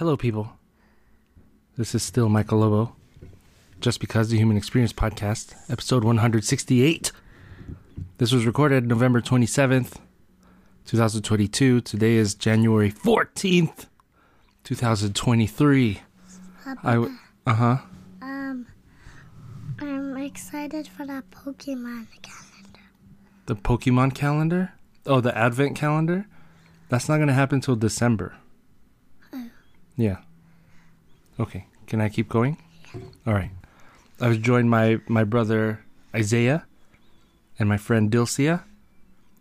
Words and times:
Hello, 0.00 0.16
people. 0.16 0.54
This 1.76 1.94
is 1.94 2.02
still 2.02 2.30
Michael 2.30 2.60
Lobo. 2.60 2.96
Just 3.82 4.00
Because 4.00 4.30
the 4.30 4.38
Human 4.38 4.56
Experience 4.56 4.94
Podcast, 4.94 5.54
episode 5.70 6.04
168. 6.04 7.12
This 8.16 8.32
was 8.32 8.46
recorded 8.46 8.86
November 8.86 9.20
27th, 9.20 9.96
2022. 10.86 11.82
Today 11.82 12.14
is 12.14 12.34
January 12.34 12.90
14th, 12.90 13.88
2023. 14.64 16.00
I 16.82 16.92
w- 16.94 17.14
uh 17.46 17.52
huh. 17.52 17.76
Um, 18.22 18.68
I'm 19.80 20.16
excited 20.16 20.88
for 20.88 21.04
that 21.04 21.30
Pokemon 21.30 22.06
calendar. 22.22 22.80
The 23.44 23.54
Pokemon 23.54 24.14
calendar? 24.14 24.72
Oh, 25.04 25.20
the 25.20 25.36
Advent 25.36 25.76
calendar? 25.76 26.26
That's 26.88 27.06
not 27.06 27.16
going 27.16 27.28
to 27.28 27.34
happen 27.34 27.56
until 27.56 27.76
December. 27.76 28.36
Yeah. 30.00 30.16
Okay. 31.38 31.66
Can 31.86 32.00
I 32.00 32.08
keep 32.08 32.30
going? 32.30 32.56
All 33.26 33.34
right. 33.34 33.50
I 34.18 34.28
was 34.28 34.38
joined 34.38 34.70
by 34.70 35.00
my 35.08 35.24
brother 35.24 35.84
Isaiah 36.14 36.64
and 37.58 37.68
my 37.68 37.76
friend 37.76 38.10
Dilcia, 38.10 38.62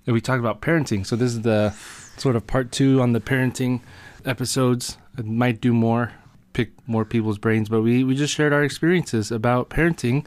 and 0.06 0.14
we 0.14 0.20
talked 0.20 0.40
about 0.40 0.62
parenting. 0.62 1.06
So 1.06 1.16
this 1.16 1.32
is 1.32 1.44
the 1.44 1.74
sort 2.18 2.36
of 2.36 2.46
part 2.46 2.74
two 2.74 3.02
on 3.02 3.14
the 3.14 3.22
parenting 3.22 3.80
episodes. 4.26 4.98
I 5.18 5.22
might 5.22 5.62
do 5.62 5.72
more, 5.74 6.12
pick 6.52 6.72
more 6.86 7.06
people's 7.06 7.38
brains, 7.38 7.70
but 7.70 7.82
we 7.82 8.04
we 8.04 8.14
just 8.14 8.34
shared 8.34 8.52
our 8.52 8.64
experiences 8.64 9.32
about 9.32 9.70
parenting. 9.70 10.26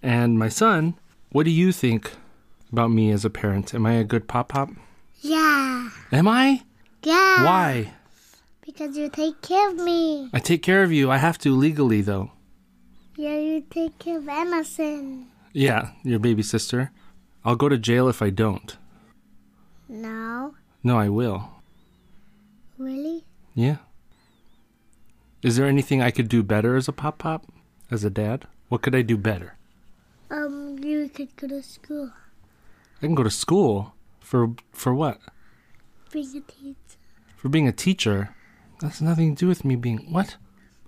And 0.00 0.38
my 0.38 0.48
son, 0.48 0.94
what 1.30 1.42
do 1.42 1.50
you 1.50 1.72
think 1.72 2.12
about 2.70 2.92
me 2.92 3.10
as 3.10 3.24
a 3.24 3.30
parent? 3.30 3.74
Am 3.74 3.84
I 3.84 3.94
a 3.94 4.04
good 4.04 4.28
pop 4.28 4.50
pop? 4.50 4.70
Yeah. 5.22 5.90
Am 6.12 6.28
I? 6.28 6.62
Yeah. 7.02 7.44
Why? 7.44 7.94
Because 8.64 8.96
you 8.96 9.08
take 9.08 9.42
care 9.42 9.70
of 9.70 9.76
me. 9.76 10.30
I 10.32 10.38
take 10.38 10.62
care 10.62 10.82
of 10.82 10.92
you. 10.92 11.10
I 11.10 11.18
have 11.18 11.38
to 11.38 11.54
legally 11.54 12.00
though. 12.00 12.30
Yeah, 13.16 13.36
you 13.36 13.64
take 13.68 13.98
care 13.98 14.18
of 14.18 14.28
Emerson. 14.28 15.26
Yeah, 15.52 15.90
your 16.02 16.18
baby 16.18 16.42
sister. 16.42 16.90
I'll 17.44 17.56
go 17.56 17.68
to 17.68 17.76
jail 17.76 18.08
if 18.08 18.22
I 18.22 18.30
don't. 18.30 18.76
No. 19.88 20.54
No, 20.82 20.96
I 20.98 21.08
will. 21.08 21.50
Really? 22.78 23.24
Yeah. 23.54 23.76
Is 25.42 25.56
there 25.56 25.66
anything 25.66 26.00
I 26.00 26.10
could 26.10 26.28
do 26.28 26.42
better 26.42 26.76
as 26.76 26.88
a 26.88 26.92
pop 26.92 27.18
pop? 27.18 27.46
As 27.90 28.04
a 28.04 28.10
dad? 28.10 28.46
What 28.68 28.80
could 28.80 28.94
I 28.94 29.02
do 29.02 29.16
better? 29.16 29.56
Um, 30.30 30.78
you 30.80 31.10
could 31.10 31.34
go 31.36 31.48
to 31.48 31.62
school. 31.62 32.12
I 32.98 33.06
can 33.06 33.14
go 33.14 33.24
to 33.24 33.30
school. 33.30 33.92
For 34.20 34.54
for 34.72 34.94
what? 34.94 35.18
Being 36.10 36.28
a 36.38 36.40
teacher. 36.40 36.96
For 37.36 37.48
being 37.48 37.68
a 37.68 37.72
teacher. 37.72 38.34
That's 38.82 39.00
nothing 39.00 39.36
to 39.36 39.44
do 39.44 39.48
with 39.48 39.64
me 39.64 39.76
being 39.76 39.98
what? 40.10 40.36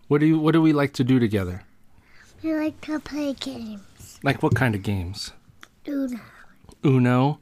What 0.09 0.19
do 0.19 0.27
you 0.27 0.37
what 0.39 0.51
do 0.53 0.61
we 0.61 0.73
like 0.73 0.93
to 0.95 1.05
do 1.05 1.21
together? 1.21 1.63
We 2.43 2.53
like 2.55 2.81
to 2.83 2.99
play 2.99 3.35
games. 3.35 4.19
Like 4.25 4.43
what 4.43 4.57
kind 4.57 4.75
of 4.75 4.83
games? 4.83 5.31
Uno. 5.87 6.19
Uno, 6.85 7.39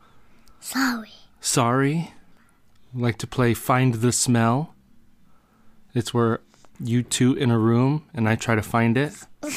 Sorry. 0.60 1.10
sorry. 1.40 2.12
We 2.92 3.02
like 3.02 3.16
to 3.18 3.26
play 3.26 3.54
find 3.54 3.94
the 3.94 4.12
smell. 4.12 4.74
It's 5.94 6.12
where 6.12 6.40
you 6.78 7.02
two 7.02 7.32
in 7.34 7.50
a 7.50 7.58
room 7.58 8.04
and 8.12 8.28
I 8.28 8.36
try 8.36 8.54
to 8.54 8.62
find 8.62 8.96
it. 8.96 9.14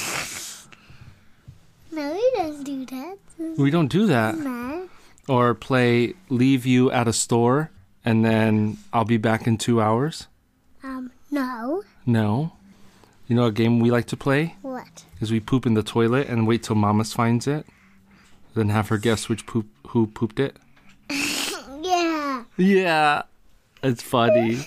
No, 1.91 2.11
we 2.11 2.31
don't 2.35 2.63
do 2.65 2.85
that. 2.87 3.17
We 3.57 3.71
don't 3.71 3.87
do 3.87 4.05
that. 4.07 4.37
No. 4.37 4.89
Or 5.29 5.53
play 5.53 6.13
leave 6.27 6.65
you 6.65 6.91
at 6.91 7.07
a 7.07 7.13
store 7.13 7.71
and 8.03 8.25
then 8.25 8.79
I'll 8.91 9.05
be 9.05 9.15
back 9.15 9.47
in 9.47 9.57
two 9.57 9.79
hours. 9.79 10.27
Um, 10.85 11.11
no. 11.31 11.83
No. 12.05 12.53
You 13.27 13.35
know 13.35 13.45
a 13.45 13.51
game 13.51 13.79
we 13.79 13.89
like 13.89 14.05
to 14.07 14.17
play? 14.17 14.55
What? 14.61 15.03
Is 15.19 15.31
we 15.31 15.39
poop 15.39 15.65
in 15.65 15.73
the 15.73 15.81
toilet 15.81 16.27
and 16.27 16.45
wait 16.45 16.61
till 16.61 16.75
Mama 16.75 17.03
finds 17.05 17.47
it. 17.47 17.65
Then 18.53 18.69
have 18.69 18.89
her 18.89 18.99
guess 18.99 19.27
which 19.27 19.47
poop 19.47 19.65
who 19.87 20.07
pooped 20.07 20.39
it. 20.39 20.57
Yeah. 21.81 22.43
Yeah. 22.57 23.21
It's 23.83 24.01
funny. 24.01 24.65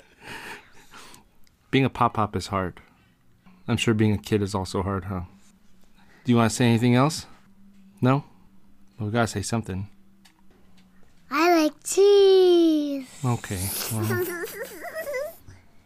being 1.70 1.84
a 1.84 1.90
pop 1.90 2.14
pop 2.14 2.34
is 2.34 2.46
hard. 2.46 2.80
I'm 3.66 3.76
sure 3.76 3.92
being 3.92 4.14
a 4.14 4.18
kid 4.18 4.40
is 4.40 4.54
also 4.54 4.82
hard, 4.82 5.04
huh? 5.04 5.22
Do 6.24 6.32
you 6.32 6.36
want 6.36 6.50
to 6.50 6.56
say 6.56 6.64
anything 6.66 6.94
else? 6.94 7.26
No? 8.00 8.24
Well, 8.98 9.08
we 9.08 9.12
gotta 9.12 9.26
say 9.26 9.42
something. 9.42 9.88
I 11.30 11.62
like 11.64 11.84
cheese. 11.84 13.06
Okay. 13.22 13.68
well, 13.92 14.24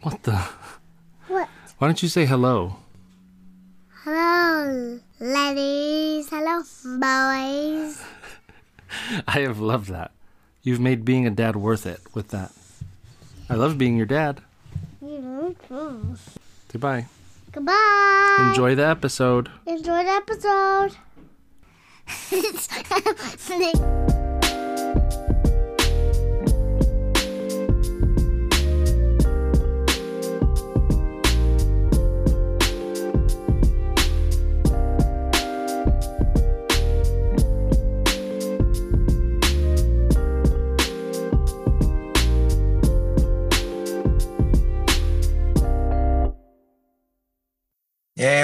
what 0.02 0.22
the? 0.24 0.36
What? 1.28 1.48
Why 1.78 1.88
don't 1.88 2.02
you 2.02 2.08
say 2.08 2.26
hello? 2.26 2.76
Hello, 4.04 4.98
ladies. 5.20 6.28
Hello, 6.28 6.62
boys. 6.84 8.02
I 9.28 9.40
have 9.40 9.60
loved 9.60 9.88
that. 9.90 10.10
You've 10.62 10.80
made 10.80 11.04
being 11.04 11.26
a 11.26 11.30
dad 11.30 11.56
worth 11.56 11.86
it 11.86 12.00
with 12.14 12.28
that. 12.28 12.52
I 13.48 13.54
love 13.54 13.78
being 13.78 13.96
your 13.96 14.06
dad. 14.06 14.40
Goodbye. 16.72 17.06
Goodbye. 17.52 18.46
Enjoy 18.48 18.74
the 18.74 18.86
episode. 18.86 19.50
Enjoy 19.66 20.04
the 20.04 20.10
episode. 20.10 20.96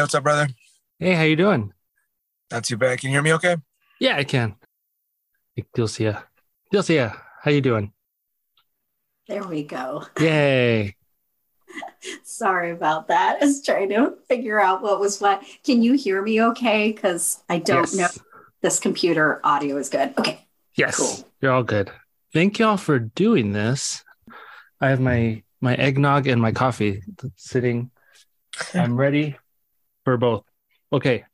what's 0.08 0.14
up, 0.14 0.22
brother? 0.24 0.48
Hey, 0.98 1.12
how 1.12 1.24
you 1.24 1.36
doing? 1.36 1.70
Not 2.50 2.64
too 2.64 2.78
bad. 2.78 2.98
Can 2.98 3.10
you 3.10 3.16
hear 3.16 3.22
me 3.22 3.34
okay? 3.34 3.56
Yeah, 4.00 4.16
I 4.16 4.24
can. 4.24 4.56
Hey, 5.54 5.66
Dilcia. 5.76 6.22
Dilcia, 6.72 7.14
how 7.42 7.50
you 7.50 7.60
doing? 7.60 7.92
There 9.26 9.44
we 9.44 9.64
go. 9.64 10.06
Yay. 10.18 10.96
Sorry 12.24 12.70
about 12.70 13.08
that. 13.08 13.36
I 13.42 13.44
was 13.44 13.62
trying 13.62 13.90
to 13.90 14.14
figure 14.30 14.58
out 14.58 14.80
what 14.80 14.98
was 14.98 15.20
what. 15.20 15.42
Can 15.62 15.82
you 15.82 15.92
hear 15.92 16.22
me 16.22 16.40
okay? 16.42 16.90
Because 16.90 17.42
I 17.50 17.58
don't 17.58 17.80
Yes. 17.80 17.94
know 17.94 18.08
this 18.62 18.80
computer 18.80 19.42
audio 19.44 19.76
is 19.76 19.90
good. 19.90 20.14
Okay. 20.18 20.46
Yes. 20.74 20.96
Cool. 20.96 21.28
You're 21.42 21.52
all 21.52 21.64
good. 21.64 21.90
Thank 22.32 22.58
y'all 22.58 22.78
for 22.78 22.98
doing 22.98 23.52
this. 23.52 24.02
I 24.80 24.88
have 24.88 25.00
my 25.00 25.42
my 25.60 25.74
eggnog 25.74 26.26
and 26.28 26.40
my 26.40 26.52
coffee 26.52 27.02
sitting. 27.36 27.90
I'm 28.72 28.96
ready 28.96 29.36
for 30.08 30.16
both. 30.16 30.44
Okay. 30.90 31.24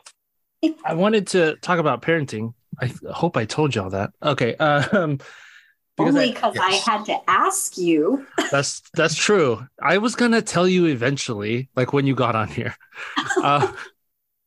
I 0.85 0.95
wanted 0.95 1.29
to 1.29 1.55
talk 1.57 1.79
about 1.79 2.03
parenting. 2.03 2.55
I 2.81 2.93
hope 3.13 3.37
I 3.37 3.45
told 3.45 3.75
y'all 3.75 3.91
that. 3.91 4.11
Okay. 4.23 4.57
Um 4.59 5.19
because 5.97 6.17
Only 6.17 6.31
I- 6.31 6.33
because 6.33 6.55
yes. 6.57 6.89
I 6.89 6.91
had 6.91 7.05
to 7.07 7.31
ask 7.31 7.79
you. 7.79 8.27
that's 8.51 8.83
that's 8.95 9.15
true. 9.15 9.65
I 9.81 9.99
was 9.99 10.17
gonna 10.17 10.43
tell 10.43 10.67
you 10.67 10.87
eventually, 10.87 11.69
like 11.77 11.93
when 11.93 12.05
you 12.05 12.17
got 12.17 12.35
on 12.35 12.49
here. 12.49 12.75
Uh, 13.43 13.73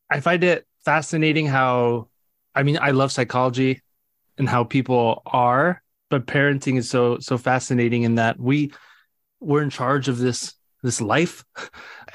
I 0.10 0.20
find 0.22 0.44
it 0.44 0.66
fascinating 0.84 1.46
how, 1.46 2.08
I 2.56 2.64
mean, 2.64 2.80
I 2.82 2.92
love 2.92 3.12
psychology 3.12 3.82
and 4.38 4.50
how 4.50 4.64
people 4.64 5.22
are, 5.26 5.84
but 6.10 6.26
parenting 6.26 6.78
is 6.78 6.90
so 6.90 7.20
so 7.20 7.38
fascinating 7.38 8.04
in 8.04 8.16
that 8.16 8.40
we 8.40 8.72
we're 9.40 9.62
in 9.62 9.69
charge 9.69 10.07
of 10.10 10.18
this 10.18 10.54
this 10.84 11.00
life, 11.00 11.46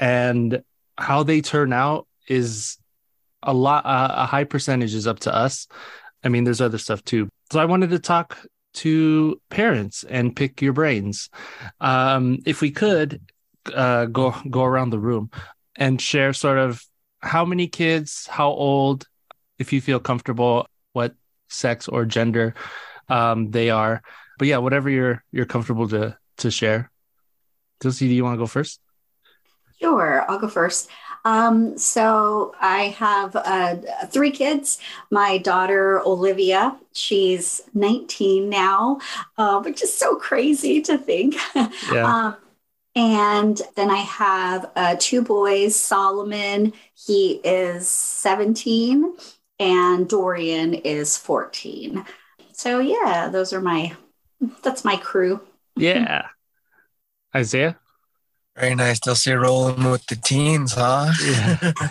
and 0.00 0.62
how 0.98 1.22
they 1.22 1.40
turn 1.40 1.72
out 1.72 2.06
is 2.32 2.78
a 3.42 3.52
lot 3.52 3.84
uh, 3.84 4.14
a 4.24 4.26
high 4.26 4.44
percentage 4.44 4.94
is 4.94 5.06
up 5.06 5.20
to 5.20 5.34
us. 5.34 5.66
I 6.24 6.28
mean, 6.28 6.44
there's 6.44 6.60
other 6.60 6.78
stuff 6.78 7.04
too. 7.04 7.28
So 7.50 7.60
I 7.60 7.64
wanted 7.66 7.90
to 7.90 7.98
talk 7.98 8.38
to 8.74 9.40
parents 9.50 10.04
and 10.08 10.34
pick 10.34 10.62
your 10.62 10.72
brains. 10.72 11.28
Um, 11.80 12.38
if 12.46 12.60
we 12.60 12.70
could 12.70 13.20
uh, 13.74 14.06
go 14.06 14.34
go 14.48 14.64
around 14.64 14.90
the 14.90 14.98
room 14.98 15.30
and 15.76 16.00
share 16.00 16.32
sort 16.32 16.58
of 16.58 16.82
how 17.20 17.44
many 17.44 17.68
kids, 17.68 18.26
how 18.26 18.50
old, 18.50 19.06
if 19.58 19.72
you 19.72 19.80
feel 19.80 20.00
comfortable, 20.00 20.66
what 20.92 21.14
sex 21.48 21.88
or 21.88 22.04
gender 22.04 22.54
um, 23.08 23.50
they 23.50 23.70
are. 23.70 24.02
But 24.38 24.48
yeah, 24.48 24.58
whatever 24.58 24.88
you're 24.88 25.22
you're 25.32 25.46
comfortable 25.46 25.88
to 25.88 26.16
to 26.38 26.50
share. 26.50 26.90
Dilsey, 27.80 28.08
do 28.08 28.14
you 28.14 28.24
want 28.24 28.34
to 28.34 28.38
go 28.38 28.46
first? 28.46 28.80
Sure, 29.80 30.24
I'll 30.30 30.38
go 30.38 30.48
first. 30.48 30.88
Um, 31.24 31.78
so 31.78 32.54
I 32.60 32.88
have 32.98 33.36
uh, 33.36 33.76
three 34.06 34.30
kids. 34.32 34.78
My 35.10 35.38
daughter 35.38 36.00
Olivia, 36.06 36.76
she's 36.92 37.62
19 37.74 38.48
now, 38.48 38.98
uh, 39.38 39.60
which 39.62 39.82
is 39.82 39.96
so 39.96 40.16
crazy 40.16 40.80
to 40.82 40.98
think. 40.98 41.36
Yeah. 41.92 42.14
um, 42.26 42.36
And 42.94 43.60
then 43.76 43.90
I 43.90 43.98
have 43.98 44.70
uh, 44.76 44.96
two 44.98 45.22
boys 45.22 45.76
Solomon, 45.76 46.72
he 46.94 47.40
is 47.44 47.88
17, 47.88 49.14
and 49.58 50.08
Dorian 50.08 50.74
is 50.74 51.16
14. 51.16 52.04
So, 52.52 52.80
yeah, 52.80 53.28
those 53.32 53.52
are 53.52 53.60
my, 53.62 53.96
that's 54.62 54.84
my 54.84 54.96
crew. 54.96 55.40
Yeah. 55.76 56.28
Isaiah? 57.34 57.78
Very 58.56 58.74
nice. 58.74 59.00
They'll 59.00 59.14
see 59.14 59.32
rolling 59.32 59.90
with 59.90 60.06
the 60.06 60.16
teens, 60.16 60.74
huh? 60.74 61.12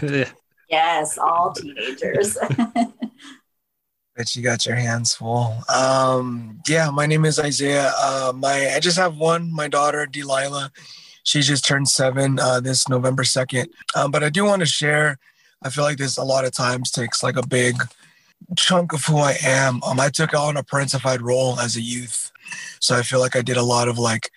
Yeah. 0.01 0.25
Yes, 0.71 1.17
all 1.17 1.51
teenagers. 1.51 2.37
Bet 4.15 4.35
you 4.35 4.41
got 4.41 4.65
your 4.65 4.77
hands 4.77 5.13
full. 5.13 5.53
Um, 5.67 6.61
yeah, 6.65 6.89
my 6.89 7.05
name 7.05 7.25
is 7.25 7.39
Isaiah. 7.39 7.91
Uh, 8.01 8.31
my 8.33 8.71
I 8.73 8.79
just 8.79 8.97
have 8.97 9.17
one. 9.17 9.53
My 9.53 9.67
daughter 9.67 10.05
Delilah. 10.05 10.71
She 11.23 11.41
just 11.41 11.65
turned 11.65 11.89
seven 11.89 12.39
uh, 12.39 12.61
this 12.61 12.87
November 12.87 13.25
second. 13.25 13.67
Um, 13.95 14.11
but 14.11 14.23
I 14.23 14.29
do 14.29 14.45
want 14.45 14.61
to 14.61 14.65
share. 14.65 15.19
I 15.61 15.69
feel 15.69 15.83
like 15.83 15.97
this 15.97 16.17
a 16.17 16.23
lot 16.23 16.45
of 16.45 16.53
times 16.53 16.89
takes 16.89 17.21
like 17.21 17.35
a 17.35 17.45
big 17.45 17.75
chunk 18.57 18.93
of 18.93 19.03
who 19.03 19.17
I 19.17 19.37
am. 19.43 19.83
Um, 19.83 19.99
I 19.99 20.07
took 20.07 20.33
on 20.33 20.55
a 20.55 20.63
parentified 20.63 21.19
role 21.19 21.59
as 21.59 21.75
a 21.75 21.81
youth, 21.81 22.31
so 22.79 22.95
I 22.95 23.01
feel 23.01 23.19
like 23.19 23.35
I 23.35 23.41
did 23.41 23.57
a 23.57 23.63
lot 23.63 23.89
of 23.89 23.99
like 23.99 24.31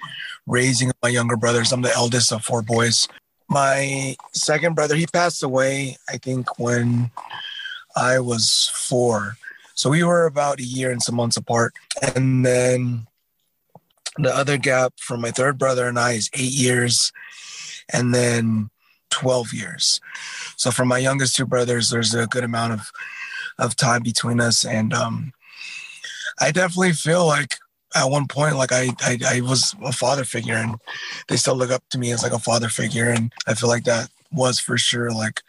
raising 0.47 0.93
my 1.03 1.09
younger 1.09 1.37
brothers. 1.37 1.73
I'm 1.73 1.83
the 1.83 1.95
eldest 1.95 2.33
of 2.33 2.45
four 2.45 2.63
boys. 2.63 3.09
My 3.49 4.17
second 4.33 4.75
brother, 4.75 4.95
he 4.95 5.07
passed 5.07 5.43
away. 5.43 5.97
I 6.09 6.17
think 6.17 6.59
when 6.59 7.11
I 7.97 8.19
was 8.19 8.71
four. 8.73 9.37
So 9.75 9.91
we 9.91 10.03
were 10.03 10.27
about 10.27 10.61
a 10.61 10.65
year 10.65 10.91
and 10.91 11.03
some 11.03 11.17
months 11.17 11.37
apart. 11.37 11.75
And 12.15 12.45
then 12.45 13.07
the 14.17 14.35
other 14.35 14.57
gap 14.57 14.95
from 14.99 15.21
my 15.21 15.31
third 15.31 15.59
brother 15.59 15.89
and 15.89 15.99
I 15.99 16.13
is 16.13 16.31
eight 16.35 16.53
years 16.53 17.13
and 17.93 18.15
then 18.15 18.71
12 19.11 19.53
years. 19.53 20.01
So 20.57 20.71
for 20.71 20.85
my 20.85 20.99
youngest 20.99 21.37
two 21.37 21.47
brothers, 21.47 21.91
there's 21.91 22.15
a 22.15 22.27
good 22.27 22.45
amount 22.45 22.75
of, 22.75 22.91
of 23.59 23.77
time 23.77 24.03
between 24.03 24.41
us. 24.41 24.65
And 24.65 24.93
um, 24.93 25.33
I 26.41 26.51
definitely 26.51 26.93
feel 26.93 27.27
like 27.27 27.57
at 27.95 28.11
one 28.11 28.27
point, 28.27 28.57
like 28.57 28.73
I, 28.73 28.91
I, 29.01 29.19
I 29.27 29.41
was 29.41 29.75
a 29.83 29.93
father 29.93 30.25
figure 30.25 30.57
and 30.57 30.77
they 31.29 31.37
still 31.37 31.57
look 31.57 31.71
up 31.71 31.83
to 31.91 31.99
me 31.99 32.11
as 32.11 32.23
like 32.23 32.33
a 32.33 32.39
father 32.39 32.69
figure. 32.69 33.09
And 33.09 33.33
I 33.47 33.55
feel 33.55 33.69
like 33.69 33.85
that 33.85 34.09
was 34.33 34.59
for 34.59 34.77
sure 34.77 35.11
like 35.13 35.43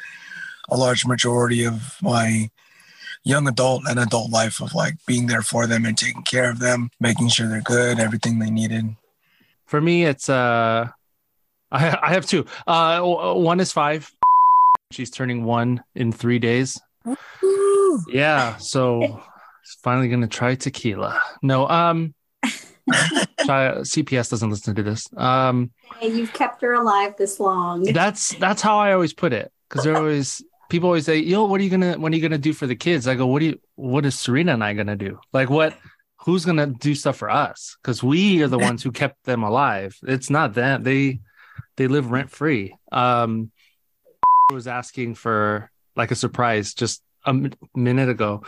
a 0.70 0.78
large 0.78 1.06
majority 1.06 1.64
of 1.66 1.98
my 2.02 2.50
young 3.24 3.48
adult 3.48 3.84
and 3.88 4.00
adult 4.00 4.32
life 4.32 4.62
of 4.62 4.74
like 4.74 4.94
being 5.06 5.28
there 5.28 5.42
for 5.42 5.68
them 5.68 5.86
and 5.86 5.98
taking 5.98 6.22
care 6.22 6.50
of 6.50 6.60
them, 6.60 6.92
making 7.00 7.30
sure 7.30 7.48
they're 7.48 7.62
good, 7.62 8.00
everything 8.00 8.40
they 8.40 8.52
needed. 8.52 8.96
For 9.66 9.82
me, 9.82 10.06
it's 10.06 10.30
uh, 10.30 10.88
I 11.72 11.98
I 12.02 12.14
have 12.14 12.26
two. 12.26 12.46
Uh, 12.68 13.02
one 13.02 13.60
is 13.60 13.72
five. 13.72 14.12
She's 14.92 15.10
turning 15.10 15.44
one 15.44 15.84
in 15.96 16.12
three 16.12 16.40
days. 16.40 16.80
Yeah, 18.08 18.58
so 18.58 19.24
finally 19.84 20.10
gonna 20.10 20.28
try 20.28 20.56
tequila. 20.56 21.20
No, 21.42 21.68
um, 21.68 22.14
try, 22.14 22.14
CPS 22.90 24.30
doesn't 24.30 24.50
listen 24.50 24.76
to 24.76 24.84
this. 24.84 25.08
Um, 25.18 25.72
hey, 26.00 26.10
you've 26.12 26.34
kept 26.34 26.62
her 26.62 26.74
alive 26.74 27.14
this 27.18 27.40
long. 27.40 27.84
that's 27.84 28.36
that's 28.36 28.62
how 28.62 28.78
I 28.78 28.94
always 28.94 29.14
put 29.14 29.34
it 29.34 29.52
because 29.70 29.84
they're 29.84 29.98
always 29.98 30.44
people 30.70 30.88
always 30.90 31.06
say, 31.06 31.18
"Yo, 31.20 31.46
what 31.46 31.60
are 31.60 31.64
you 31.64 31.70
gonna 31.70 31.94
what 31.98 32.12
are 32.12 32.16
you 32.16 32.22
gonna 32.22 32.38
do 32.38 32.54
for 32.54 32.68
the 32.68 32.76
kids?" 32.76 33.08
I 33.08 33.16
go, 33.16 33.28
"What 33.28 33.40
do 33.40 33.46
you 33.48 33.60
what 33.76 34.06
is 34.06 34.18
Serena 34.18 34.54
and 34.54 34.64
I 34.64 34.74
gonna 34.74 34.96
do? 34.96 35.20
Like 35.34 35.50
what?" 35.50 35.76
Who's 36.20 36.44
gonna 36.44 36.66
do 36.66 36.96
stuff 36.96 37.18
for 37.18 37.30
us? 37.30 37.78
Because 37.80 38.02
we 38.02 38.42
are 38.42 38.48
the 38.48 38.58
ones 38.58 38.82
who 38.82 38.92
kept 38.92 39.26
them 39.26 39.44
alive. 39.44 39.96
It's 40.08 40.32
not 40.32 40.56
them. 40.56 40.82
They 40.82 41.20
they 41.78 41.86
live 41.88 42.10
rent 42.10 42.32
free. 42.32 42.76
Um, 42.92 43.52
was 44.52 44.66
asking 44.66 45.16
for 45.16 45.70
like 45.96 46.10
a 46.10 46.16
surprise 46.16 46.74
just 46.74 47.04
a 47.28 47.30
m- 47.30 47.52
minute 47.76 48.10
ago, 48.10 48.42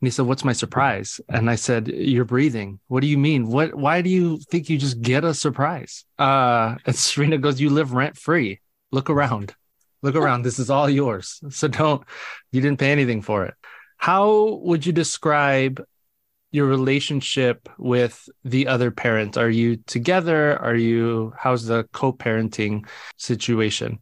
and 0.00 0.06
he 0.06 0.10
said, 0.10 0.26
"What's 0.26 0.44
my 0.44 0.52
surprise?" 0.52 1.20
And 1.28 1.50
I 1.50 1.56
said, 1.56 1.88
"You're 1.88 2.24
breathing." 2.24 2.80
What 2.88 3.00
do 3.00 3.06
you 3.06 3.18
mean? 3.18 3.46
What? 3.46 3.74
Why 3.74 4.02
do 4.02 4.10
you 4.10 4.38
think 4.50 4.68
you 4.68 4.78
just 4.78 5.00
get 5.00 5.24
a 5.24 5.34
surprise? 5.34 6.04
Uh, 6.18 6.76
and 6.86 6.96
Serena 7.06 7.38
goes, 7.38 7.60
"You 7.60 7.70
live 7.70 7.92
rent 7.92 8.16
free. 8.16 8.60
Look 8.90 9.10
around, 9.10 9.54
look 10.02 10.14
around. 10.14 10.42
This 10.42 10.58
is 10.58 10.70
all 10.70 10.88
yours. 10.88 11.40
So 11.50 11.68
don't. 11.68 12.02
You 12.52 12.60
didn't 12.60 12.78
pay 12.78 12.92
anything 12.92 13.22
for 13.22 13.44
it." 13.44 13.54
How 13.96 14.60
would 14.62 14.86
you 14.86 14.92
describe 14.92 15.84
your 16.50 16.66
relationship 16.66 17.68
with 17.76 18.28
the 18.44 18.68
other 18.68 18.90
parent? 18.90 19.36
Are 19.36 19.50
you 19.50 19.76
together? 19.86 20.56
Are 20.58 20.76
you? 20.76 21.34
How's 21.36 21.66
the 21.66 21.84
co-parenting 21.92 22.86
situation? 23.16 24.00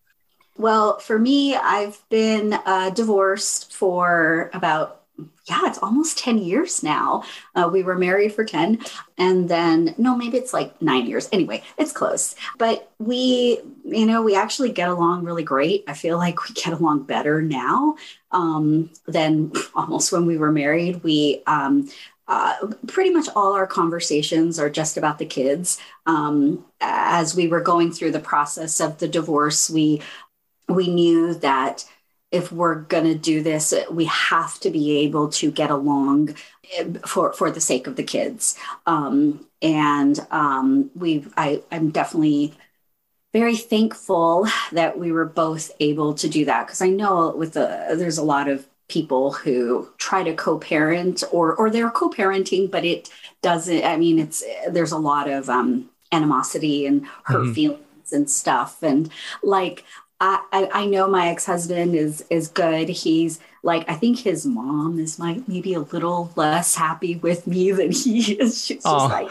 Well, 0.58 0.98
for 0.98 1.19
me, 1.19 1.54
I've 1.54 2.02
been 2.08 2.54
uh, 2.54 2.90
divorced 2.90 3.75
for 3.75 4.50
about, 4.54 5.02
yeah, 5.48 5.60
it's 5.64 5.78
almost 5.78 6.18
10 6.18 6.38
years 6.38 6.82
now. 6.82 7.22
Uh, 7.54 7.68
we 7.72 7.82
were 7.82 7.96
married 7.96 8.34
for 8.34 8.44
10, 8.44 8.80
and 9.16 9.48
then, 9.48 9.94
no, 9.96 10.16
maybe 10.16 10.36
it's 10.36 10.52
like 10.52 10.80
nine 10.82 11.06
years. 11.06 11.28
Anyway, 11.32 11.62
it's 11.78 11.92
close. 11.92 12.34
But 12.58 12.90
we, 12.98 13.60
you 13.84 14.06
know, 14.06 14.22
we 14.22 14.34
actually 14.34 14.72
get 14.72 14.88
along 14.88 15.24
really 15.24 15.44
great. 15.44 15.84
I 15.86 15.94
feel 15.94 16.18
like 16.18 16.48
we 16.48 16.54
get 16.54 16.72
along 16.72 17.04
better 17.04 17.40
now 17.42 17.96
um, 18.32 18.90
than 19.06 19.52
almost 19.74 20.12
when 20.12 20.26
we 20.26 20.36
were 20.36 20.52
married. 20.52 21.02
We, 21.02 21.42
um, 21.46 21.88
uh, 22.28 22.56
pretty 22.88 23.10
much 23.10 23.28
all 23.36 23.52
our 23.52 23.69
conversations 23.69 24.58
are 24.58 24.69
just 24.69 24.96
about 24.96 25.19
the 25.19 25.26
kids. 25.26 25.78
Um, 26.06 26.64
as 26.80 27.36
we 27.36 27.46
were 27.46 27.60
going 27.60 27.92
through 27.92 28.10
the 28.12 28.20
process 28.20 28.80
of 28.80 28.98
the 28.98 29.06
divorce, 29.06 29.70
we 29.70 30.02
we 30.69 30.88
knew 30.88 31.34
that 31.34 31.84
if 32.36 32.52
we're 32.52 32.76
going 32.76 33.04
to 33.04 33.14
do 33.16 33.42
this, 33.42 33.74
we 33.90 34.06
have 34.06 34.60
to 34.60 34.70
be 34.70 34.98
able 35.00 35.28
to 35.30 35.50
get 35.50 35.70
along 35.70 36.36
eh, 36.76 36.84
for 37.06 37.32
for 37.32 37.50
the 37.50 37.60
sake 37.60 37.86
of 37.88 37.96
the 37.96 38.04
kids. 38.04 38.56
Um, 38.86 39.46
and 39.62 40.20
um, 40.30 40.90
we, 40.94 41.26
I, 41.36 41.62
I'm 41.72 41.90
definitely 41.90 42.54
very 43.32 43.56
thankful 43.56 44.46
that 44.72 44.98
we 44.98 45.12
were 45.12 45.26
both 45.26 45.70
able 45.80 46.14
to 46.14 46.28
do 46.28 46.44
that 46.46 46.66
because 46.66 46.80
I 46.80 46.88
know 46.88 47.34
with 47.36 47.52
the 47.54 47.94
there's 47.96 48.18
a 48.18 48.24
lot 48.24 48.48
of 48.48 48.66
people 48.88 49.32
who 49.32 49.88
try 49.98 50.22
to 50.22 50.34
co-parent 50.34 51.22
or 51.32 51.54
or 51.56 51.70
they're 51.70 51.90
co-parenting, 51.90 52.70
but 52.70 52.84
it 52.84 53.10
doesn't. 53.42 53.84
I 53.84 53.96
mean, 53.96 54.18
it's 54.18 54.42
there's 54.70 54.92
a 54.92 54.98
lot 54.98 55.28
of 55.28 55.50
um, 55.50 55.90
animosity 56.12 56.86
and 56.86 57.06
hurt 57.24 57.48
Mhm. 57.48 57.54
feelings 57.54 58.12
and 58.12 58.30
stuff, 58.30 58.82
and 58.82 59.10
like 59.43 59.84
I, 60.19 60.69
I 60.73 60.87
know 60.87 61.08
my 61.08 61.29
ex-husband 61.29 61.94
is 61.94 62.25
is 62.31 62.49
good. 62.49 62.89
He's 62.89 63.39
like 63.63 63.89
I 63.89 63.94
think 63.94 64.19
his 64.20 64.46
mom 64.46 64.99
is 64.99 65.19
like 65.19 65.46
maybe 65.46 65.75
a 65.75 65.81
little 65.81 66.32
less 66.37 66.75
happy 66.75 67.17
with 67.17 67.46
me 67.46 67.70
than 67.73 67.93
he 67.93 68.32
is. 68.32 68.65
She's 68.65 68.82
just 68.82 69.11
like, 69.11 69.31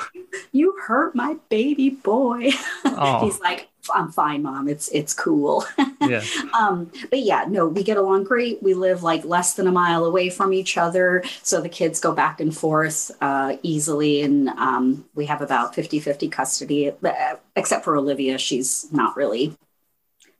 you 0.51 0.77
hurt 0.85 1.15
my 1.15 1.37
baby 1.49 1.89
boy. 1.89 2.51
Aw. 2.85 3.25
He's 3.25 3.39
like, 3.39 3.69
I'm 3.93 4.11
fine, 4.11 4.43
mom. 4.43 4.67
It's 4.67 4.87
it's 4.89 5.13
cool. 5.13 5.65
Yeah. 6.01 6.23
um, 6.53 6.91
but 7.09 7.17
yeah, 7.21 7.45
no, 7.47 7.65
we 7.65 7.81
get 7.81 7.97
along 7.97 8.25
great. 8.25 8.61
We 8.61 8.75
live 8.75 9.01
like 9.01 9.25
less 9.25 9.55
than 9.55 9.65
a 9.65 9.71
mile 9.71 10.05
away 10.05 10.29
from 10.29 10.53
each 10.53 10.77
other. 10.77 11.23
So 11.41 11.61
the 11.61 11.69
kids 11.69 11.99
go 11.99 12.13
back 12.13 12.39
and 12.39 12.55
forth 12.55 13.09
uh, 13.21 13.57
easily. 13.63 14.21
And 14.21 14.49
um, 14.49 15.05
we 15.15 15.25
have 15.25 15.41
about 15.41 15.73
50 15.73 15.99
50 15.99 16.27
custody, 16.29 16.91
uh, 16.91 17.35
except 17.55 17.85
for 17.85 17.97
Olivia. 17.97 18.37
She's 18.37 18.85
not 18.91 19.17
really, 19.17 19.55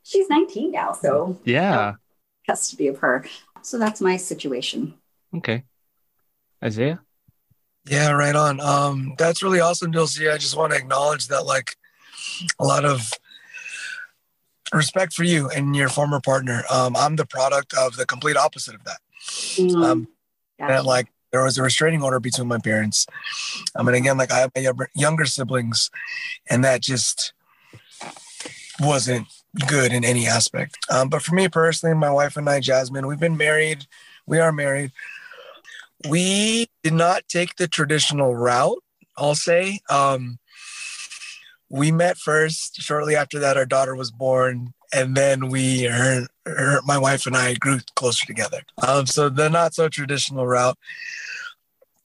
she's 0.05 0.29
19 0.29 0.71
now. 0.71 0.93
So 0.93 1.39
Yeah. 1.43 1.93
custody 2.47 2.88
of 2.88 3.00
her. 3.00 3.25
So 3.62 3.77
that's 3.79 4.00
my 4.00 4.15
situation. 4.17 4.93
Okay. 5.35 5.63
Isaiah? 6.63 7.01
Yeah, 7.88 8.12
right 8.12 8.35
on. 8.35 8.59
Um, 8.62 9.15
that's 9.17 9.43
really 9.43 9.59
awesome, 9.59 9.91
Dulcie. 9.91 10.29
I 10.29 10.38
just 10.38 10.55
want 10.55 10.71
to 10.74 10.77
acknowledge 10.79 11.27
that, 11.27 11.45
like, 11.45 11.75
a 12.59 12.63
lot 12.65 12.85
of 12.85 13.12
respect 14.74 15.13
for 15.13 15.24
you 15.24 15.50
and 15.50 15.75
your 15.75 15.89
former 15.89 16.19
partner. 16.19 16.63
Um, 16.71 16.95
I'm 16.95 17.15
the 17.15 17.25
product 17.25 17.74
of 17.75 17.95
the 17.97 18.05
complete 18.05 18.38
opposite 18.38 18.74
of 18.75 18.83
that. 18.85 19.00
Mm, 19.57 19.85
Um, 19.85 20.07
gotcha. 20.59 20.74
that 20.74 20.85
like 20.85 21.07
there 21.31 21.43
was 21.43 21.57
a 21.57 21.63
restraining 21.63 22.01
order 22.01 22.19
between 22.19 22.47
my 22.47 22.57
parents. 22.57 23.05
I 23.75 23.83
mean, 23.83 23.93
again, 23.95 24.17
like 24.17 24.31
I 24.31 24.39
have 24.39 24.51
my 24.55 24.62
younger- 24.62 24.89
younger 24.95 25.25
siblings, 25.25 25.89
and 26.50 26.63
that 26.63 26.81
just 26.81 27.33
wasn't 28.79 29.27
good 29.67 29.91
in 29.91 30.03
any 30.03 30.27
aspect. 30.27 30.77
Um, 30.89 31.09
but 31.09 31.21
for 31.21 31.35
me 31.35 31.47
personally, 31.47 31.95
my 31.95 32.12
wife 32.12 32.38
and 32.38 32.50
I, 32.50 32.59
Jasmine, 32.59 33.07
we've 33.07 33.19
been 33.19 33.38
married. 33.38 33.85
We 34.25 34.39
are 34.39 34.51
married. 34.51 34.91
We 36.09 36.67
did 36.83 36.93
not 36.93 37.27
take 37.27 37.55
the 37.55 37.67
traditional 37.67 38.35
route. 38.35 38.83
I'll 39.17 39.35
say. 39.35 39.79
Um, 39.89 40.39
we 41.69 41.91
met 41.91 42.17
first. 42.17 42.81
Shortly 42.81 43.15
after 43.15 43.39
that, 43.39 43.57
our 43.57 43.65
daughter 43.65 43.95
was 43.95 44.12
born, 44.12 44.74
and 44.93 45.15
then 45.15 45.50
we, 45.50 45.83
her, 45.83 46.27
her, 46.45 46.81
my 46.85 46.97
wife 46.97 47.25
and 47.25 47.35
I, 47.35 47.53
grew 47.55 47.79
closer 47.95 48.25
together. 48.25 48.62
Um, 48.85 49.05
so 49.05 49.29
the 49.29 49.50
not 49.50 49.74
so 49.74 49.89
traditional 49.89 50.45
route. 50.45 50.77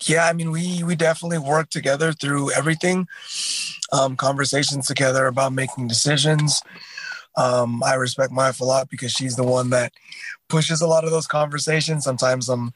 Yeah, 0.06 0.26
I 0.26 0.32
mean, 0.32 0.50
we 0.50 0.82
we 0.82 0.96
definitely 0.96 1.38
work 1.38 1.68
together 1.68 2.12
through 2.12 2.52
everything. 2.52 3.06
Um, 3.92 4.16
conversations 4.16 4.86
together 4.86 5.26
about 5.26 5.52
making 5.52 5.88
decisions. 5.88 6.62
Um, 7.36 7.82
I 7.82 7.94
respect 7.94 8.32
my 8.32 8.48
wife 8.48 8.60
a 8.60 8.64
lot 8.64 8.90
because 8.90 9.12
she's 9.12 9.36
the 9.36 9.44
one 9.44 9.70
that 9.70 9.92
pushes 10.48 10.80
a 10.80 10.86
lot 10.86 11.04
of 11.04 11.10
those 11.10 11.26
conversations. 11.26 12.04
Sometimes 12.04 12.48
I'm 12.48 12.72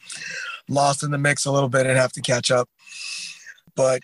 lost 0.68 1.02
in 1.02 1.10
the 1.10 1.18
mix 1.18 1.44
a 1.44 1.52
little 1.52 1.68
bit 1.68 1.86
and 1.86 1.96
have 1.96 2.12
to 2.12 2.22
catch 2.22 2.50
up. 2.50 2.68
But 3.74 4.02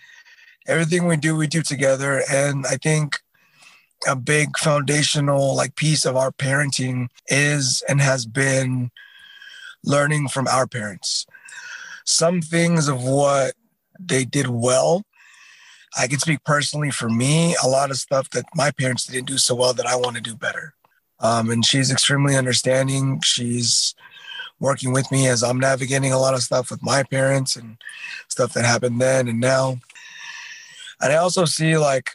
everything 0.67 1.07
we 1.07 1.17
do, 1.17 1.35
we 1.35 1.47
do 1.47 1.61
together. 1.61 2.23
And 2.29 2.65
I 2.65 2.75
think 2.75 3.19
a 4.07 4.15
big 4.15 4.57
foundational 4.57 5.55
like 5.55 5.75
piece 5.75 6.05
of 6.05 6.15
our 6.15 6.31
parenting 6.31 7.07
is 7.27 7.83
and 7.87 8.01
has 8.01 8.25
been 8.25 8.91
learning 9.83 10.27
from 10.27 10.47
our 10.47 10.67
parents. 10.67 11.25
Some 12.05 12.41
things 12.41 12.87
of 12.87 13.03
what 13.03 13.53
they 13.99 14.25
did 14.25 14.47
well. 14.47 15.03
I 15.97 16.07
can 16.07 16.19
speak 16.19 16.43
personally 16.45 16.91
for 16.91 17.09
me, 17.09 17.55
a 17.63 17.67
lot 17.67 17.91
of 17.91 17.97
stuff 17.97 18.29
that 18.31 18.45
my 18.55 18.71
parents 18.71 19.05
didn't 19.05 19.27
do 19.27 19.37
so 19.37 19.55
well 19.55 19.73
that 19.73 19.85
I 19.85 19.95
want 19.95 20.15
to 20.15 20.21
do 20.21 20.35
better. 20.35 20.73
Um, 21.19 21.49
and 21.49 21.65
she's 21.65 21.91
extremely 21.91 22.35
understanding. 22.35 23.21
She's 23.23 23.93
working 24.59 24.93
with 24.93 25.11
me 25.11 25.27
as 25.27 25.43
I'm 25.43 25.59
navigating 25.59 26.13
a 26.13 26.19
lot 26.19 26.33
of 26.33 26.43
stuff 26.43 26.71
with 26.71 26.81
my 26.83 27.03
parents 27.03 27.55
and 27.55 27.77
stuff 28.27 28.53
that 28.53 28.63
happened 28.63 29.01
then 29.01 29.27
and 29.27 29.39
now. 29.39 29.79
And 31.01 31.11
I 31.11 31.17
also 31.17 31.45
see 31.45 31.77
like 31.77 32.11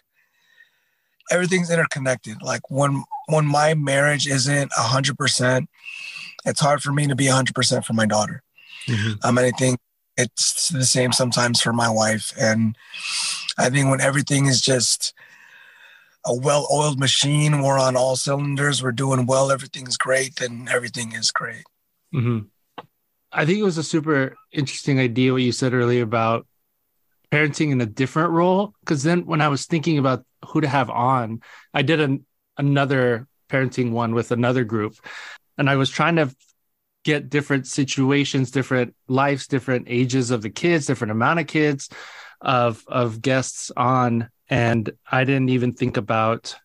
everything's 1.31 1.71
interconnected. 1.71 2.43
Like 2.43 2.71
when 2.71 3.05
when 3.29 3.47
my 3.47 3.75
marriage 3.75 4.27
isn't 4.27 4.73
hundred 4.73 5.19
percent, 5.19 5.69
it's 6.45 6.61
hard 6.61 6.83
for 6.83 6.93
me 6.93 7.07
to 7.09 7.17
be 7.17 7.27
hundred 7.27 7.55
percent 7.55 7.85
for 7.85 7.93
my 7.93 8.07
daughter. 8.07 8.43
Mm-hmm. 8.89 9.27
Um, 9.27 9.39
and 9.39 9.47
I 9.47 9.51
think 9.51 9.81
it's 10.17 10.69
the 10.69 10.85
same 10.85 11.13
sometimes 11.13 11.61
for 11.61 11.73
my 11.73 11.91
wife. 11.91 12.33
And 12.39 12.77
I 13.59 13.71
think 13.71 13.89
when 13.89 14.01
everything 14.01 14.47
is 14.47 14.61
just 14.61 15.15
a 16.25 16.35
well-oiled 16.35 16.99
machine, 16.99 17.63
we're 17.63 17.79
on 17.79 17.97
all 17.97 18.17
cylinders, 18.17 18.83
we're 18.83 18.93
doing 18.93 19.27
well, 19.27 19.51
everything's 19.51 19.97
great, 19.97 20.37
then 20.37 20.69
everything 20.71 21.13
is 21.13 21.31
great. 21.31 21.65
Mm-hmm. 22.15 22.47
I 23.33 23.47
think 23.47 23.59
it 23.59 23.65
was 23.65 23.79
a 23.79 23.83
super 23.83 24.37
interesting 24.53 24.99
idea 24.99 25.33
what 25.33 25.43
you 25.43 25.53
said 25.53 25.73
earlier 25.73 26.03
about 26.03 26.47
parenting 27.31 27.71
in 27.71 27.81
a 27.81 27.87
different 27.87 28.31
role. 28.31 28.75
Because 28.81 29.03
then 29.03 29.27
when 29.27 29.41
I 29.41 29.49
was 29.49 29.67
thinking 29.67 29.99
about 29.99 30.25
who 30.47 30.61
to 30.61 30.69
have 30.69 30.91
on, 30.91 31.41
I 31.73 31.83
did 31.83 32.01
an, 32.01 32.27
another 32.57 33.27
parenting 33.49 33.93
one 33.93 34.15
with 34.15 34.33
another 34.33 34.65
group, 34.65 34.97
and 35.57 35.71
I 35.71 35.77
was 35.77 35.91
trying 35.91 36.17
to 36.17 36.35
get 37.05 37.31
different 37.31 37.69
situations, 37.69 38.51
different 38.51 38.97
lives, 39.07 39.47
different 39.47 39.87
ages 39.89 40.33
of 40.33 40.43
the 40.43 40.51
kids, 40.51 40.87
different 40.87 41.13
amount 41.13 41.39
of 41.39 41.47
kids 41.47 41.89
of 42.41 42.85
of 42.87 43.23
guests 43.23 43.71
on, 43.77 44.31
and 44.49 44.91
I 45.11 45.25
didn't 45.25 45.51
even 45.51 45.73
think 45.73 45.97
about 45.97 46.57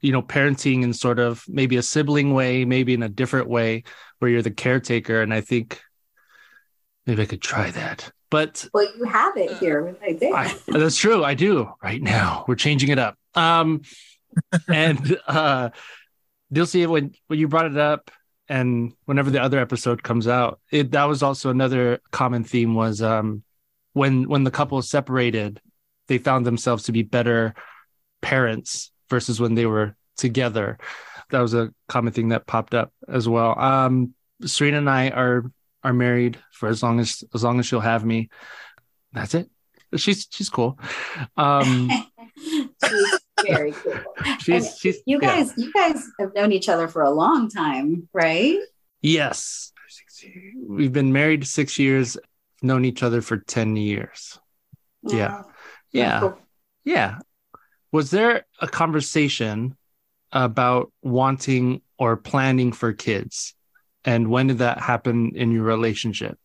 you 0.00 0.12
know 0.12 0.22
parenting 0.22 0.82
in 0.82 0.92
sort 0.92 1.18
of 1.18 1.44
maybe 1.48 1.76
a 1.76 1.82
sibling 1.82 2.34
way, 2.34 2.64
maybe 2.64 2.94
in 2.94 3.02
a 3.02 3.08
different 3.08 3.48
way 3.48 3.84
where 4.18 4.30
you're 4.30 4.42
the 4.42 4.50
caretaker, 4.50 5.22
and 5.22 5.32
I 5.32 5.40
think 5.40 5.80
maybe 7.06 7.22
I 7.22 7.26
could 7.26 7.42
try 7.42 7.70
that. 7.70 8.10
But 8.30 8.68
well, 8.74 8.86
you 8.96 9.04
have 9.04 9.36
it 9.36 9.56
here 9.58 9.96
right 10.02 10.18
there. 10.20 10.34
I, 10.34 10.54
that's 10.66 10.96
true. 10.96 11.24
I 11.24 11.34
do 11.34 11.72
right 11.82 12.02
now. 12.02 12.44
We're 12.46 12.56
changing 12.56 12.90
it 12.90 12.98
up. 12.98 13.16
Um, 13.34 13.82
and 14.68 15.18
uh, 15.26 15.70
Dilsey, 16.52 16.86
when 16.86 17.14
when 17.28 17.38
you 17.38 17.48
brought 17.48 17.66
it 17.66 17.78
up, 17.78 18.10
and 18.48 18.92
whenever 19.04 19.30
the 19.30 19.42
other 19.42 19.58
episode 19.58 20.02
comes 20.02 20.28
out, 20.28 20.60
it 20.70 20.92
that 20.92 21.04
was 21.04 21.22
also 21.22 21.50
another 21.50 22.00
common 22.10 22.44
theme 22.44 22.74
was 22.74 23.02
um, 23.02 23.42
when 23.98 24.28
when 24.28 24.44
the 24.44 24.50
couple 24.50 24.80
separated, 24.80 25.60
they 26.06 26.18
found 26.18 26.46
themselves 26.46 26.84
to 26.84 26.92
be 26.92 27.02
better 27.02 27.54
parents 28.22 28.90
versus 29.10 29.40
when 29.40 29.54
they 29.54 29.66
were 29.66 29.96
together. 30.16 30.78
That 31.30 31.40
was 31.40 31.52
a 31.52 31.72
common 31.88 32.12
thing 32.12 32.28
that 32.28 32.46
popped 32.46 32.74
up 32.74 32.92
as 33.08 33.28
well. 33.28 33.58
Um, 33.58 34.14
Serena 34.44 34.78
and 34.78 34.88
I 34.88 35.10
are 35.10 35.50
are 35.82 35.92
married 35.92 36.38
for 36.52 36.68
as 36.68 36.82
long 36.82 37.00
as 37.00 37.24
as 37.34 37.44
long 37.44 37.58
as 37.58 37.66
she'll 37.66 37.80
have 37.80 38.04
me. 38.04 38.30
That's 39.12 39.34
it. 39.34 39.50
She's 39.96 40.26
she's 40.30 40.48
cool. 40.48 40.78
Um, 41.36 41.90
she's 42.38 43.20
very 43.44 43.72
cool. 43.72 43.94
She's, 44.40 44.78
she's 44.78 44.98
you 45.06 45.20
guys 45.20 45.52
yeah. 45.56 45.64
you 45.64 45.72
guys 45.72 46.04
have 46.18 46.34
known 46.34 46.52
each 46.52 46.68
other 46.68 46.88
for 46.88 47.02
a 47.02 47.10
long 47.10 47.48
time, 47.48 48.08
right? 48.12 48.58
Yes. 49.00 49.72
We've 50.66 50.92
been 50.92 51.12
married 51.12 51.46
six 51.46 51.78
years, 51.78 52.18
known 52.62 52.84
each 52.84 53.02
other 53.02 53.20
for 53.20 53.36
10 53.36 53.76
years. 53.76 54.38
Yeah. 55.02 55.42
Yeah. 55.92 56.20
Cool. 56.20 56.38
Yeah. 56.84 57.18
Was 57.92 58.10
there 58.10 58.44
a 58.60 58.68
conversation 58.68 59.76
about 60.32 60.92
wanting 61.02 61.82
or 61.98 62.16
planning 62.16 62.72
for 62.72 62.92
kids? 62.92 63.54
And 64.04 64.28
when 64.28 64.48
did 64.48 64.58
that 64.58 64.78
happen 64.80 65.32
in 65.34 65.50
your 65.52 65.64
relationship? 65.64 66.38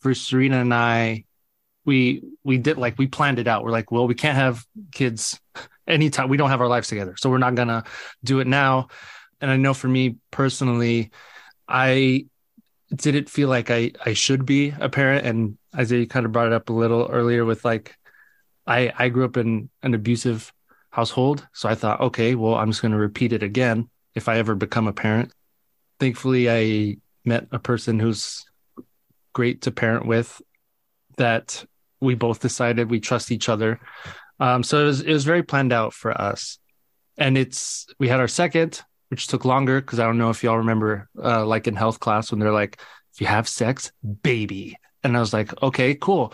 For 0.00 0.14
Serena 0.14 0.60
and 0.60 0.74
I, 0.74 1.24
we 1.86 2.22
we 2.42 2.58
did 2.58 2.76
like 2.76 2.98
we 2.98 3.06
planned 3.06 3.38
it 3.38 3.48
out. 3.48 3.64
We're 3.64 3.70
like, 3.70 3.90
well, 3.90 4.06
we 4.06 4.14
can't 4.14 4.36
have 4.36 4.64
kids 4.92 5.40
anytime. 5.86 6.28
We 6.28 6.36
don't 6.36 6.50
have 6.50 6.60
our 6.60 6.68
lives 6.68 6.88
together, 6.88 7.14
so 7.16 7.30
we're 7.30 7.38
not 7.38 7.54
gonna 7.54 7.84
do 8.22 8.40
it 8.40 8.46
now. 8.46 8.88
And 9.40 9.50
I 9.50 9.56
know 9.56 9.74
for 9.74 9.88
me 9.88 10.16
personally, 10.30 11.10
I 11.68 12.26
didn't 12.96 13.28
feel 13.28 13.48
like 13.48 13.70
I 13.70 13.92
I 14.04 14.12
should 14.12 14.46
be 14.46 14.74
a 14.78 14.88
parent. 14.88 15.26
And 15.26 15.58
Isaiah 15.74 16.06
kind 16.06 16.26
of 16.26 16.32
brought 16.32 16.48
it 16.48 16.52
up 16.52 16.68
a 16.68 16.72
little 16.72 17.08
earlier 17.10 17.44
with 17.44 17.64
like, 17.64 17.94
I 18.66 18.92
I 18.98 19.08
grew 19.08 19.24
up 19.24 19.36
in 19.36 19.70
an 19.82 19.94
abusive 19.94 20.52
household, 20.90 21.46
so 21.52 21.68
I 21.68 21.74
thought, 21.74 22.00
okay, 22.00 22.34
well, 22.34 22.54
I'm 22.54 22.70
just 22.70 22.82
gonna 22.82 22.98
repeat 22.98 23.32
it 23.32 23.42
again 23.42 23.88
if 24.14 24.28
I 24.28 24.38
ever 24.38 24.54
become 24.54 24.86
a 24.86 24.92
parent 24.92 25.32
thankfully 26.00 26.50
I 26.50 26.96
met 27.24 27.46
a 27.50 27.58
person 27.58 27.98
who's 27.98 28.44
great 29.32 29.62
to 29.62 29.70
parent 29.70 30.06
with 30.06 30.40
that 31.16 31.64
we 32.00 32.14
both 32.14 32.40
decided 32.40 32.90
we 32.90 33.00
trust 33.00 33.32
each 33.32 33.48
other. 33.48 33.80
Um, 34.40 34.62
so 34.62 34.82
it 34.82 34.84
was 34.84 35.00
it 35.00 35.12
was 35.12 35.24
very 35.24 35.42
planned 35.42 35.72
out 35.72 35.94
for 35.94 36.12
us. 36.12 36.58
And 37.16 37.38
it's 37.38 37.86
we 37.98 38.08
had 38.08 38.20
our 38.20 38.28
second, 38.28 38.82
which 39.08 39.26
took 39.26 39.44
longer 39.44 39.80
because 39.80 39.98
I 39.98 40.04
don't 40.04 40.18
know 40.18 40.30
if 40.30 40.42
y'all 40.42 40.58
remember 40.58 41.08
uh, 41.22 41.44
like 41.46 41.66
in 41.66 41.76
health 41.76 42.00
class 42.00 42.30
when 42.30 42.40
they're 42.40 42.52
like, 42.52 42.80
if 43.12 43.20
you 43.20 43.26
have 43.26 43.48
sex, 43.48 43.92
baby. 44.22 44.76
And 45.02 45.16
I 45.16 45.20
was 45.20 45.32
like, 45.32 45.62
okay, 45.62 45.94
cool. 45.94 46.32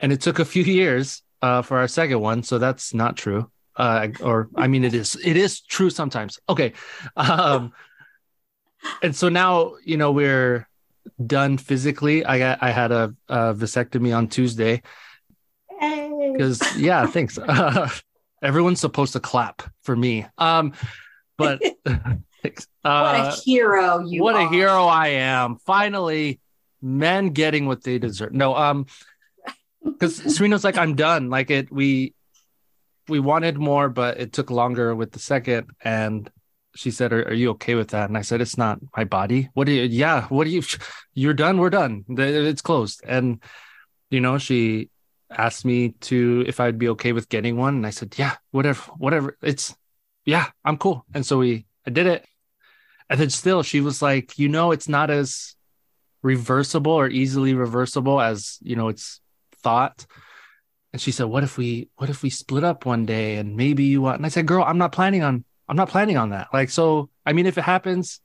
And 0.00 0.12
it 0.12 0.20
took 0.20 0.38
a 0.38 0.44
few 0.44 0.62
years 0.80 1.22
uh, 1.42 1.62
for 1.62 1.78
our 1.78 1.88
second 1.88 2.20
one. 2.20 2.42
So 2.42 2.58
that's 2.58 2.94
not 2.94 3.16
true. 3.16 3.50
Uh, 3.76 4.08
or 4.20 4.48
I 4.56 4.68
mean, 4.68 4.84
it 4.84 4.94
is. 4.94 5.16
It 5.22 5.36
is 5.36 5.60
true 5.60 5.90
sometimes. 5.90 6.38
Okay, 6.48 6.74
um, 7.16 7.72
and 9.02 9.14
so 9.16 9.28
now 9.28 9.74
you 9.84 9.96
know 9.96 10.12
we're 10.12 10.68
done 11.24 11.58
physically. 11.58 12.24
I 12.24 12.38
got 12.38 12.62
I 12.62 12.70
had 12.70 12.92
a, 12.92 13.14
a 13.28 13.54
vasectomy 13.54 14.16
on 14.16 14.28
Tuesday 14.28 14.82
because 15.68 16.60
yeah, 16.76 17.04
thanks. 17.06 17.36
Uh, 17.36 17.88
everyone's 18.42 18.80
supposed 18.80 19.14
to 19.14 19.20
clap 19.20 19.62
for 19.82 19.96
me. 19.96 20.26
Um, 20.38 20.72
but 21.36 21.62
uh, 21.86 21.96
what 22.42 22.54
a 22.84 22.88
uh, 22.88 23.36
hero 23.44 24.00
you! 24.00 24.22
What 24.22 24.34
are. 24.34 24.46
a 24.46 24.48
hero 24.48 24.84
I 24.86 25.08
am! 25.08 25.56
Finally, 25.56 26.40
men 26.82 27.30
getting 27.30 27.66
what 27.66 27.82
they 27.82 27.98
deserve. 27.98 28.32
No, 28.32 28.56
um, 28.56 28.86
because 29.84 30.36
Serena's 30.36 30.64
like 30.64 30.78
I'm 30.78 30.94
done. 30.94 31.30
Like 31.30 31.50
it, 31.50 31.72
we 31.72 32.14
we 33.08 33.20
wanted 33.20 33.58
more, 33.58 33.88
but 33.88 34.18
it 34.18 34.32
took 34.32 34.50
longer 34.50 34.94
with 34.94 35.12
the 35.12 35.18
second 35.18 35.70
and 35.82 36.30
she 36.74 36.90
said, 36.90 37.12
are, 37.12 37.22
are, 37.28 37.34
you 37.34 37.50
okay 37.50 37.74
with 37.74 37.88
that? 37.88 38.08
And 38.08 38.18
I 38.18 38.22
said, 38.22 38.40
it's 38.40 38.58
not 38.58 38.80
my 38.96 39.04
body. 39.04 39.48
What 39.54 39.66
do 39.66 39.72
you, 39.72 39.82
yeah, 39.82 40.26
what 40.28 40.44
do 40.44 40.50
you, 40.50 40.62
you're 41.14 41.34
done. 41.34 41.58
We're 41.58 41.70
done. 41.70 42.04
It's 42.08 42.62
closed. 42.62 43.02
And, 43.06 43.42
you 44.10 44.20
know, 44.20 44.38
she 44.38 44.90
asked 45.30 45.64
me 45.64 45.90
to, 46.00 46.44
if 46.46 46.60
I'd 46.60 46.78
be 46.78 46.88
okay 46.90 47.12
with 47.12 47.28
getting 47.28 47.56
one. 47.56 47.76
And 47.76 47.86
I 47.86 47.90
said, 47.90 48.14
yeah, 48.16 48.36
whatever, 48.50 48.82
whatever. 48.96 49.36
It's, 49.42 49.74
yeah, 50.24 50.46
I'm 50.64 50.76
cool. 50.76 51.04
And 51.14 51.24
so 51.24 51.38
we, 51.38 51.66
I 51.86 51.90
did 51.90 52.06
it. 52.06 52.26
And 53.10 53.20
then 53.20 53.30
still 53.30 53.62
she 53.62 53.80
was 53.80 54.00
like, 54.00 54.38
you 54.38 54.48
know, 54.48 54.72
it's 54.72 54.88
not 54.88 55.10
as 55.10 55.54
reversible 56.22 56.92
or 56.92 57.08
easily 57.08 57.54
reversible 57.54 58.20
as, 58.20 58.58
you 58.62 58.76
know, 58.76 58.88
it's 58.88 59.20
thought. 59.62 60.06
And 60.92 61.00
she 61.00 61.10
said, 61.10 61.24
what 61.24 61.42
if 61.42 61.58
we, 61.58 61.90
what 61.96 62.08
if 62.08 62.22
we 62.22 62.30
split 62.30 62.64
up 62.64 62.86
one 62.86 63.04
day 63.04 63.36
and 63.36 63.56
maybe 63.56 63.84
you 63.84 64.00
want, 64.02 64.16
and 64.16 64.26
I 64.26 64.30
said, 64.30 64.46
girl, 64.46 64.64
I'm 64.64 64.78
not 64.78 64.92
planning 64.92 65.22
on 65.22 65.44
I'm 65.68 65.76
not 65.76 65.88
planning 65.88 66.16
on 66.16 66.30
that. 66.30 66.48
Like, 66.52 66.70
so, 66.70 67.10
I 67.24 67.32
mean, 67.32 67.46
if 67.46 67.56
it 67.58 67.64
happens, 67.64 68.20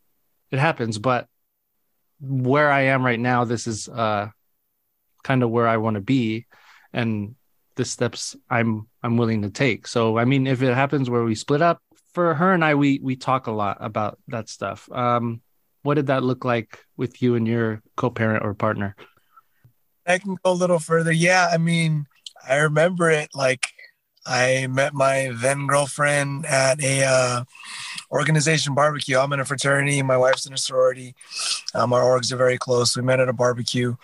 it 0.51 0.59
happens. 0.59 0.97
But 0.97 1.27
where 2.19 2.71
I 2.71 2.81
am 2.81 3.05
right 3.05 3.19
now, 3.19 3.45
this 3.45 3.67
is 3.67 3.87
uh, 3.87 4.29
kind 5.23 5.43
of 5.43 5.49
where 5.49 5.67
I 5.67 5.77
want 5.77 5.95
to 5.95 6.01
be, 6.01 6.47
and 6.91 7.35
the 7.75 7.85
steps 7.85 8.35
I'm 8.49 8.87
I'm 9.01 9.15
willing 9.15 9.43
to 9.43 9.49
take. 9.49 9.87
So, 9.87 10.17
I 10.17 10.25
mean, 10.25 10.47
if 10.47 10.61
it 10.61 10.73
happens 10.73 11.09
where 11.09 11.23
we 11.23 11.35
split 11.35 11.61
up, 11.61 11.81
for 12.13 12.33
her 12.33 12.53
and 12.53 12.63
I, 12.63 12.75
we 12.75 12.99
we 13.01 13.15
talk 13.15 13.47
a 13.47 13.51
lot 13.51 13.77
about 13.79 14.19
that 14.27 14.49
stuff. 14.49 14.91
Um, 14.91 15.41
what 15.83 15.95
did 15.95 16.07
that 16.07 16.23
look 16.23 16.43
like 16.43 16.85
with 16.97 17.21
you 17.21 17.35
and 17.35 17.47
your 17.47 17.81
co-parent 17.95 18.43
or 18.43 18.53
partner? 18.53 18.95
I 20.05 20.17
can 20.17 20.35
go 20.43 20.51
a 20.51 20.53
little 20.53 20.79
further. 20.79 21.11
Yeah, 21.11 21.49
I 21.51 21.57
mean, 21.57 22.07
I 22.47 22.57
remember 22.57 23.09
it 23.09 23.29
like 23.33 23.67
I 24.25 24.67
met 24.67 24.93
my 24.93 25.31
then 25.33 25.67
girlfriend 25.67 26.45
at 26.45 26.81
a 26.83 27.03
uh, 27.03 27.43
organization 28.11 28.75
barbecue. 28.75 29.17
I'm 29.17 29.33
in 29.33 29.39
a 29.39 29.45
fraternity. 29.45 30.01
My 30.01 30.17
wife's 30.17 30.45
in 30.45 30.53
a 30.53 30.57
sorority. 30.57 31.15
Um, 31.73 31.93
our 31.93 32.01
orgs 32.01 32.31
are 32.31 32.37
very 32.37 32.57
close. 32.57 32.95
We 32.95 33.03
met 33.03 33.19
at 33.19 33.29
a 33.29 33.33
barbecue. 33.33 33.95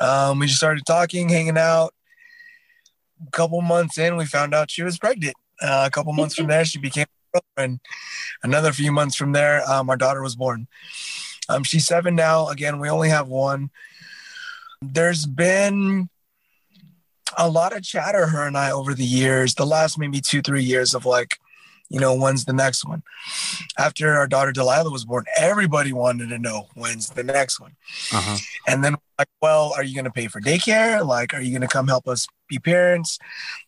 Um, 0.00 0.38
we 0.38 0.46
just 0.46 0.58
started 0.58 0.86
talking, 0.86 1.28
hanging 1.28 1.58
out. 1.58 1.94
A 3.26 3.30
couple 3.32 3.60
months 3.60 3.98
in, 3.98 4.16
we 4.16 4.26
found 4.26 4.54
out 4.54 4.70
she 4.70 4.82
was 4.82 4.98
pregnant. 4.98 5.34
Uh, 5.60 5.84
a 5.86 5.90
couple 5.90 6.12
months 6.12 6.34
from 6.34 6.46
there, 6.46 6.64
she 6.64 6.78
became 6.78 7.06
a 7.32 7.40
girlfriend. 7.40 7.80
Another 8.42 8.72
few 8.72 8.92
months 8.92 9.16
from 9.16 9.32
there, 9.32 9.68
um, 9.68 9.90
our 9.90 9.96
daughter 9.96 10.22
was 10.22 10.36
born. 10.36 10.68
Um, 11.48 11.64
she's 11.64 11.86
seven 11.86 12.14
now. 12.14 12.48
Again, 12.48 12.78
we 12.78 12.88
only 12.88 13.08
have 13.08 13.28
one. 13.28 13.70
There's 14.80 15.26
been 15.26 16.08
a 17.36 17.48
lot 17.48 17.76
of 17.76 17.82
chatter, 17.82 18.26
her 18.26 18.46
and 18.46 18.56
I, 18.56 18.70
over 18.70 18.94
the 18.94 19.04
years, 19.04 19.54
the 19.54 19.66
last 19.66 19.98
maybe 19.98 20.20
two, 20.20 20.42
three 20.42 20.62
years 20.62 20.94
of 20.94 21.04
like, 21.04 21.38
you 21.90 21.98
know, 21.98 22.14
when's 22.14 22.44
the 22.44 22.52
next 22.52 22.84
one? 22.84 23.02
After 23.78 24.14
our 24.14 24.26
daughter 24.26 24.52
Delilah 24.52 24.90
was 24.90 25.04
born, 25.04 25.24
everybody 25.38 25.92
wanted 25.92 26.28
to 26.28 26.38
know 26.38 26.68
when's 26.74 27.08
the 27.08 27.24
next 27.24 27.60
one. 27.60 27.76
Uh-huh. 28.12 28.36
And 28.66 28.84
then, 28.84 28.96
like, 29.18 29.28
well, 29.40 29.72
are 29.74 29.82
you 29.82 29.94
going 29.94 30.04
to 30.04 30.10
pay 30.10 30.28
for 30.28 30.40
daycare? 30.40 31.04
Like, 31.04 31.32
are 31.32 31.40
you 31.40 31.50
going 31.50 31.66
to 31.66 31.68
come 31.68 31.88
help 31.88 32.06
us 32.06 32.26
be 32.48 32.58
parents? 32.58 33.18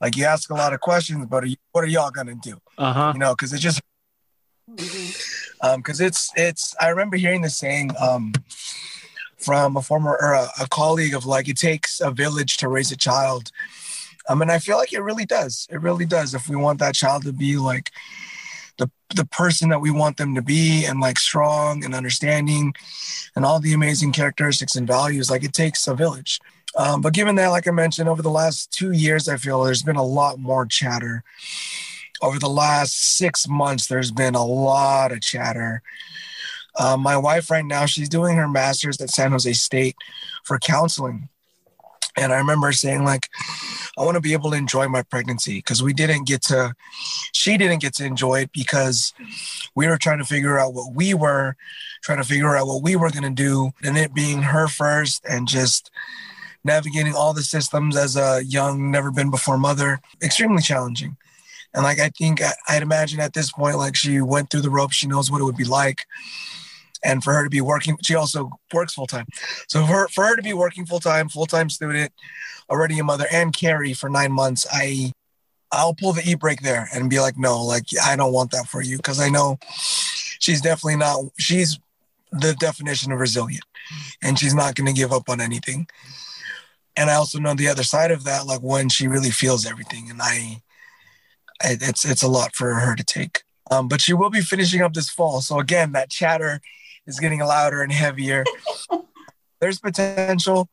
Like, 0.01 0.17
you 0.17 0.25
ask 0.25 0.51
a 0.51 0.55
lot 0.55 0.73
of 0.73 0.81
questions, 0.81 1.27
but 1.27 1.45
are 1.45 1.49
you, 1.49 1.57
what 1.73 1.85
are 1.85 1.89
y'all 1.89 2.11
going 2.11 2.27
to 2.29 2.35
do? 2.35 2.61
Uh-huh. 2.79 3.13
You 3.15 3.21
know, 3.21 3.35
because 3.35 3.53
it 3.53 3.59
just, 3.59 3.81
um, 5.63 5.81
because 5.81 6.01
it's, 6.01 6.31
it's, 6.37 6.75
I 6.81 6.89
remember 6.89 7.17
hearing 7.17 7.43
the 7.43 7.51
saying, 7.51 7.91
um, 8.01 8.33
from 9.41 9.77
a 9.77 9.83
former 9.83 10.17
or 10.21 10.35
a, 10.35 10.49
a, 10.61 10.69
colleague 10.69 11.15
of 11.15 11.25
like 11.27 11.49
it 11.49 11.57
takes 11.57 12.01
a 12.01 12.11
village 12.11 12.59
to 12.59 12.69
raise 12.69 12.93
a 12.93 12.97
child 12.97 13.51
I 14.29 14.35
mean, 14.35 14.51
i 14.51 14.59
feel 14.59 14.77
like 14.77 14.93
it 14.93 15.03
really 15.03 15.25
does 15.25 15.67
it 15.71 15.81
really 15.81 16.07
does 16.07 16.35
if 16.35 16.49
we 16.49 16.57
want 16.57 16.79
that 16.81 16.95
child 16.95 17.25
to 17.25 17.33
be 17.33 17.57
like 17.57 17.91
the, 18.79 18.91
the 19.15 19.27
person 19.27 19.69
that 19.71 19.81
we 19.81 19.91
want 19.91 20.17
them 20.17 20.35
to 20.35 20.43
be 20.43 20.85
and 20.85 21.01
like 21.01 21.19
strong 21.19 21.85
and 21.85 21.95
understanding 21.95 22.75
and 23.35 23.45
all 23.45 23.61
the 23.61 23.73
amazing 23.73 24.13
characteristics 24.13 24.77
and 24.77 24.87
values 24.87 25.31
like 25.31 25.45
it 25.45 25.53
takes 25.53 25.89
a 25.89 25.95
village 25.95 26.39
um, 26.77 27.01
but 27.01 27.13
given 27.13 27.35
that 27.35 27.49
like 27.49 27.67
i 27.67 27.71
mentioned 27.71 28.09
over 28.09 28.23
the 28.23 28.31
last 28.31 28.73
two 28.73 28.93
years 28.93 29.29
i 29.29 29.37
feel 29.37 29.63
there's 29.63 29.83
been 29.83 29.97
a 29.97 30.05
lot 30.05 30.39
more 30.39 30.67
chatter 30.67 31.23
over 32.23 32.39
the 32.39 32.49
last 32.49 33.17
six 33.17 33.49
months 33.49 33.87
there's 33.87 34.11
been 34.11 34.35
a 34.35 34.45
lot 34.45 35.13
of 35.13 35.21
chatter 35.21 35.83
uh, 36.79 36.97
my 36.97 37.17
wife 37.17 37.51
right 37.51 37.65
now, 37.65 37.87
she's 37.87 38.09
doing 38.09 38.37
her 38.37 38.49
master's 38.49 39.01
at 39.01 39.11
San 39.11 39.33
Jose 39.33 39.53
State 39.53 39.97
for 40.45 40.59
counseling. 40.59 41.29
And 42.17 42.33
I 42.33 42.39
remember 42.39 42.73
saying, 42.73 43.05
like, 43.05 43.29
I 43.97 44.05
want 44.05 44.17
to 44.17 44.21
be 44.21 44.33
able 44.33 44.51
to 44.51 44.57
enjoy 44.57 44.89
my 44.89 45.03
pregnancy 45.03 45.59
because 45.59 45.83
we 45.83 45.93
didn't 45.93 46.27
get 46.27 46.43
to, 46.45 46.75
she 47.33 47.57
didn't 47.57 47.81
get 47.81 47.95
to 47.95 48.05
enjoy 48.05 48.41
it 48.41 48.53
because 48.53 49.13
we 49.75 49.87
were 49.87 49.97
trying 49.97 50.19
to 50.19 50.25
figure 50.25 50.59
out 50.59 50.75
what 50.75 50.93
we 50.93 51.15
were, 51.15 51.57
trying 52.03 52.19
to 52.19 52.25
figure 52.25 52.57
out 52.57 52.67
what 52.67 52.83
we 52.83 52.97
were 52.97 53.11
going 53.11 53.23
to 53.23 53.31
do. 53.31 53.71
And 53.85 53.97
it 53.97 54.13
being 54.13 54.43
her 54.43 54.67
first 54.67 55.25
and 55.29 55.47
just 55.47 55.91
navigating 56.65 57.15
all 57.15 57.33
the 57.33 57.43
systems 57.43 57.97
as 57.97 58.17
a 58.17 58.43
young, 58.45 58.91
never 58.91 59.11
been 59.11 59.31
before 59.31 59.59
mother, 59.59 60.01
extremely 60.23 60.63
challenging. 60.63 61.17
And 61.75 61.85
like, 61.85 62.01
I 62.01 62.09
think 62.11 62.41
I'd 62.69 62.83
imagine 62.83 63.21
at 63.21 63.33
this 63.33 63.53
point, 63.53 63.77
like, 63.77 63.97
she 63.97 64.21
went 64.21 64.51
through 64.51 64.63
the 64.63 64.71
ropes, 64.71 64.97
she 64.97 65.07
knows 65.07 65.31
what 65.31 65.41
it 65.41 65.45
would 65.45 65.57
be 65.57 65.65
like. 65.65 66.07
And 67.03 67.25
for 67.25 67.33
her 67.33 67.45
to 67.45 67.49
be 67.49 67.63
working 67.63 67.97
she 68.03 68.15
also 68.15 68.51
works 68.75 68.93
full 68.93 69.07
time 69.07 69.25
so 69.69 69.87
for, 69.87 70.07
for 70.09 70.23
her 70.27 70.37
to 70.37 70.43
be 70.43 70.53
working 70.53 70.85
full 70.85 71.01
time 71.01 71.31
full 71.31 71.47
time 71.47 71.71
student 71.71 72.13
already 72.69 72.99
a 72.99 73.03
mother 73.03 73.25
and 73.33 73.57
carry 73.57 73.95
for 73.95 74.11
nine 74.11 74.31
months 74.31 74.67
i 74.71 75.11
i'll 75.73 75.95
pull 75.95 76.13
the 76.13 76.21
e-brake 76.31 76.61
there 76.61 76.91
and 76.93 77.09
be 77.09 77.19
like 77.19 77.39
no 77.39 77.65
like 77.65 77.87
i 78.05 78.15
don't 78.17 78.35
want 78.35 78.51
that 78.51 78.67
for 78.67 78.83
you. 78.83 78.99
Because 78.99 79.19
i 79.19 79.31
know 79.31 79.59
she's 80.41 80.61
definitely 80.61 80.97
not 80.97 81.25
she's 81.39 81.79
the 82.33 82.55
definition 82.55 83.13
of 83.13 83.21
resilient. 83.21 83.65
And 84.23 84.39
she's 84.39 84.55
not 84.55 84.75
going 84.75 84.87
to 84.87 84.93
give 84.93 85.13
up 85.13 85.29
on 85.29 85.41
anything 85.41 85.89
and 86.97 87.11
i 87.11 87.15
also 87.15 87.39
know 87.39 87.55
the 87.55 87.69
other 87.69 87.83
side 87.83 88.11
of 88.11 88.25
that 88.25 88.47
like 88.47 88.61
when 88.61 88.89
she 88.89 89.07
really 89.07 89.31
feels 89.31 89.67
everything 89.67 90.11
and 90.11 90.21
i 90.23 90.63
it's 91.63 92.05
it's 92.05 92.23
a 92.23 92.29
lot 92.29 92.55
for 92.55 92.75
her 92.75 92.97
to 92.97 93.05
take 93.05 93.43
um, 93.71 93.87
but 93.87 94.01
she 94.01 94.13
will 94.13 94.31
be 94.31 94.41
finishing 94.41 94.83
up 94.83 94.95
this 94.95 95.11
fall 95.11 95.41
so 95.41 95.59
again 95.59 95.93
that 95.93 96.11
chatter 96.11 96.61
is 97.11 97.21
getting 97.21 97.41
louder 97.41 97.83
and 97.83 97.93
heavier. 97.93 98.45
There's 99.61 99.79
potential. 99.79 100.69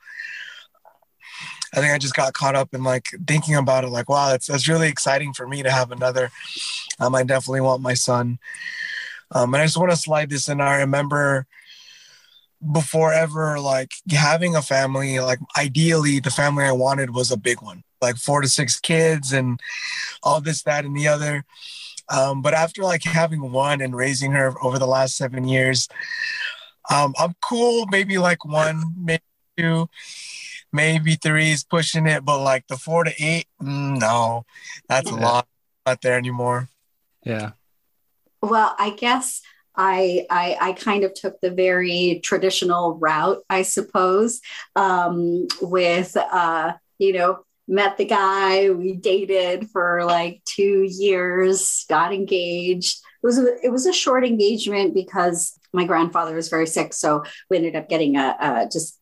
I 1.73 1.81
think 1.81 1.93
I 1.93 1.97
just 1.97 2.15
got 2.15 2.33
caught 2.33 2.55
up 2.55 2.73
in 2.73 2.83
like 2.83 3.07
thinking 3.27 3.55
about 3.55 3.83
it, 3.83 3.89
like, 3.89 4.07
wow, 4.07 4.29
that's 4.29 4.47
that's 4.47 4.69
really 4.69 4.87
exciting 4.87 5.33
for 5.33 5.47
me 5.47 5.63
to 5.63 5.71
have 5.71 5.91
another. 5.91 6.31
Um, 6.99 7.13
I 7.13 7.23
definitely 7.23 7.61
want 7.61 7.81
my 7.81 7.93
son. 7.93 8.39
Um, 9.31 9.53
and 9.53 9.61
I 9.61 9.65
just 9.65 9.77
want 9.77 9.91
to 9.91 9.97
slide 9.97 10.29
this 10.29 10.47
in. 10.47 10.61
I 10.61 10.77
remember 10.77 11.45
before 12.71 13.13
ever 13.13 13.59
like 13.59 13.91
having 14.09 14.55
a 14.55 14.61
family, 14.61 15.19
like 15.19 15.39
ideally 15.57 16.19
the 16.19 16.31
family 16.31 16.63
I 16.63 16.71
wanted 16.71 17.13
was 17.13 17.31
a 17.31 17.37
big 17.37 17.61
one, 17.61 17.83
like 18.01 18.17
four 18.17 18.41
to 18.41 18.47
six 18.47 18.79
kids 18.79 19.31
and 19.31 19.59
all 20.23 20.41
this, 20.41 20.63
that, 20.63 20.85
and 20.85 20.95
the 20.95 21.07
other. 21.07 21.45
Um, 22.09 22.41
but 22.41 22.53
after 22.53 22.83
like 22.83 23.03
having 23.03 23.51
one 23.51 23.81
and 23.81 23.95
raising 23.95 24.31
her 24.31 24.53
over 24.63 24.79
the 24.79 24.87
last 24.87 25.17
seven 25.17 25.47
years, 25.47 25.87
um, 26.89 27.13
I'm 27.19 27.35
cool. 27.41 27.85
Maybe 27.91 28.17
like 28.17 28.45
one, 28.45 28.93
maybe 28.97 29.23
two, 29.57 29.89
maybe 30.71 31.15
three 31.15 31.51
is 31.51 31.63
pushing 31.63 32.07
it, 32.07 32.23
but 32.23 32.41
like 32.41 32.67
the 32.67 32.77
four 32.77 33.03
to 33.03 33.13
eight, 33.19 33.47
mm, 33.61 33.99
no, 33.99 34.45
that's 34.87 35.11
yeah. 35.11 35.17
a 35.17 35.19
lot. 35.19 35.47
Not 35.85 36.01
there 36.01 36.17
anymore. 36.17 36.69
Yeah. 37.23 37.51
Well, 38.41 38.75
I 38.77 38.91
guess 38.91 39.41
I, 39.77 40.25
I, 40.29 40.57
I 40.59 40.73
kind 40.73 41.03
of 41.03 41.13
took 41.13 41.39
the 41.39 41.51
very 41.51 42.19
traditional 42.23 42.97
route, 42.97 43.43
I 43.49 43.61
suppose, 43.61 44.41
um, 44.75 45.47
with 45.61 46.17
uh, 46.17 46.73
you 46.97 47.13
know 47.13 47.39
met 47.67 47.97
the 47.97 48.05
guy 48.05 48.69
we 48.69 48.93
dated 48.93 49.69
for 49.69 50.03
like 50.05 50.41
two 50.45 50.87
years 50.89 51.85
got 51.89 52.13
engaged. 52.13 52.97
It 53.23 53.25
was 53.25 53.37
a, 53.37 53.55
it 53.63 53.71
was 53.71 53.85
a 53.85 53.93
short 53.93 54.25
engagement 54.25 54.93
because 54.93 55.59
my 55.73 55.85
grandfather 55.85 56.33
was 56.33 56.49
very 56.49 56.65
sick 56.65 56.93
so 56.93 57.23
we 57.49 57.57
ended 57.57 57.75
up 57.75 57.89
getting 57.89 58.15
a, 58.15 58.35
a 58.39 58.69
just 58.71 58.97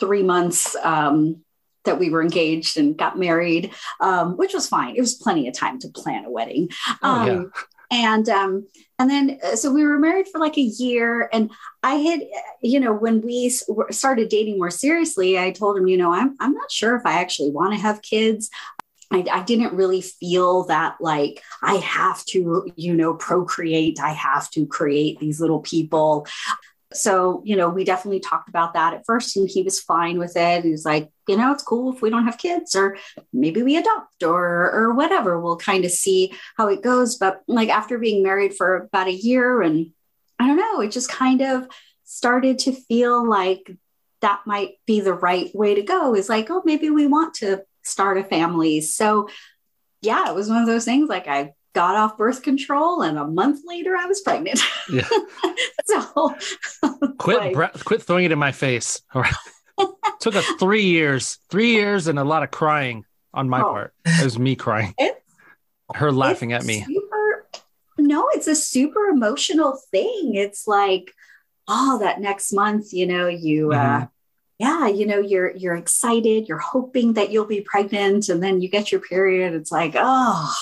three 0.00 0.22
months 0.22 0.74
um, 0.76 1.44
that 1.84 1.98
we 1.98 2.08
were 2.08 2.22
engaged 2.22 2.78
and 2.78 2.96
got 2.96 3.18
married 3.18 3.72
um, 4.00 4.36
which 4.36 4.54
was 4.54 4.68
fine. 4.68 4.96
It 4.96 5.00
was 5.00 5.14
plenty 5.14 5.48
of 5.48 5.54
time 5.54 5.78
to 5.80 5.88
plan 5.88 6.24
a 6.24 6.30
wedding. 6.30 6.70
Oh, 7.02 7.26
yeah. 7.26 7.32
Um, 7.32 7.52
and 7.90 8.28
um 8.28 8.66
and 8.98 9.10
then 9.10 9.38
uh, 9.44 9.56
so 9.56 9.72
we 9.72 9.84
were 9.84 9.98
married 9.98 10.28
for 10.28 10.38
like 10.38 10.58
a 10.58 10.62
year 10.62 11.28
and 11.32 11.50
i 11.82 11.94
had 11.94 12.20
you 12.62 12.80
know 12.80 12.92
when 12.92 13.20
we 13.20 13.48
started 13.90 14.28
dating 14.28 14.58
more 14.58 14.70
seriously 14.70 15.38
i 15.38 15.50
told 15.50 15.76
him 15.76 15.86
you 15.86 15.96
know 15.96 16.12
i'm, 16.12 16.36
I'm 16.40 16.52
not 16.52 16.70
sure 16.70 16.96
if 16.96 17.02
i 17.04 17.20
actually 17.20 17.50
want 17.50 17.74
to 17.74 17.80
have 17.80 18.02
kids 18.02 18.50
I, 19.10 19.24
I, 19.32 19.42
didn't 19.42 19.72
really 19.72 20.02
feel 20.02 20.64
that 20.64 20.96
like 21.00 21.42
I 21.62 21.76
have 21.76 22.22
to, 22.26 22.70
you 22.76 22.94
know, 22.94 23.14
procreate. 23.14 23.98
I 24.00 24.12
have 24.12 24.50
to 24.50 24.66
create 24.66 25.18
these 25.18 25.40
little 25.40 25.60
people. 25.60 26.26
So, 26.94 27.42
you 27.44 27.54
know, 27.54 27.68
we 27.68 27.84
definitely 27.84 28.20
talked 28.20 28.48
about 28.48 28.72
that 28.72 28.94
at 28.94 29.04
first, 29.04 29.36
and 29.36 29.48
he 29.48 29.62
was 29.62 29.78
fine 29.78 30.18
with 30.18 30.36
it. 30.36 30.64
He 30.64 30.70
was 30.70 30.86
like, 30.86 31.10
you 31.26 31.36
know, 31.36 31.52
it's 31.52 31.62
cool 31.62 31.92
if 31.92 32.00
we 32.00 32.08
don't 32.08 32.24
have 32.24 32.38
kids, 32.38 32.74
or 32.74 32.96
maybe 33.32 33.62
we 33.62 33.76
adopt, 33.76 34.22
or 34.22 34.70
or 34.72 34.94
whatever. 34.94 35.38
We'll 35.38 35.58
kind 35.58 35.84
of 35.84 35.90
see 35.90 36.32
how 36.56 36.68
it 36.68 36.82
goes. 36.82 37.16
But 37.16 37.42
like 37.46 37.68
after 37.68 37.98
being 37.98 38.22
married 38.22 38.54
for 38.56 38.76
about 38.76 39.08
a 39.08 39.12
year, 39.12 39.60
and 39.60 39.92
I 40.38 40.46
don't 40.46 40.56
know, 40.56 40.80
it 40.80 40.90
just 40.90 41.10
kind 41.10 41.42
of 41.42 41.68
started 42.04 42.58
to 42.60 42.72
feel 42.72 43.28
like 43.28 43.70
that 44.22 44.40
might 44.46 44.76
be 44.86 45.00
the 45.00 45.12
right 45.12 45.54
way 45.54 45.74
to 45.74 45.82
go. 45.82 46.14
Is 46.14 46.30
like, 46.30 46.50
oh, 46.50 46.62
maybe 46.64 46.88
we 46.88 47.06
want 47.06 47.34
to 47.34 47.64
start 47.82 48.16
a 48.16 48.24
family. 48.24 48.80
So, 48.80 49.28
yeah, 50.00 50.30
it 50.30 50.34
was 50.34 50.48
one 50.48 50.62
of 50.62 50.66
those 50.66 50.86
things. 50.86 51.10
Like 51.10 51.28
I 51.28 51.52
got 51.78 51.94
off 51.94 52.18
birth 52.18 52.42
control 52.42 53.02
and 53.02 53.16
a 53.16 53.24
month 53.24 53.60
later 53.64 53.96
I 53.96 54.06
was 54.06 54.20
pregnant. 54.20 54.58
Yeah. 54.90 55.06
so 55.84 56.34
quit 57.18 57.54
like, 57.54 57.84
quit 57.84 58.02
throwing 58.02 58.24
it 58.24 58.32
in 58.32 58.38
my 58.38 58.50
face. 58.50 59.00
All 59.14 59.22
right. 59.22 59.34
Took 60.20 60.34
us 60.34 60.44
three 60.58 60.86
years, 60.86 61.38
three 61.50 61.70
years 61.70 62.08
and 62.08 62.18
a 62.18 62.24
lot 62.24 62.42
of 62.42 62.50
crying 62.50 63.04
on 63.32 63.48
my 63.48 63.60
oh. 63.60 63.70
part. 63.70 63.94
It 64.04 64.24
was 64.24 64.40
me 64.40 64.56
crying. 64.56 64.92
It's, 64.98 65.20
Her 65.94 66.10
laughing 66.10 66.52
at 66.52 66.64
me. 66.64 66.82
Super, 66.82 67.46
no, 67.96 68.28
it's 68.32 68.48
a 68.48 68.56
super 68.56 69.04
emotional 69.04 69.80
thing. 69.92 70.34
It's 70.34 70.66
like, 70.66 71.14
oh, 71.68 72.00
that 72.00 72.20
next 72.20 72.52
month, 72.52 72.92
you 72.92 73.06
know, 73.06 73.28
you 73.28 73.70
uh, 73.70 73.76
mm-hmm. 73.76 74.02
uh 74.02 74.06
yeah, 74.58 74.88
you 74.88 75.06
know, 75.06 75.20
you're 75.20 75.54
you're 75.56 75.76
excited, 75.76 76.48
you're 76.48 76.58
hoping 76.58 77.12
that 77.12 77.30
you'll 77.30 77.46
be 77.46 77.60
pregnant, 77.60 78.28
and 78.28 78.42
then 78.42 78.60
you 78.60 78.68
get 78.68 78.90
your 78.90 79.00
period. 79.00 79.54
It's 79.54 79.70
like, 79.70 79.94
oh, 79.96 80.54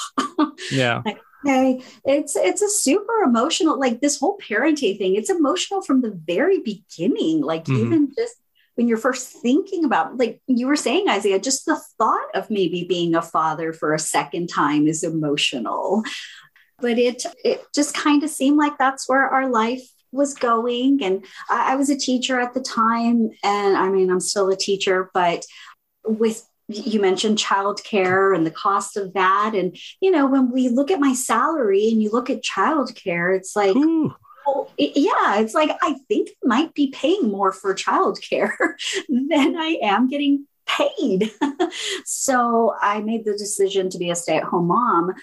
yeah. 0.70 1.02
like, 1.06 1.18
okay, 1.44 1.80
it's 2.04 2.36
it's 2.36 2.60
a 2.60 2.68
super 2.68 3.22
emotional, 3.24 3.80
like 3.80 4.00
this 4.00 4.20
whole 4.20 4.38
parenting 4.38 4.98
thing. 4.98 5.16
It's 5.16 5.30
emotional 5.30 5.80
from 5.80 6.02
the 6.02 6.10
very 6.10 6.60
beginning. 6.60 7.40
Like 7.40 7.64
mm-hmm. 7.64 7.86
even 7.86 8.12
just 8.16 8.36
when 8.74 8.86
you're 8.86 8.98
first 8.98 9.28
thinking 9.28 9.84
about 9.84 10.18
like 10.18 10.40
you 10.46 10.66
were 10.66 10.76
saying 10.76 11.08
isaiah 11.08 11.40
just 11.40 11.64
the 11.64 11.80
thought 11.98 12.28
of 12.34 12.50
maybe 12.50 12.84
being 12.84 13.14
a 13.14 13.22
father 13.22 13.72
for 13.72 13.94
a 13.94 13.98
second 13.98 14.48
time 14.48 14.86
is 14.86 15.02
emotional 15.02 16.02
but 16.78 16.98
it 16.98 17.24
it 17.42 17.64
just 17.74 17.94
kind 17.94 18.22
of 18.22 18.28
seemed 18.30 18.58
like 18.58 18.76
that's 18.78 19.08
where 19.08 19.28
our 19.28 19.48
life 19.48 19.80
was 20.16 20.34
going 20.34 21.02
and 21.02 21.24
I, 21.48 21.72
I 21.72 21.76
was 21.76 21.90
a 21.90 21.96
teacher 21.96 22.40
at 22.40 22.54
the 22.54 22.60
time 22.60 23.30
and 23.42 23.76
i 23.76 23.88
mean 23.88 24.10
i'm 24.10 24.20
still 24.20 24.48
a 24.50 24.56
teacher 24.56 25.10
but 25.14 25.44
with 26.04 26.48
you 26.68 27.00
mentioned 27.00 27.38
childcare 27.38 28.34
and 28.34 28.44
the 28.44 28.50
cost 28.50 28.96
of 28.96 29.12
that 29.14 29.52
and 29.54 29.76
you 30.00 30.10
know 30.10 30.26
when 30.26 30.50
we 30.50 30.68
look 30.68 30.90
at 30.90 31.00
my 31.00 31.14
salary 31.14 31.88
and 31.88 32.02
you 32.02 32.10
look 32.10 32.30
at 32.30 32.42
childcare 32.42 33.36
it's 33.36 33.54
like 33.54 33.76
Ooh 33.76 34.14
well, 34.46 34.70
yeah, 34.78 35.40
it's 35.40 35.54
like 35.54 35.76
I 35.82 35.96
think 36.08 36.28
I 36.44 36.46
might 36.46 36.74
be 36.74 36.88
paying 36.88 37.30
more 37.30 37.52
for 37.52 37.74
childcare 37.74 38.52
than 39.08 39.56
I 39.56 39.78
am 39.82 40.08
getting 40.08 40.46
paid. 40.66 41.32
so 42.04 42.74
I 42.80 43.00
made 43.00 43.24
the 43.24 43.32
decision 43.32 43.90
to 43.90 43.98
be 43.98 44.10
a 44.10 44.16
stay-at-home 44.16 44.68
mom, 44.68 45.14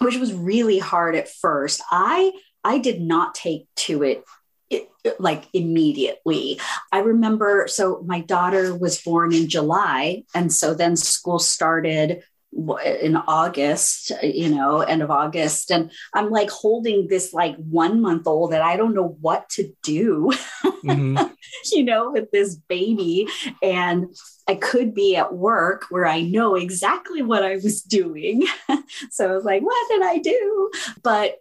which 0.00 0.16
was 0.16 0.32
really 0.32 0.78
hard 0.78 1.16
at 1.16 1.28
first. 1.28 1.82
I 1.90 2.32
I 2.68 2.78
did 2.78 3.00
not 3.00 3.34
take 3.34 3.66
to 3.86 4.02
it 4.02 4.24
it, 4.70 4.90
like 5.18 5.48
immediately. 5.54 6.60
I 6.92 6.98
remember, 6.98 7.66
so 7.68 8.02
my 8.06 8.20
daughter 8.20 8.76
was 8.76 9.00
born 9.00 9.32
in 9.32 9.48
July. 9.48 10.24
And 10.34 10.52
so 10.52 10.74
then 10.74 10.94
school 10.94 11.38
started 11.38 12.22
in 12.52 13.16
August, 13.16 14.12
you 14.22 14.48
know, 14.48 14.80
end 14.80 15.02
of 15.02 15.10
August. 15.10 15.70
And 15.70 15.90
I'm 16.14 16.30
like 16.30 16.50
holding 16.50 17.06
this 17.06 17.32
like 17.32 17.56
one 17.56 18.00
month 18.00 18.26
old 18.26 18.52
that 18.52 18.62
I 18.62 18.76
don't 18.76 18.94
know 18.94 19.16
what 19.20 19.48
to 19.50 19.72
do, 19.82 20.30
mm-hmm. 20.64 21.18
you 21.72 21.84
know, 21.84 22.10
with 22.10 22.30
this 22.30 22.56
baby. 22.56 23.28
And 23.62 24.14
I 24.46 24.54
could 24.54 24.94
be 24.94 25.16
at 25.16 25.34
work 25.34 25.86
where 25.90 26.06
I 26.06 26.22
know 26.22 26.54
exactly 26.54 27.22
what 27.22 27.44
I 27.44 27.54
was 27.56 27.82
doing. 27.82 28.46
so 29.10 29.30
I 29.30 29.34
was 29.34 29.44
like, 29.44 29.62
what 29.62 29.88
did 29.88 30.02
I 30.02 30.18
do? 30.18 30.70
But 31.02 31.36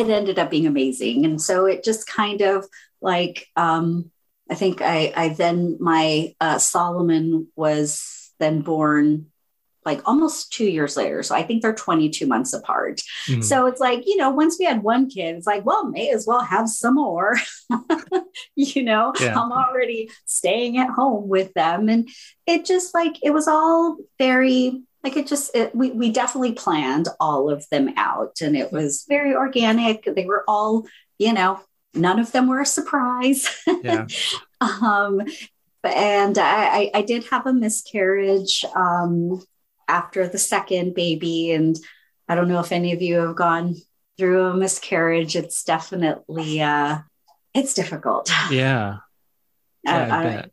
it 0.00 0.10
ended 0.10 0.38
up 0.38 0.50
being 0.50 0.66
amazing. 0.66 1.24
And 1.24 1.40
so 1.40 1.66
it 1.66 1.84
just 1.84 2.06
kind 2.06 2.40
of 2.40 2.66
like, 3.00 3.46
um, 3.56 4.10
I 4.50 4.54
think 4.54 4.80
I, 4.80 5.12
I 5.14 5.28
then, 5.30 5.76
my 5.80 6.34
uh, 6.40 6.58
Solomon 6.58 7.48
was 7.56 8.32
then 8.38 8.60
born 8.62 9.26
like 9.88 10.06
almost 10.06 10.52
two 10.52 10.66
years 10.66 10.98
later. 10.98 11.22
So 11.22 11.34
I 11.34 11.42
think 11.42 11.62
they're 11.62 11.74
22 11.74 12.26
months 12.26 12.52
apart. 12.52 13.00
Mm-hmm. 13.26 13.40
So 13.40 13.66
it's 13.66 13.80
like, 13.80 14.06
you 14.06 14.18
know, 14.18 14.28
once 14.28 14.56
we 14.58 14.66
had 14.66 14.82
one 14.82 15.08
kid, 15.08 15.36
it's 15.36 15.46
like, 15.46 15.64
well, 15.64 15.88
may 15.88 16.10
as 16.10 16.26
well 16.26 16.42
have 16.42 16.68
some 16.68 16.96
more. 16.96 17.36
you 18.54 18.82
know, 18.82 19.14
yeah. 19.18 19.38
I'm 19.38 19.50
already 19.50 20.10
staying 20.26 20.76
at 20.76 20.90
home 20.90 21.28
with 21.28 21.54
them. 21.54 21.88
And 21.88 22.06
it 22.46 22.66
just 22.66 22.92
like, 22.92 23.16
it 23.22 23.30
was 23.30 23.48
all 23.48 23.96
very, 24.18 24.82
like 25.04 25.16
it 25.16 25.26
just, 25.26 25.54
it, 25.54 25.74
we, 25.74 25.90
we 25.92 26.10
definitely 26.10 26.52
planned 26.52 27.08
all 27.20 27.50
of 27.50 27.68
them 27.70 27.92
out 27.96 28.40
and 28.40 28.56
it 28.56 28.72
was 28.72 29.04
very 29.08 29.34
organic. 29.34 30.04
They 30.04 30.24
were 30.24 30.44
all, 30.48 30.86
you 31.18 31.32
know, 31.32 31.60
none 31.94 32.18
of 32.18 32.32
them 32.32 32.48
were 32.48 32.60
a 32.60 32.66
surprise. 32.66 33.48
Yeah. 33.82 34.06
um, 34.60 35.22
and 35.84 36.36
I, 36.38 36.90
I, 36.92 37.02
did 37.02 37.24
have 37.26 37.46
a 37.46 37.52
miscarriage 37.52 38.64
um, 38.74 39.42
after 39.86 40.26
the 40.26 40.38
second 40.38 40.94
baby. 40.94 41.52
And 41.52 41.78
I 42.28 42.34
don't 42.34 42.48
know 42.48 42.60
if 42.60 42.72
any 42.72 42.92
of 42.92 43.00
you 43.00 43.20
have 43.20 43.36
gone 43.36 43.76
through 44.16 44.46
a 44.46 44.56
miscarriage. 44.56 45.36
It's 45.36 45.62
definitely, 45.62 46.60
uh, 46.60 46.98
it's 47.54 47.74
difficult. 47.74 48.30
Yeah. 48.50 48.96
yeah 49.84 50.14
I, 50.14 50.26
I, 50.26 50.50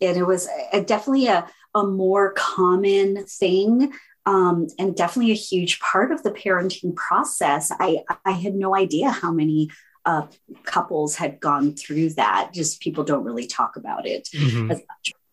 and 0.00 0.16
it 0.16 0.26
was 0.26 0.48
a, 0.72 0.80
definitely 0.82 1.26
a, 1.26 1.46
a 1.74 1.84
more 1.84 2.32
common 2.32 3.24
thing 3.26 3.92
um, 4.26 4.68
and 4.78 4.96
definitely 4.96 5.32
a 5.32 5.36
huge 5.36 5.80
part 5.80 6.10
of 6.10 6.22
the 6.22 6.30
parenting 6.30 6.94
process. 6.96 7.70
I, 7.78 8.04
I 8.24 8.32
had 8.32 8.54
no 8.54 8.74
idea 8.74 9.10
how 9.10 9.32
many 9.32 9.70
uh, 10.06 10.26
couples 10.64 11.16
had 11.16 11.40
gone 11.40 11.74
through 11.74 12.10
that. 12.10 12.50
Just 12.52 12.80
people 12.80 13.04
don't 13.04 13.24
really 13.24 13.46
talk 13.46 13.76
about 13.76 14.06
it 14.06 14.28
mm-hmm. 14.32 14.72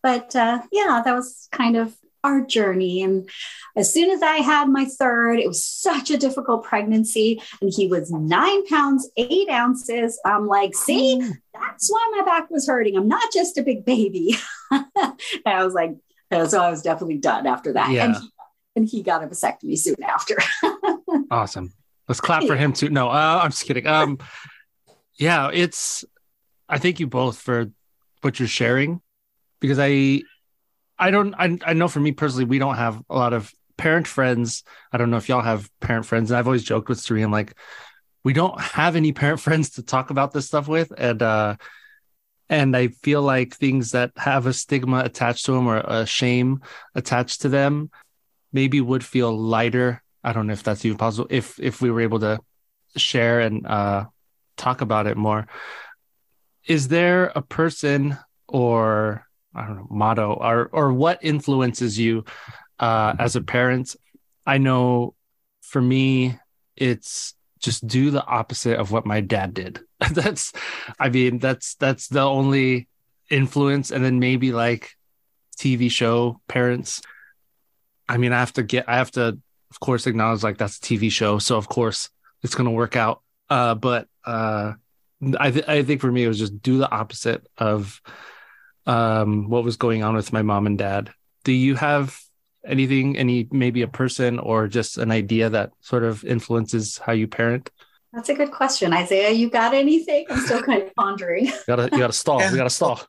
But 0.02 0.34
uh, 0.34 0.62
yeah, 0.72 1.00
that 1.04 1.14
was 1.14 1.48
kind 1.52 1.76
of 1.76 1.96
our 2.24 2.40
journey. 2.40 3.02
And 3.02 3.28
as 3.76 3.92
soon 3.92 4.10
as 4.10 4.22
I 4.22 4.36
had 4.36 4.68
my 4.68 4.84
third, 4.84 5.38
it 5.38 5.46
was 5.46 5.64
such 5.64 6.10
a 6.10 6.18
difficult 6.18 6.64
pregnancy. 6.64 7.40
And 7.60 7.72
he 7.72 7.86
was 7.86 8.10
nine 8.10 8.66
pounds, 8.66 9.10
eight 9.16 9.48
ounces. 9.48 10.20
I'm 10.24 10.46
like, 10.46 10.74
see, 10.74 11.20
mm. 11.20 11.32
that's 11.54 11.90
why 11.90 12.12
my 12.16 12.24
back 12.24 12.50
was 12.50 12.66
hurting. 12.66 12.96
I'm 12.96 13.08
not 13.08 13.32
just 13.32 13.58
a 13.58 13.62
big 13.62 13.84
baby. 13.84 14.36
and 14.70 14.84
I 15.46 15.64
was 15.64 15.74
like, 15.74 15.92
so 16.46 16.62
I 16.62 16.70
was 16.70 16.82
definitely 16.82 17.18
done 17.18 17.46
after 17.46 17.72
that. 17.74 17.90
Yeah. 17.90 18.04
And, 18.04 18.16
he, 18.16 18.30
and 18.76 18.88
he 18.88 19.02
got 19.02 19.22
a 19.22 19.26
vasectomy 19.26 19.78
soon 19.78 20.02
after. 20.02 20.36
awesome. 21.30 21.72
Let's 22.08 22.20
clap 22.20 22.44
for 22.44 22.56
him 22.56 22.72
too. 22.72 22.90
No, 22.90 23.08
uh, 23.08 23.40
I'm 23.42 23.50
just 23.50 23.64
kidding. 23.64 23.86
Um, 23.86 24.18
yeah, 25.14 25.50
it's, 25.52 26.04
I 26.68 26.78
thank 26.78 27.00
you 27.00 27.06
both 27.06 27.38
for 27.38 27.70
what 28.22 28.38
you're 28.38 28.48
sharing 28.48 29.00
because 29.60 29.78
I, 29.78 30.22
I 30.98 31.10
don't. 31.10 31.34
I, 31.34 31.58
I 31.64 31.72
know 31.72 31.88
for 31.88 32.00
me 32.00 32.12
personally, 32.12 32.44
we 32.44 32.58
don't 32.58 32.76
have 32.76 33.02
a 33.10 33.16
lot 33.16 33.32
of 33.32 33.52
parent 33.76 34.06
friends. 34.06 34.62
I 34.92 34.98
don't 34.98 35.10
know 35.10 35.16
if 35.16 35.28
y'all 35.28 35.42
have 35.42 35.68
parent 35.80 36.06
friends. 36.06 36.30
And 36.30 36.38
I've 36.38 36.46
always 36.46 36.62
joked 36.62 36.88
with 36.88 37.00
Serene, 37.00 37.32
like, 37.32 37.54
we 38.24 38.32
don't 38.32 38.60
have 38.60 38.94
any 38.94 39.12
parent 39.12 39.40
friends 39.46 39.70
to 39.70 39.82
talk 39.82 40.10
about 40.10 40.32
this 40.32 40.46
stuff 40.46 40.68
with, 40.68 40.92
and 40.96 41.20
uh, 41.20 41.56
and 42.52 42.76
I 42.76 42.88
feel 42.88 43.22
like 43.22 43.54
things 43.54 43.92
that 43.92 44.12
have 44.18 44.44
a 44.44 44.52
stigma 44.52 44.98
attached 44.98 45.46
to 45.46 45.52
them 45.52 45.66
or 45.66 45.78
a 45.78 46.04
shame 46.04 46.60
attached 46.94 47.40
to 47.42 47.48
them 47.48 47.90
maybe 48.52 48.78
would 48.82 49.02
feel 49.02 49.34
lighter. 49.34 50.02
I 50.22 50.34
don't 50.34 50.46
know 50.46 50.52
if 50.52 50.62
that's 50.62 50.84
even 50.84 50.98
possible 50.98 51.26
if 51.30 51.58
if 51.58 51.80
we 51.80 51.90
were 51.90 52.02
able 52.02 52.20
to 52.20 52.40
share 52.94 53.40
and 53.40 53.66
uh, 53.66 54.04
talk 54.58 54.82
about 54.82 55.06
it 55.06 55.16
more. 55.16 55.46
Is 56.66 56.88
there 56.88 57.32
a 57.34 57.40
person 57.40 58.18
or 58.46 59.26
I 59.54 59.66
don't 59.66 59.76
know 59.76 59.86
motto 59.88 60.34
or 60.34 60.68
or 60.72 60.92
what 60.92 61.24
influences 61.24 61.98
you 61.98 62.24
uh, 62.78 63.14
as 63.18 63.34
a 63.34 63.40
parent. 63.40 63.96
I 64.44 64.58
know 64.58 65.14
for 65.62 65.80
me, 65.80 66.38
it's 66.76 67.34
just 67.60 67.86
do 67.86 68.10
the 68.10 68.24
opposite 68.26 68.78
of 68.78 68.90
what 68.90 69.06
my 69.06 69.20
dad 69.20 69.54
did. 69.54 69.80
that's, 70.12 70.52
I 70.98 71.08
mean, 71.08 71.38
that's 71.38 71.74
that's 71.76 72.08
the 72.08 72.22
only 72.22 72.88
influence, 73.30 73.90
and 73.90 74.04
then 74.04 74.18
maybe 74.18 74.52
like 74.52 74.92
TV 75.56 75.90
show 75.90 76.40
parents. 76.48 77.02
I 78.08 78.16
mean, 78.16 78.32
I 78.32 78.40
have 78.40 78.52
to 78.54 78.62
get, 78.62 78.88
I 78.88 78.96
have 78.96 79.10
to, 79.12 79.38
of 79.70 79.80
course, 79.80 80.06
acknowledge 80.06 80.42
like 80.42 80.58
that's 80.58 80.78
a 80.78 80.80
TV 80.80 81.10
show, 81.10 81.38
so 81.38 81.56
of 81.56 81.68
course 81.68 82.10
it's 82.42 82.54
gonna 82.54 82.70
work 82.70 82.96
out. 82.96 83.22
Uh, 83.48 83.74
but 83.74 84.08
uh, 84.24 84.72
I 85.38 85.50
th- 85.50 85.68
I 85.68 85.82
think 85.82 86.00
for 86.00 86.10
me 86.10 86.24
it 86.24 86.28
was 86.28 86.38
just 86.38 86.62
do 86.62 86.78
the 86.78 86.90
opposite 86.90 87.46
of 87.58 88.00
um, 88.86 89.48
what 89.48 89.64
was 89.64 89.76
going 89.76 90.02
on 90.02 90.14
with 90.14 90.32
my 90.32 90.42
mom 90.42 90.66
and 90.66 90.78
dad. 90.78 91.10
Do 91.44 91.52
you 91.52 91.76
have 91.76 92.18
anything, 92.64 93.16
any 93.16 93.48
maybe 93.50 93.82
a 93.82 93.88
person 93.88 94.38
or 94.38 94.68
just 94.68 94.98
an 94.98 95.10
idea 95.10 95.50
that 95.50 95.72
sort 95.80 96.04
of 96.04 96.24
influences 96.24 96.98
how 96.98 97.12
you 97.12 97.28
parent? 97.28 97.70
That's 98.12 98.28
a 98.28 98.34
good 98.34 98.50
question, 98.50 98.92
Isaiah. 98.92 99.30
You 99.30 99.48
got 99.48 99.72
anything? 99.72 100.26
I'm 100.28 100.40
still 100.40 100.62
kind 100.62 100.82
of 100.82 100.94
pondering. 100.96 101.46
you 101.46 101.52
gotta, 101.66 101.84
you 101.84 101.98
gotta 101.98 102.12
stall. 102.12 102.42
You 102.42 102.56
gotta 102.56 102.70
stall. 102.70 103.00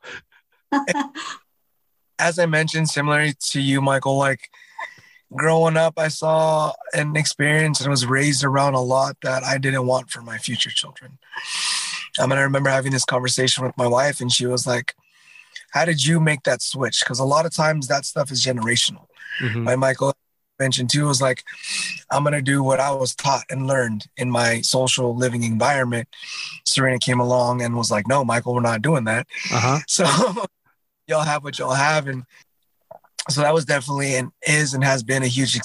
As 2.18 2.38
I 2.38 2.46
mentioned, 2.46 2.88
similar 2.88 3.32
to 3.32 3.60
you, 3.60 3.80
Michael, 3.80 4.16
like 4.16 4.48
growing 5.34 5.76
up, 5.76 5.94
I 5.98 6.08
saw 6.08 6.72
an 6.94 7.16
experience 7.16 7.80
and 7.80 7.90
was 7.90 8.06
raised 8.06 8.44
around 8.44 8.74
a 8.74 8.80
lot 8.80 9.16
that 9.22 9.42
I 9.42 9.58
didn't 9.58 9.86
want 9.86 10.10
for 10.10 10.22
my 10.22 10.38
future 10.38 10.70
children. 10.70 11.18
I 12.18 12.26
mean, 12.26 12.38
I 12.38 12.42
remember 12.42 12.70
having 12.70 12.92
this 12.92 13.04
conversation 13.04 13.64
with 13.64 13.76
my 13.76 13.88
wife, 13.88 14.20
and 14.20 14.32
she 14.32 14.46
was 14.46 14.66
like, 14.66 14.94
how 15.72 15.84
did 15.84 16.04
you 16.04 16.20
make 16.20 16.44
that 16.44 16.62
switch? 16.62 17.00
Because 17.00 17.18
a 17.18 17.24
lot 17.24 17.46
of 17.46 17.52
times 17.52 17.88
that 17.88 18.04
stuff 18.06 18.30
is 18.30 18.44
generational. 18.44 19.06
Mm-hmm. 19.42 19.64
My 19.64 19.76
Michael 19.76 20.14
mentioned 20.58 20.90
too 20.90 21.06
was 21.06 21.20
like, 21.20 21.44
I'm 22.10 22.24
gonna 22.24 22.42
do 22.42 22.62
what 22.62 22.80
I 22.80 22.92
was 22.92 23.14
taught 23.14 23.44
and 23.50 23.66
learned 23.66 24.06
in 24.16 24.30
my 24.30 24.60
social 24.60 25.14
living 25.14 25.42
environment. 25.42 26.08
Serena 26.64 26.98
came 26.98 27.20
along 27.20 27.62
and 27.62 27.76
was 27.76 27.90
like, 27.90 28.06
No, 28.06 28.24
Michael, 28.24 28.54
we're 28.54 28.60
not 28.60 28.82
doing 28.82 29.04
that. 29.04 29.26
Uh-huh. 29.52 29.80
So 29.88 30.04
y'all 31.08 31.22
have 31.22 31.44
what 31.44 31.58
y'all 31.58 31.74
have, 31.74 32.06
and 32.06 32.24
so 33.28 33.40
that 33.40 33.54
was 33.54 33.64
definitely 33.64 34.14
and 34.16 34.32
is 34.46 34.74
and 34.74 34.84
has 34.84 35.02
been 35.02 35.22
a 35.22 35.28
huge 35.28 35.58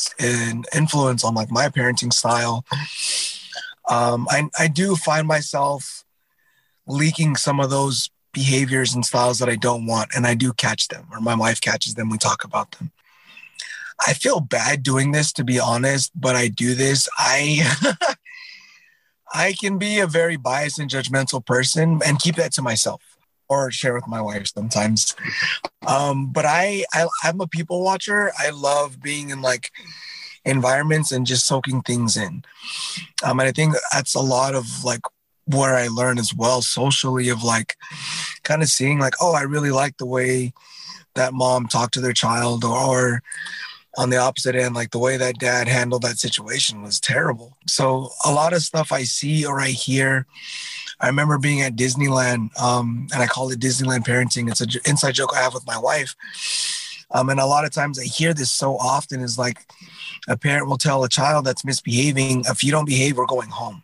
influence 0.74 1.24
on 1.24 1.34
like 1.34 1.52
my 1.52 1.68
parenting 1.70 2.14
style. 2.14 2.66
Um, 3.90 4.28
I 4.30 4.50
I 4.58 4.68
do 4.68 4.96
find 4.96 5.28
myself 5.28 6.04
leaking 6.88 7.36
some 7.36 7.60
of 7.60 7.70
those 7.70 8.10
behaviors 8.34 8.94
and 8.94 9.06
styles 9.06 9.40
that 9.40 9.50
I 9.50 9.56
don't 9.56 9.86
want, 9.86 10.12
and 10.16 10.28
I 10.28 10.34
do 10.36 10.54
catch 10.54 10.88
them, 10.88 11.08
or 11.12 11.20
my 11.20 11.36
wife 11.36 11.62
catches 11.62 11.96
them. 11.96 12.10
We 12.10 12.18
talk 12.18 12.44
about 12.44 12.72
them. 12.72 12.92
I 14.08 14.14
feel 14.14 14.40
bad 14.40 14.84
doing 14.84 15.12
this, 15.12 15.34
to 15.34 15.44
be 15.44 15.60
honest, 15.60 16.12
but 16.20 16.36
I 16.36 16.48
do 16.48 16.74
this. 16.76 17.10
I 17.18 17.70
I 19.34 19.54
can 19.54 19.78
be 19.78 20.00
a 20.00 20.08
very 20.08 20.38
biased 20.38 20.80
and 20.80 20.90
judgmental 20.90 21.46
person 21.46 22.02
and 22.06 22.20
keep 22.20 22.36
that 22.36 22.54
to 22.54 22.62
myself. 22.62 23.02
or 23.48 23.72
share 23.72 23.94
with 23.94 24.08
my 24.08 24.22
wife 24.22 24.48
sometimes. 24.48 25.16
Um, 25.86 26.32
but 26.32 26.46
I, 26.46 26.86
I 26.94 27.08
I'm 27.24 27.42
a 27.42 27.48
people 27.48 27.84
watcher. 27.84 28.32
I 28.38 28.52
love 28.52 29.02
being 29.02 29.30
in 29.32 29.42
like 29.42 29.72
environments 30.46 31.12
and 31.12 31.26
just 31.26 31.48
soaking 31.48 31.82
things 31.82 32.16
in. 32.16 32.44
Um, 33.24 33.40
and 33.40 33.50
I 33.50 33.52
think 33.52 33.76
that's 33.92 34.16
a 34.16 34.22
lot 34.22 34.56
of 34.56 34.84
like 34.84 35.02
where 35.46 35.76
I 35.76 35.88
learn 35.88 36.20
as 36.20 36.34
well 36.34 36.62
socially 36.62 37.30
of 37.30 37.44
like 37.44 37.76
kind 38.44 38.62
of 38.62 38.70
seeing 38.70 39.00
like, 39.00 39.16
oh, 39.20 39.34
I 39.34 39.42
really 39.42 39.72
like 39.72 39.98
the 39.98 40.06
way 40.06 40.54
that 41.16 41.34
mom 41.34 41.68
talked 41.68 41.96
to 41.96 42.02
their 42.02 42.14
child 42.14 42.64
or, 42.64 42.78
or 42.78 43.24
on 44.00 44.10
the 44.10 44.18
opposite 44.18 44.56
end, 44.56 44.74
like 44.74 44.92
the 44.92 44.98
way 44.98 45.18
that 45.18 45.40
dad 45.40 45.68
handled 45.68 46.04
that 46.04 46.18
situation 46.18 46.82
was 46.82 47.02
terrible. 47.02 47.58
So 47.68 48.12
a 48.26 48.32
lot 48.32 48.54
of 48.54 48.62
stuff 48.62 48.94
I 48.94 49.04
see 49.04 49.46
or 49.46 49.60
I 49.60 49.68
hear. 49.68 50.26
I 51.02 51.08
remember 51.08 51.38
being 51.38 51.60
at 51.62 51.76
Disneyland, 51.76 52.58
um, 52.58 53.08
and 53.14 53.22
I 53.22 53.28
call 53.28 53.52
it 53.52 53.60
Disneyland 53.60 54.06
parenting. 54.06 54.50
It's 54.50 54.62
an 54.62 54.70
inside 54.86 55.16
joke 55.16 55.32
I 55.36 55.42
have 55.42 55.54
with 55.54 55.68
my 55.68 55.78
wife. 55.78 56.16
Um, 57.12 57.30
and 57.30 57.42
a 57.42 57.46
lot 57.46 57.66
of 57.66 57.72
times 57.72 58.00
I 58.00 58.06
hear 58.06 58.34
this 58.34 58.52
so 58.52 58.78
often 58.78 59.20
is 59.20 59.38
like 59.38 59.66
a 60.30 60.38
parent 60.38 60.70
will 60.70 60.78
tell 60.78 61.04
a 61.04 61.10
child 61.10 61.46
that's 61.46 61.66
misbehaving, 61.66 62.46
if 62.48 62.64
you 62.64 62.72
don't 62.72 62.86
behave, 62.86 63.18
we're 63.18 63.26
going 63.26 63.50
home. 63.50 63.84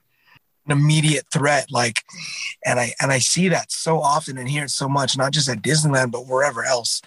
An 0.65 0.71
immediate 0.71 1.25
threat, 1.29 1.71
like, 1.71 2.03
and 2.65 2.79
I 2.79 2.93
and 3.01 3.11
I 3.11 3.19
see 3.19 3.49
that 3.49 3.71
so 3.71 3.99
often 3.99 4.37
and 4.37 4.49
hear 4.49 4.63
it 4.63 4.69
so 4.69 4.87
much, 4.87 5.17
not 5.17 5.33
just 5.33 5.49
at 5.49 5.61
Disneyland, 5.61 6.11
but 6.11 6.25
wherever 6.25 6.63
else. 6.63 7.01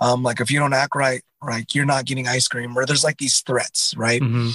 Um, 0.00 0.22
like 0.22 0.40
if 0.40 0.50
you 0.50 0.58
don't 0.58 0.74
act 0.74 0.94
right, 0.94 1.22
like 1.42 1.74
you're 1.74 1.86
not 1.86 2.04
getting 2.04 2.26
ice 2.26 2.48
cream, 2.48 2.76
or 2.76 2.86
there's 2.86 3.04
like 3.04 3.18
these 3.18 3.40
threats, 3.40 3.94
right? 3.96 4.20
Mm-hmm. 4.20 4.50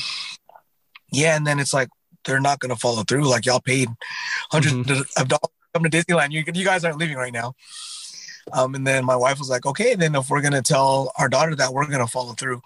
Yeah, 1.12 1.36
and 1.36 1.46
then 1.46 1.60
it's 1.60 1.74
like 1.74 1.90
they're 2.26 2.40
not 2.40 2.60
going 2.60 2.74
to 2.74 2.80
follow 2.80 3.04
through. 3.04 3.26
Like 3.26 3.46
y'all 3.46 3.60
paid 3.60 3.90
100s 4.52 4.84
mm-hmm. 4.84 5.22
of 5.22 5.28
dollars 5.28 5.42
to 5.42 5.80
come 5.80 5.84
to 5.84 5.90
Disneyland. 5.90 6.32
You 6.32 6.44
you 6.54 6.66
guys 6.66 6.84
aren't 6.84 6.98
leaving 6.98 7.18
right 7.18 7.34
now. 7.34 7.56
Um, 8.52 8.76
and 8.76 8.86
then 8.86 9.06
my 9.06 9.16
wife 9.16 9.40
was 9.40 9.50
like, 9.50 9.66
okay, 9.66 9.96
then 9.96 10.16
if 10.16 10.30
we're 10.30 10.42
gonna 10.42 10.62
tell 10.62 11.12
our 11.18 11.30
daughter 11.30 11.56
that, 11.56 11.74
we're 11.74 11.88
gonna 11.88 12.08
follow 12.08 12.34
through. 12.34 12.62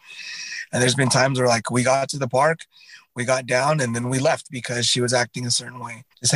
And 0.72 0.82
there's 0.82 0.96
been 0.96 1.10
times 1.10 1.40
where 1.40 1.48
like 1.48 1.70
we 1.70 1.84
got 1.84 2.10
to 2.10 2.18
the 2.18 2.28
park, 2.28 2.62
we 3.16 3.26
got 3.26 3.46
down, 3.46 3.80
and 3.80 3.96
then 3.96 4.10
we 4.10 4.20
left 4.20 4.50
because 4.50 4.86
she 4.86 5.02
was 5.02 5.14
acting 5.14 5.46
a 5.46 5.52
certain 5.52 5.80
way. 5.80 6.04
Just 6.20 6.36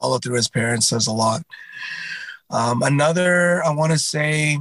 follow 0.00 0.18
through 0.18 0.36
as 0.36 0.48
parents 0.48 0.88
says 0.88 1.06
a 1.06 1.12
lot. 1.12 1.42
Um, 2.50 2.82
another 2.82 3.64
I 3.64 3.70
want 3.70 3.92
to 3.92 3.98
say 3.98 4.58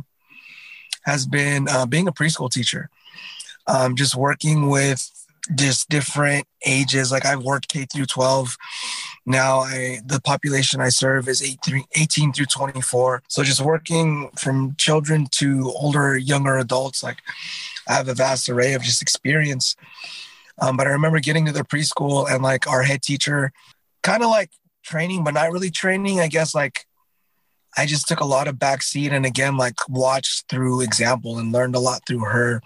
has 1.03 1.25
been 1.25 1.67
uh, 1.69 1.85
being 1.85 2.07
a 2.07 2.13
preschool 2.13 2.51
teacher. 2.51 2.89
Um, 3.67 3.95
just 3.95 4.15
working 4.15 4.69
with 4.69 5.09
just 5.55 5.89
different 5.89 6.45
ages. 6.65 7.11
Like 7.11 7.25
I've 7.25 7.43
worked 7.43 7.67
K 7.67 7.85
through 7.85 8.05
12. 8.05 8.57
Now 9.25 9.59
I 9.59 9.99
the 10.05 10.21
population 10.21 10.81
I 10.81 10.89
serve 10.89 11.27
is 11.27 11.41
18, 11.41 11.83
18 11.95 12.33
through 12.33 12.45
24. 12.45 13.23
So 13.27 13.43
just 13.43 13.61
working 13.61 14.29
from 14.37 14.75
children 14.77 15.27
to 15.31 15.71
older, 15.75 16.17
younger 16.17 16.57
adults, 16.57 17.03
like 17.03 17.19
I 17.87 17.93
have 17.93 18.07
a 18.07 18.13
vast 18.13 18.49
array 18.49 18.73
of 18.73 18.83
just 18.83 19.01
experience. 19.01 19.75
Um, 20.59 20.77
but 20.77 20.87
I 20.87 20.91
remember 20.91 21.19
getting 21.19 21.45
to 21.45 21.51
the 21.51 21.63
preschool 21.63 22.29
and 22.29 22.43
like 22.43 22.67
our 22.67 22.83
head 22.83 23.01
teacher, 23.01 23.51
kind 24.03 24.23
of 24.23 24.29
like 24.29 24.51
training, 24.83 25.23
but 25.23 25.33
not 25.33 25.51
really 25.51 25.71
training. 25.71 26.19
I 26.19 26.27
guess 26.27 26.53
like 26.53 26.85
I 27.77 27.85
just 27.85 28.07
took 28.07 28.19
a 28.19 28.25
lot 28.25 28.47
of 28.47 28.55
backseat 28.55 29.11
and 29.11 29.25
again 29.25 29.57
like 29.57 29.75
watched 29.87 30.49
through 30.49 30.81
example 30.81 31.39
and 31.39 31.51
learned 31.51 31.75
a 31.75 31.79
lot 31.79 32.01
through 32.05 32.25
her 32.25 32.61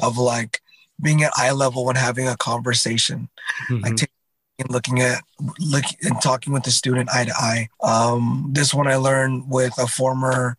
of 0.00 0.18
like 0.18 0.60
being 1.00 1.22
at 1.22 1.32
eye 1.36 1.52
level 1.52 1.84
when 1.84 1.96
having 1.96 2.28
a 2.28 2.36
conversation, 2.36 3.28
mm-hmm. 3.68 3.82
like 3.82 3.96
taking 3.96 4.14
and 4.58 4.70
looking 4.70 5.00
at 5.00 5.22
looking 5.58 5.98
and 6.02 6.20
talking 6.22 6.52
with 6.52 6.62
the 6.62 6.70
student 6.70 7.10
eye 7.12 7.24
to 7.24 7.32
eye. 7.34 7.68
Um, 7.82 8.50
this 8.52 8.72
one 8.72 8.86
I 8.86 8.96
learned 8.96 9.44
with 9.48 9.76
a 9.78 9.86
former 9.86 10.56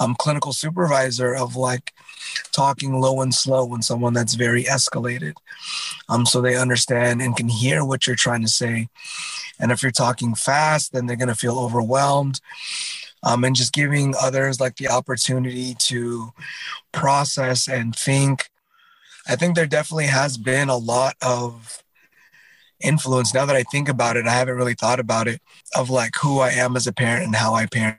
um, 0.00 0.16
clinical 0.18 0.52
supervisor 0.52 1.34
of 1.34 1.54
like 1.54 1.92
talking 2.52 3.00
low 3.00 3.20
and 3.20 3.32
slow 3.32 3.64
when 3.64 3.82
someone 3.82 4.12
that's 4.12 4.34
very 4.34 4.64
escalated, 4.64 5.34
um, 6.08 6.26
so 6.26 6.40
they 6.40 6.56
understand 6.56 7.22
and 7.22 7.36
can 7.36 7.48
hear 7.48 7.84
what 7.84 8.06
you're 8.06 8.16
trying 8.16 8.42
to 8.42 8.48
say. 8.48 8.88
And 9.58 9.72
if 9.72 9.82
you're 9.82 9.92
talking 9.92 10.34
fast, 10.34 10.92
then 10.92 11.06
they're 11.06 11.16
gonna 11.16 11.34
feel 11.34 11.58
overwhelmed. 11.58 12.40
Um, 13.22 13.42
and 13.42 13.56
just 13.56 13.72
giving 13.72 14.14
others 14.20 14.60
like 14.60 14.76
the 14.76 14.88
opportunity 14.88 15.74
to 15.78 16.32
process 16.92 17.66
and 17.68 17.96
think 17.96 18.50
I 19.26 19.36
think 19.36 19.54
there 19.54 19.66
definitely 19.66 20.06
has 20.06 20.36
been 20.36 20.68
a 20.68 20.76
lot 20.76 21.16
of 21.22 21.82
influence. 22.80 23.32
Now 23.32 23.46
that 23.46 23.56
I 23.56 23.62
think 23.62 23.88
about 23.88 24.16
it, 24.16 24.26
I 24.26 24.32
haven't 24.32 24.56
really 24.56 24.74
thought 24.74 25.00
about 25.00 25.28
it 25.28 25.40
of 25.74 25.88
like 25.88 26.14
who 26.20 26.40
I 26.40 26.50
am 26.50 26.76
as 26.76 26.86
a 26.86 26.92
parent 26.92 27.24
and 27.24 27.36
how 27.36 27.54
I 27.54 27.66
parent. 27.66 27.98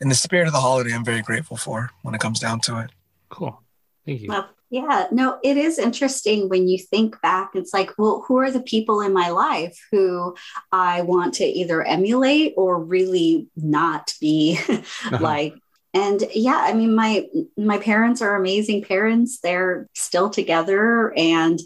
In 0.00 0.08
the 0.08 0.14
spirit 0.14 0.46
of 0.46 0.52
the 0.52 0.60
holiday, 0.60 0.92
I'm 0.92 1.04
very 1.04 1.22
grateful 1.22 1.56
for 1.56 1.90
when 2.02 2.14
it 2.14 2.20
comes 2.20 2.40
down 2.40 2.60
to 2.62 2.80
it. 2.80 2.90
Cool. 3.28 3.62
Thank 4.04 4.22
you. 4.22 4.28
Well, 4.28 4.48
yeah, 4.70 5.06
no, 5.12 5.38
it 5.44 5.56
is 5.56 5.78
interesting 5.78 6.48
when 6.48 6.66
you 6.66 6.78
think 6.78 7.20
back. 7.20 7.50
It's 7.54 7.72
like, 7.72 7.92
well, 7.98 8.24
who 8.26 8.38
are 8.38 8.50
the 8.50 8.62
people 8.62 9.00
in 9.00 9.12
my 9.12 9.30
life 9.30 9.78
who 9.92 10.34
I 10.72 11.02
want 11.02 11.34
to 11.34 11.44
either 11.44 11.82
emulate 11.82 12.54
or 12.56 12.82
really 12.82 13.48
not 13.56 14.12
be 14.20 14.58
uh-huh. 14.68 15.18
like 15.20 15.54
and 15.96 16.24
yeah 16.34 16.58
i 16.58 16.74
mean 16.74 16.94
my 16.94 17.26
my 17.56 17.78
parents 17.78 18.20
are 18.20 18.36
amazing 18.36 18.82
parents 18.82 19.38
they're 19.38 19.88
still 19.94 20.28
together 20.28 21.14
and 21.16 21.60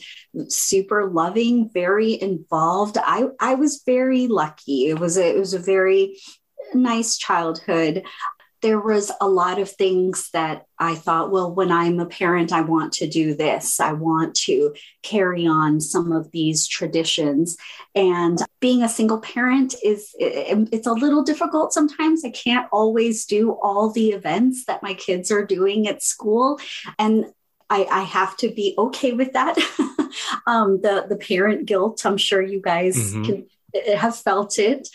super 0.49 1.11
loving 1.11 1.69
very 1.73 2.21
involved 2.21 2.97
i 2.99 3.25
i 3.41 3.55
was 3.55 3.83
very 3.85 4.29
lucky 4.29 4.87
it 4.87 4.99
was 4.99 5.17
a, 5.17 5.35
it 5.35 5.39
was 5.39 5.55
a 5.55 5.59
very 5.59 6.17
nice 6.75 7.19
childhood 7.19 8.05
there 8.63 8.79
was 8.79 9.11
a 9.21 9.29
lot 9.29 9.59
of 9.59 9.71
things 9.71 10.31
that 10.33 10.67
I 10.79 10.95
thought, 10.95 11.31
well, 11.31 11.53
when 11.53 11.73
I'm 11.73 11.99
a 11.99 12.07
parent, 12.07 12.53
I 12.53 12.61
want 12.61 12.93
to 12.95 13.09
do 13.09 13.35
this. 13.35 13.81
I 13.81 13.93
want 13.93 14.35
to 14.47 14.75
carry 15.03 15.47
on 15.47 15.81
some 15.81 16.13
of 16.13 16.31
these 16.31 16.67
traditions. 16.67 17.57
And 17.95 18.39
being 18.61 18.83
a 18.83 18.89
single 18.89 19.21
parent 19.21 19.75
is 19.83 20.15
it's 20.19 20.87
a 20.87 20.93
little 20.93 21.23
difficult 21.23 21.73
sometimes. 21.73 22.25
I 22.25 22.31
can't 22.31 22.69
always 22.71 23.25
do 23.25 23.53
all 23.53 23.91
the 23.91 24.11
events 24.11 24.67
that 24.67 24.83
my 24.83 24.95
kids 24.95 25.31
are 25.31 25.45
doing 25.45 25.89
at 25.89 26.03
school. 26.03 26.61
And 26.99 27.27
I, 27.71 27.87
I 27.91 28.03
have 28.03 28.37
to 28.39 28.51
be 28.51 28.75
okay 28.77 29.13
with 29.13 29.33
that. 29.33 29.57
um, 30.47 30.81
the 30.83 31.07
the 31.09 31.17
parent 31.17 31.67
guilt. 31.67 32.05
I'm 32.05 32.17
sure 32.17 32.43
you 32.43 32.61
guys 32.61 32.97
mm-hmm. 32.97 33.25
can 33.25 33.47
have 33.97 34.17
felt 34.17 34.59
it. 34.59 34.89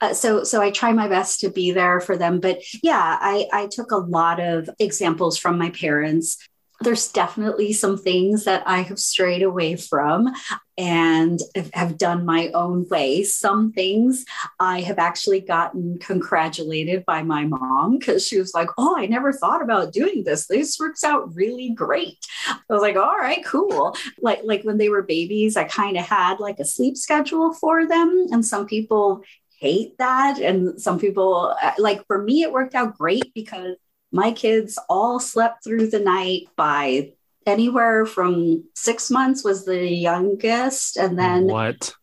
Uh, 0.00 0.12
so 0.12 0.44
so 0.44 0.60
I 0.60 0.70
try 0.70 0.92
my 0.92 1.08
best 1.08 1.40
to 1.40 1.50
be 1.50 1.70
there 1.70 2.00
for 2.00 2.16
them. 2.16 2.40
But 2.40 2.60
yeah, 2.82 3.18
I, 3.20 3.46
I 3.52 3.68
took 3.70 3.90
a 3.90 3.96
lot 3.96 4.40
of 4.40 4.68
examples 4.78 5.38
from 5.38 5.58
my 5.58 5.70
parents. 5.70 6.38
There's 6.80 7.10
definitely 7.10 7.72
some 7.72 7.96
things 7.96 8.44
that 8.44 8.64
I 8.66 8.82
have 8.82 8.98
strayed 8.98 9.42
away 9.42 9.76
from 9.76 10.34
and 10.76 11.38
have 11.72 11.96
done 11.96 12.26
my 12.26 12.50
own 12.52 12.86
way. 12.88 13.22
Some 13.22 13.72
things 13.72 14.24
I 14.58 14.80
have 14.80 14.98
actually 14.98 15.40
gotten 15.40 15.98
congratulated 15.98 17.04
by 17.04 17.22
my 17.22 17.44
mom 17.44 17.98
because 17.98 18.26
she 18.26 18.38
was 18.38 18.52
like, 18.54 18.68
Oh, 18.76 18.96
I 18.98 19.06
never 19.06 19.32
thought 19.32 19.62
about 19.62 19.92
doing 19.92 20.24
this. 20.24 20.46
This 20.48 20.76
works 20.78 21.04
out 21.04 21.32
really 21.34 21.70
great. 21.70 22.18
I 22.48 22.58
was 22.68 22.82
like, 22.82 22.96
All 22.96 23.16
right, 23.16 23.44
cool. 23.44 23.96
Like, 24.20 24.40
like 24.42 24.64
when 24.64 24.76
they 24.76 24.88
were 24.88 25.02
babies, 25.02 25.56
I 25.56 25.64
kind 25.64 25.96
of 25.96 26.04
had 26.04 26.40
like 26.40 26.58
a 26.58 26.64
sleep 26.64 26.96
schedule 26.96 27.54
for 27.54 27.86
them. 27.86 28.26
And 28.32 28.44
some 28.44 28.66
people 28.66 29.22
hate 29.58 29.98
that. 29.98 30.38
And 30.38 30.80
some 30.80 30.98
people, 30.98 31.56
uh, 31.62 31.72
like 31.78 32.06
for 32.06 32.22
me, 32.22 32.42
it 32.42 32.52
worked 32.52 32.74
out 32.74 32.98
great 32.98 33.32
because 33.34 33.76
my 34.12 34.32
kids 34.32 34.78
all 34.88 35.18
slept 35.18 35.64
through 35.64 35.90
the 35.90 35.98
night 35.98 36.48
by 36.56 37.12
anywhere 37.46 38.06
from 38.06 38.64
six 38.74 39.10
months 39.10 39.44
was 39.44 39.64
the 39.64 39.88
youngest. 39.88 40.96
And 40.96 41.18
then 41.18 41.46
what? 41.46 41.94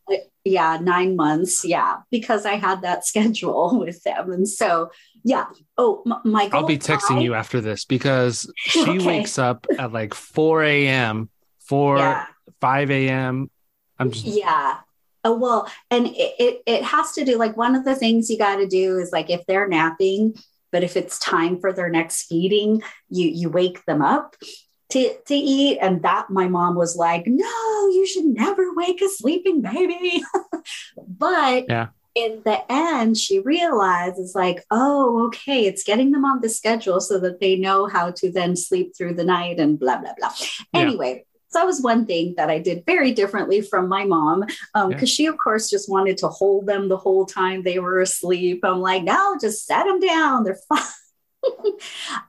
Yeah, 0.43 0.79
nine 0.81 1.15
months. 1.15 1.63
Yeah, 1.63 1.97
because 2.09 2.45
I 2.45 2.53
had 2.53 2.81
that 2.81 3.05
schedule 3.11 3.79
with 3.79 4.03
them. 4.03 4.31
And 4.31 4.47
so, 4.47 4.91
yeah. 5.23 5.45
Oh, 5.77 6.03
m- 6.05 6.31
Michael. 6.31 6.59
I'll 6.59 6.65
be 6.65 6.77
texting 6.77 7.17
I... 7.17 7.21
you 7.21 7.33
after 7.33 7.61
this 7.61 7.85
because 7.85 8.51
she 8.57 8.81
okay. 8.81 9.05
wakes 9.05 9.37
up 9.37 9.67
at 9.77 9.91
like 9.91 10.13
4 10.13 10.63
a.m., 10.63 11.29
4, 11.67 11.97
yeah. 11.97 12.25
5 12.59 12.91
a.m. 12.91 13.51
I'm 13.99 14.11
just. 14.11 14.25
Yeah. 14.25 14.77
Oh, 15.23 15.37
well, 15.37 15.69
and 15.89 16.07
it, 16.07 16.33
it, 16.39 16.63
it 16.65 16.83
has 16.83 17.11
to 17.13 17.25
do 17.25 17.37
like 17.37 17.55
one 17.55 17.75
of 17.75 17.85
the 17.85 17.95
things 17.95 18.29
you 18.29 18.37
got 18.37 18.55
to 18.55 18.67
do 18.67 18.97
is 18.97 19.11
like 19.11 19.29
if 19.29 19.45
they're 19.45 19.67
napping, 19.67 20.35
but 20.71 20.83
if 20.83 20.97
it's 20.97 21.19
time 21.19 21.59
for 21.59 21.71
their 21.71 21.89
next 21.89 22.23
feeding, 22.23 22.81
you 23.09 23.27
you 23.27 23.49
wake 23.49 23.85
them 23.85 24.01
up 24.01 24.35
to, 24.91 25.15
to 25.25 25.35
eat. 25.35 25.79
And 25.81 26.01
that 26.03 26.29
my 26.29 26.47
mom 26.47 26.75
was 26.75 26.95
like, 26.95 27.23
no, 27.25 27.87
you 27.89 28.05
should 28.05 28.25
never 28.25 28.73
wake 28.73 29.01
a 29.01 29.09
sleeping 29.09 29.61
baby. 29.61 30.23
but 31.07 31.65
yeah. 31.67 31.87
in 32.15 32.41
the 32.45 32.59
end, 32.71 33.17
she 33.17 33.39
realizes 33.39 34.35
like, 34.35 34.63
oh, 34.69 35.27
okay, 35.27 35.65
it's 35.65 35.83
getting 35.83 36.11
them 36.11 36.25
on 36.25 36.41
the 36.41 36.49
schedule 36.49 37.01
so 37.01 37.19
that 37.19 37.39
they 37.39 37.55
know 37.55 37.87
how 37.87 38.11
to 38.11 38.31
then 38.31 38.55
sleep 38.55 38.95
through 38.95 39.15
the 39.15 39.25
night 39.25 39.59
and 39.59 39.79
blah, 39.79 39.97
blah, 39.97 40.13
blah. 40.17 40.31
Yeah. 40.73 40.81
Anyway, 40.81 41.25
So 41.51 41.59
that 41.59 41.65
was 41.65 41.81
one 41.81 42.05
thing 42.05 42.35
that 42.37 42.49
I 42.49 42.59
did 42.59 42.85
very 42.85 43.11
differently 43.11 43.61
from 43.61 43.89
my 43.89 44.05
mom, 44.05 44.41
because 44.41 44.65
um, 44.73 44.91
yeah. 44.91 45.05
she, 45.05 45.25
of 45.25 45.37
course, 45.37 45.69
just 45.69 45.89
wanted 45.89 46.17
to 46.19 46.29
hold 46.29 46.65
them 46.65 46.87
the 46.87 46.97
whole 46.97 47.25
time 47.25 47.61
they 47.61 47.79
were 47.79 47.99
asleep. 47.99 48.61
I'm 48.63 48.79
like, 48.79 49.03
no, 49.03 49.37
just 49.39 49.65
set 49.65 49.83
them 49.83 49.99
down. 49.99 50.45
They're 50.45 50.59
fine. 50.69 50.81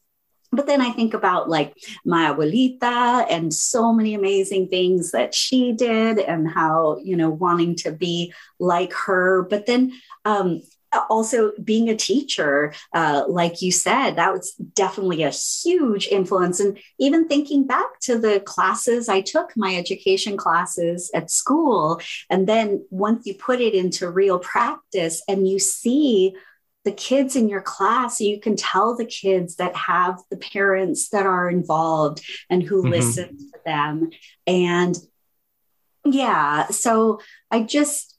but 0.52 0.66
then 0.66 0.80
I 0.80 0.90
think 0.90 1.14
about 1.14 1.48
like 1.48 1.74
my 2.04 2.32
abuelita 2.32 3.26
and 3.30 3.54
so 3.54 3.92
many 3.92 4.14
amazing 4.14 4.68
things 4.68 5.12
that 5.12 5.34
she 5.34 5.72
did 5.72 6.18
and 6.18 6.50
how, 6.50 6.98
you 7.02 7.16
know, 7.16 7.30
wanting 7.30 7.76
to 7.76 7.92
be 7.92 8.34
like 8.58 8.92
her. 8.92 9.42
But 9.48 9.66
then 9.66 9.92
um, 10.24 10.62
also 11.08 11.52
being 11.62 11.88
a 11.88 11.96
teacher 11.96 12.72
uh, 12.94 13.24
like 13.28 13.62
you 13.62 13.72
said 13.72 14.12
that 14.12 14.32
was 14.32 14.52
definitely 14.74 15.22
a 15.22 15.30
huge 15.30 16.06
influence 16.08 16.60
and 16.60 16.78
even 16.98 17.28
thinking 17.28 17.66
back 17.66 17.98
to 18.00 18.18
the 18.18 18.40
classes 18.40 19.08
i 19.08 19.20
took 19.20 19.52
my 19.56 19.76
education 19.76 20.36
classes 20.36 21.10
at 21.14 21.30
school 21.30 22.00
and 22.30 22.46
then 22.46 22.84
once 22.90 23.26
you 23.26 23.34
put 23.34 23.60
it 23.60 23.74
into 23.74 24.10
real 24.10 24.38
practice 24.38 25.22
and 25.28 25.48
you 25.48 25.58
see 25.58 26.34
the 26.84 26.92
kids 26.92 27.36
in 27.36 27.48
your 27.48 27.62
class 27.62 28.20
you 28.20 28.40
can 28.40 28.56
tell 28.56 28.96
the 28.96 29.04
kids 29.04 29.56
that 29.56 29.74
have 29.74 30.20
the 30.30 30.36
parents 30.36 31.10
that 31.10 31.26
are 31.26 31.48
involved 31.48 32.24
and 32.50 32.62
who 32.62 32.82
mm-hmm. 32.82 32.90
listen 32.90 33.38
to 33.38 33.58
them 33.64 34.10
and 34.46 34.96
yeah 36.04 36.66
so 36.66 37.20
i 37.50 37.62
just 37.62 38.11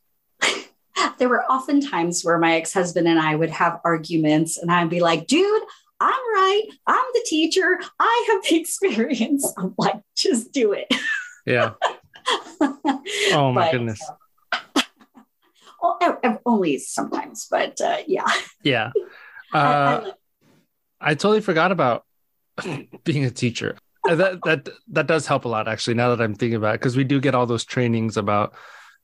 there 1.18 1.30
were 1.30 1.44
often 1.50 1.82
times 1.82 2.24
where 2.24 2.38
my 2.38 2.56
ex 2.56 2.74
husband 2.74 3.08
and 3.08 3.20
I 3.20 3.36
would 3.36 3.52
have 3.52 3.80
arguments, 3.84 4.58
and 4.58 4.72
I'd 4.72 4.90
be 4.90 5.00
like, 5.00 5.28
dude, 5.28 5.64
I'm 6.00 6.12
right. 6.12 6.64
I'm 6.88 7.06
the 7.14 7.26
teacher. 7.26 7.80
I 8.00 8.28
have 8.30 8.44
the 8.44 8.56
experience. 8.60 9.52
I'm 9.58 9.74
like, 9.78 10.02
just 10.16 10.52
do 10.52 10.74
it. 10.74 10.94
Yeah. 11.46 11.74
oh 12.62 13.52
my 13.52 13.66
but, 13.66 13.72
goodness. 13.72 14.02
Uh, 14.52 14.60
well, 15.82 16.20
only 16.46 16.78
sometimes, 16.78 17.48
but 17.50 17.80
uh, 17.82 17.98
yeah. 18.08 18.28
Yeah. 18.64 18.92
Uh, 19.54 19.58
I, 19.58 20.12
I, 21.02 21.12
I 21.12 21.16
totally 21.16 21.42
forgot 21.42 21.72
about 21.72 22.06
being 23.04 23.26
a 23.26 23.32
teacher. 23.32 23.78
that 24.06 24.40
that 24.44 24.70
that 24.90 25.08
does 25.08 25.28
help 25.28 25.46
a 25.46 25.48
lot 25.48 25.70
actually 25.70 25.94
now 25.94 26.14
that 26.14 26.22
i'm 26.22 26.36
thinking 26.36 26.58
about 26.58 26.76
it 26.76 26.82
because 26.82 26.98
we 26.98 27.06
do 27.06 27.22
get 27.22 27.34
all 27.34 27.46
those 27.46 27.64
trainings 27.64 28.18
about 28.18 28.54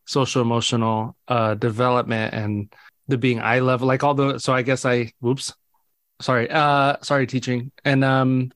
social 0.09 0.41
emotional 0.41 1.15
uh, 1.27 1.53
development 1.53 2.33
and 2.33 2.73
the 3.07 3.17
being 3.17 3.39
eye 3.39 3.59
level, 3.59 3.87
like 3.87 4.03
all 4.03 4.15
the. 4.15 4.39
So 4.39 4.53
I 4.53 4.63
guess 4.63 4.83
I, 4.83 5.13
whoops, 5.19 5.53
sorry, 6.19 6.49
uh, 6.49 6.97
sorry, 7.01 7.27
teaching. 7.27 7.71
And 7.85 8.03
um, 8.03 8.51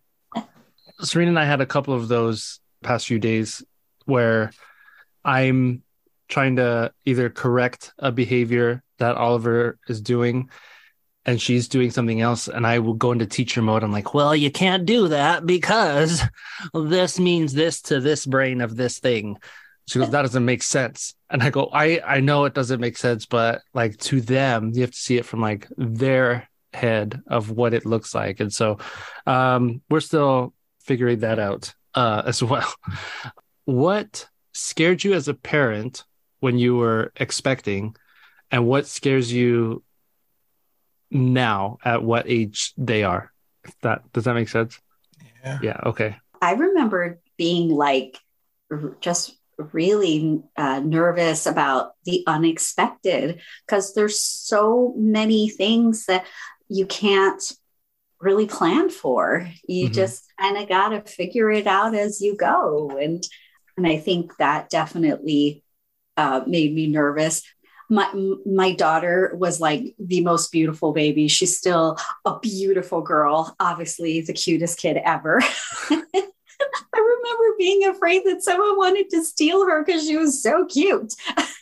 Serena 1.02 1.30
and 1.30 1.40
I 1.40 1.46
had 1.46 1.62
a 1.62 1.68
couple 1.68 1.94
of 1.94 2.08
those 2.08 2.60
past 2.82 3.06
few 3.06 3.20
days 3.20 3.64
where 4.06 4.52
I'm 5.24 5.84
trying 6.28 6.56
to 6.56 6.92
either 7.06 7.30
correct 7.30 7.94
a 8.00 8.12
behavior 8.12 8.82
that 8.98 9.16
Oliver 9.16 9.78
is 9.88 10.02
doing 10.02 10.50
and 11.24 11.40
she's 11.40 11.68
doing 11.68 11.92
something 11.92 12.20
else 12.20 12.48
and 12.48 12.66
I 12.66 12.80
will 12.80 12.96
go 12.96 13.12
into 13.12 13.28
teacher 13.28 13.62
mode. 13.62 13.84
I'm 13.84 13.92
like, 13.92 14.16
well, 14.16 14.36
you 14.36 14.50
can't 14.50 14.88
do 14.88 15.10
that 15.10 15.46
because 15.46 16.24
this 16.74 17.20
means 17.20 17.54
this 17.54 17.84
to 17.84 18.00
this 18.00 18.26
brain 18.26 18.60
of 18.60 18.76
this 18.76 18.98
thing. 18.98 19.38
She 19.88 20.00
goes, 20.00 20.10
that 20.10 20.24
doesn't 20.24 20.46
make 20.46 20.64
sense. 20.64 21.14
And 21.34 21.42
I 21.42 21.50
go, 21.50 21.70
I, 21.74 22.00
I 22.06 22.20
know 22.20 22.46
it 22.46 22.54
doesn't 22.54 22.80
make 22.80 22.96
sense, 22.96 23.26
but 23.26 23.64
like 23.74 23.98
to 23.98 24.22
them, 24.22 24.72
you 24.74 24.82
have 24.82 24.92
to 24.92 24.98
see 24.98 25.18
it 25.18 25.26
from 25.26 25.42
like 25.42 25.68
their 25.76 26.48
head 26.74 27.22
of 27.28 27.50
what 27.50 27.74
it 27.74 27.88
looks 27.88 28.14
like. 28.14 28.40
And 28.40 28.54
so 28.54 28.78
um, 29.26 29.82
we're 29.90 30.00
still 30.00 30.54
figuring 30.82 31.20
that 31.20 31.40
out 31.40 31.74
uh, 31.96 32.22
as 32.28 32.44
well. 32.44 32.72
What 33.66 34.28
scared 34.54 35.04
you 35.04 35.14
as 35.14 35.28
a 35.28 35.34
parent 35.34 36.04
when 36.40 36.60
you 36.60 36.76
were 36.76 37.12
expecting, 37.16 37.96
and 38.52 38.68
what 38.68 38.86
scares 38.86 39.32
you 39.32 39.84
now 41.10 41.78
at 41.84 42.04
what 42.04 42.30
age 42.30 42.74
they 42.78 43.04
are? 43.04 43.32
If 43.64 43.74
that 43.82 44.12
does 44.12 44.26
that 44.26 44.36
make 44.36 44.50
sense? 44.50 44.80
Yeah. 45.44 45.60
Yeah. 45.64 45.80
Okay. 45.86 46.18
I 46.42 46.54
remember 46.54 47.22
being 47.38 47.70
like 47.70 48.20
just 49.00 49.38
really 49.58 50.42
uh, 50.58 50.80
nervous 50.80 51.46
about 51.46 51.94
the 52.06 52.24
unexpected 52.28 53.42
because 53.66 53.94
there's 53.94 54.20
so 54.20 54.94
many 54.98 55.50
things 55.50 56.06
that 56.06 56.26
you 56.70 56.86
can't 56.86 57.54
really 58.20 58.48
plan 58.48 58.90
for. 58.90 59.48
You 59.68 59.86
mm-hmm. 59.86 59.94
just 59.94 60.26
kind 60.40 60.58
of 60.58 60.68
got 60.68 60.90
to 60.90 61.02
figure 61.02 61.52
it 61.52 61.68
out 61.68 61.94
as 61.94 62.22
you 62.22 62.36
go, 62.36 62.98
and 63.00 63.24
and 63.78 63.88
I 63.88 63.98
think 63.98 64.38
that 64.38 64.70
definitely 64.70 65.64
uh, 66.18 66.42
made 66.48 66.74
me 66.74 66.88
nervous. 66.88 67.44
My 67.90 68.10
my 68.46 68.74
daughter 68.74 69.34
was 69.38 69.60
like 69.60 69.94
the 70.00 70.22
most 70.22 70.52
beautiful 70.52 70.94
baby. 70.94 71.28
She's 71.28 71.58
still 71.58 71.98
a 72.26 72.40
beautiful 72.40 73.02
girl, 73.02 73.56
obviously 73.60 74.22
the 74.22 74.34
cutest 74.34 74.80
kid 74.80 74.98
ever. 75.04 75.42
I 76.94 77.00
remember 77.00 77.56
being 77.58 77.86
afraid 77.86 78.24
that 78.26 78.44
someone 78.44 78.78
wanted 78.78 79.10
to 79.12 79.24
steal 79.24 79.68
her 79.68 79.84
because 79.84 80.06
she 80.06 80.18
was 80.18 80.42
so 80.42 80.66
cute. 80.66 81.14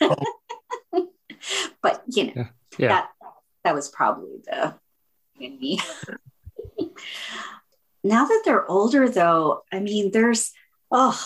but 1.82 2.02
you 2.06 2.26
know, 2.26 2.32
yeah. 2.36 2.48
Yeah. 2.78 2.88
that 2.88 3.08
that 3.64 3.74
was 3.74 3.88
probably 3.88 4.40
the 4.44 4.74
in 5.40 5.58
me. 5.58 5.80
now 8.04 8.26
that 8.26 8.42
they're 8.44 8.68
older, 8.70 9.08
though, 9.08 9.62
I 9.72 9.80
mean, 9.80 10.10
there's 10.10 10.52
oh, 10.90 11.20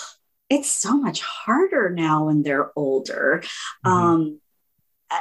it's 0.48 0.70
so 0.70 0.96
much 0.96 1.20
harder 1.20 1.90
now 1.90 2.26
when 2.26 2.42
they're 2.42 2.70
older. 2.76 3.42
Mm-hmm. 3.84 3.90
Um, 3.90 4.40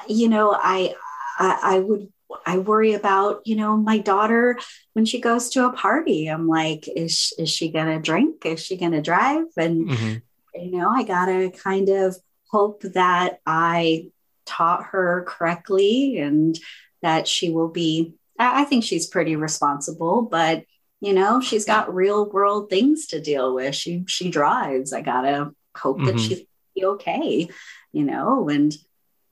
you 0.08 0.30
know, 0.30 0.52
I, 0.52 0.96
I 1.38 1.60
I 1.62 1.80
would 1.80 2.12
I 2.46 2.58
worry 2.58 2.94
about, 2.94 3.42
you 3.46 3.56
know, 3.56 3.78
my 3.78 3.98
daughter 3.98 4.58
when 4.94 5.06
she 5.06 5.20
goes 5.20 5.50
to 5.50 5.66
a 5.66 5.74
party. 5.74 6.28
I'm 6.28 6.48
like, 6.48 6.88
is, 6.88 7.34
is 7.38 7.50
she 7.50 7.72
going 7.72 7.88
to 7.88 8.00
drink? 8.00 8.46
Is 8.46 8.64
she 8.64 8.78
going 8.78 8.94
to 8.94 9.02
drive? 9.02 9.46
And, 9.58 9.90
mm-hmm. 9.90 10.62
you 10.62 10.78
know, 10.78 10.90
I 10.90 11.04
got 11.04 11.26
to 11.26 11.52
kind 11.52 11.90
of 11.90 12.16
hope 12.50 12.82
that 12.84 13.40
I 13.46 14.12
taught 14.46 14.86
her 14.92 15.26
correctly 15.28 16.18
and 16.18 16.58
that 17.02 17.28
she 17.28 17.50
will 17.50 17.70
be, 17.70 18.14
I, 18.40 18.62
I 18.62 18.66
think 18.66 18.84
she's 18.84 19.08
pretty 19.08 19.36
responsible, 19.36 20.22
but, 20.22 20.64
you 21.02 21.14
know, 21.14 21.42
she's 21.42 21.66
got 21.66 21.94
real 21.94 22.30
world 22.30 22.70
things 22.70 23.08
to 23.08 23.22
deal 23.22 23.54
with. 23.54 23.76
She, 23.76 24.06
she 24.08 24.30
drives. 24.30 24.94
I 24.94 25.02
got 25.02 25.22
to 25.22 25.54
hope 25.76 25.98
mm-hmm. 25.98 26.06
that 26.06 26.20
she's 26.20 26.42
okay, 26.82 27.50
you 27.92 28.04
know, 28.04 28.50
and, 28.50 28.76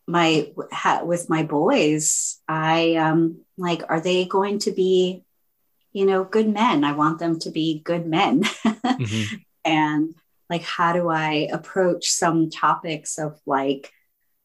my 0.05 0.51
with 1.03 1.29
my 1.29 1.43
boys 1.43 2.41
i 2.47 2.95
um 2.95 3.39
like 3.57 3.83
are 3.89 4.01
they 4.01 4.25
going 4.25 4.59
to 4.59 4.71
be 4.71 5.23
you 5.93 6.05
know 6.05 6.23
good 6.23 6.49
men? 6.49 6.83
I 6.83 6.91
want 6.93 7.19
them 7.19 7.39
to 7.39 7.51
be 7.51 7.81
good 7.83 8.05
men. 8.05 8.43
Mm-hmm. 8.83 9.35
and 9.65 10.13
like 10.49 10.61
how 10.61 10.93
do 10.93 11.07
i 11.09 11.47
approach 11.51 12.09
some 12.09 12.49
topics 12.49 13.17
of 13.17 13.39
like 13.45 13.91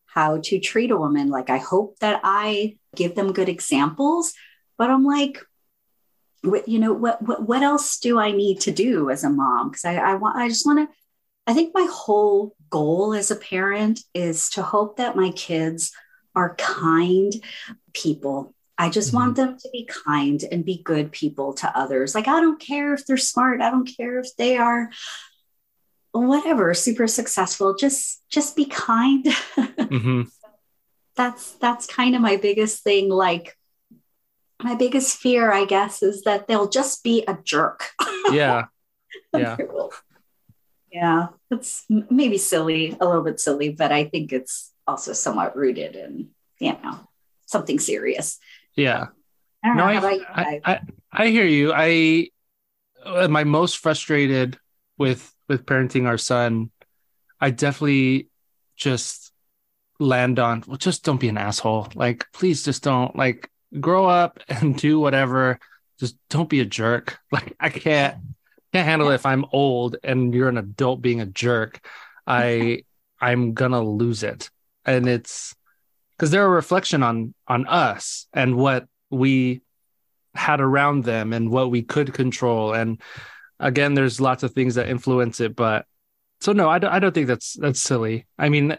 how 0.06 0.38
to 0.44 0.60
treat 0.60 0.90
a 0.90 0.96
woman? 0.96 1.28
Like 1.28 1.50
i 1.50 1.58
hope 1.58 1.98
that 1.98 2.20
i 2.22 2.76
give 2.94 3.14
them 3.14 3.32
good 3.32 3.48
examples 3.48 4.32
but 4.78 4.90
i'm 4.90 5.04
like 5.04 5.38
you 6.66 6.78
know 6.78 6.92
what 6.92 7.20
what, 7.20 7.46
what 7.46 7.62
else 7.62 7.98
do 7.98 8.18
i 8.18 8.30
need 8.30 8.60
to 8.60 8.70
do 8.70 9.10
as 9.10 9.24
a 9.24 9.30
mom? 9.30 9.70
Because 9.70 9.84
I, 9.84 9.96
I 9.96 10.14
want 10.14 10.36
i 10.36 10.48
just 10.48 10.64
want 10.64 10.78
to 10.88 10.96
I 11.46 11.54
think 11.54 11.74
my 11.74 11.88
whole 11.90 12.54
goal 12.70 13.14
as 13.14 13.30
a 13.30 13.36
parent 13.36 14.00
is 14.14 14.50
to 14.50 14.62
hope 14.62 14.96
that 14.96 15.16
my 15.16 15.30
kids 15.30 15.92
are 16.34 16.54
kind 16.56 17.32
people. 17.92 18.54
I 18.76 18.90
just 18.90 19.08
mm-hmm. 19.08 19.16
want 19.16 19.36
them 19.36 19.58
to 19.58 19.68
be 19.72 19.84
kind 19.84 20.42
and 20.50 20.64
be 20.64 20.82
good 20.82 21.10
people 21.10 21.54
to 21.54 21.78
others. 21.78 22.14
Like, 22.14 22.28
I 22.28 22.40
don't 22.40 22.60
care 22.60 22.94
if 22.94 23.06
they're 23.06 23.16
smart, 23.16 23.60
I 23.60 23.70
don't 23.70 23.90
care 23.96 24.20
if 24.20 24.28
they 24.36 24.56
are 24.56 24.90
whatever 26.12 26.74
super 26.74 27.06
successful 27.06 27.74
just 27.74 28.22
just 28.30 28.56
be 28.56 28.64
kind 28.64 29.24
mm-hmm. 29.56 30.22
that's 31.16 31.52
that's 31.56 31.86
kind 31.86 32.14
of 32.14 32.20
my 32.20 32.36
biggest 32.36 32.82
thing 32.82 33.08
like 33.08 33.56
my 34.62 34.74
biggest 34.74 35.18
fear 35.18 35.52
i 35.52 35.64
guess 35.64 36.02
is 36.02 36.22
that 36.22 36.48
they'll 36.48 36.68
just 36.68 37.04
be 37.04 37.24
a 37.28 37.36
jerk 37.44 37.90
yeah 38.32 38.64
yeah 39.36 39.56
yeah, 40.90 41.28
it's 41.50 41.84
maybe 41.88 42.38
silly, 42.38 42.96
a 43.00 43.06
little 43.06 43.22
bit 43.22 43.40
silly, 43.40 43.70
but 43.70 43.92
I 43.92 44.04
think 44.04 44.32
it's 44.32 44.72
also 44.86 45.12
somewhat 45.12 45.56
rooted 45.56 45.96
in, 45.96 46.28
you 46.58 46.72
know, 46.72 47.00
something 47.46 47.78
serious. 47.78 48.38
Yeah. 48.74 49.06
I 49.64 49.74
no, 49.74 49.84
I, 49.84 50.20
I, 50.28 50.60
I, 50.64 50.80
I, 51.10 51.26
hear 51.28 51.44
you. 51.44 51.72
I 51.74 52.28
am 53.04 53.34
I 53.34 53.44
most 53.44 53.78
frustrated 53.78 54.58
with 54.96 55.32
with 55.48 55.66
parenting 55.66 56.06
our 56.06 56.18
son. 56.18 56.70
I 57.40 57.50
definitely 57.50 58.28
just 58.76 59.32
land 59.98 60.38
on 60.38 60.62
well, 60.66 60.76
just 60.76 61.04
don't 61.04 61.20
be 61.20 61.28
an 61.28 61.38
asshole. 61.38 61.88
Like, 61.94 62.26
please 62.32 62.64
just 62.64 62.84
don't 62.84 63.16
like 63.16 63.50
grow 63.80 64.06
up 64.06 64.40
and 64.48 64.76
do 64.76 65.00
whatever. 65.00 65.58
Just 65.98 66.16
don't 66.28 66.48
be 66.48 66.60
a 66.60 66.64
jerk. 66.64 67.18
Like, 67.32 67.54
I 67.58 67.68
can't 67.68 68.16
can't 68.72 68.86
handle 68.86 69.10
it 69.10 69.14
if 69.16 69.26
I'm 69.26 69.44
old 69.52 69.96
and 70.02 70.34
you're 70.34 70.48
an 70.48 70.58
adult 70.58 71.00
being 71.00 71.20
a 71.20 71.26
jerk. 71.26 71.86
I 72.26 72.82
I'm 73.20 73.54
gonna 73.54 73.82
lose 73.82 74.22
it. 74.22 74.50
And 74.84 75.08
it's 75.08 75.54
because 76.16 76.30
they're 76.30 76.44
a 76.44 76.48
reflection 76.48 77.02
on 77.02 77.34
on 77.46 77.66
us 77.66 78.26
and 78.32 78.56
what 78.56 78.86
we 79.10 79.62
had 80.34 80.60
around 80.60 81.04
them 81.04 81.32
and 81.32 81.50
what 81.50 81.70
we 81.70 81.82
could 81.82 82.12
control. 82.12 82.72
And 82.72 83.00
again, 83.58 83.94
there's 83.94 84.20
lots 84.20 84.42
of 84.42 84.52
things 84.52 84.76
that 84.76 84.88
influence 84.88 85.40
it, 85.40 85.56
but 85.56 85.86
so 86.40 86.52
no, 86.52 86.68
I 86.68 86.78
don't 86.78 86.92
I 86.92 86.98
don't 86.98 87.14
think 87.14 87.26
that's 87.26 87.54
that's 87.54 87.80
silly. 87.80 88.26
I 88.38 88.48
mean, 88.48 88.76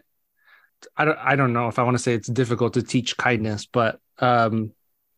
I 0.95 1.05
don't 1.05 1.17
I 1.17 1.35
don't 1.35 1.53
know 1.53 1.67
if 1.67 1.79
I 1.79 1.83
want 1.83 1.97
to 1.97 2.03
say 2.03 2.13
it's 2.13 2.29
difficult 2.29 2.75
to 2.75 2.83
teach 2.83 3.17
kindness, 3.17 3.65
but 3.65 3.99
um 4.19 4.73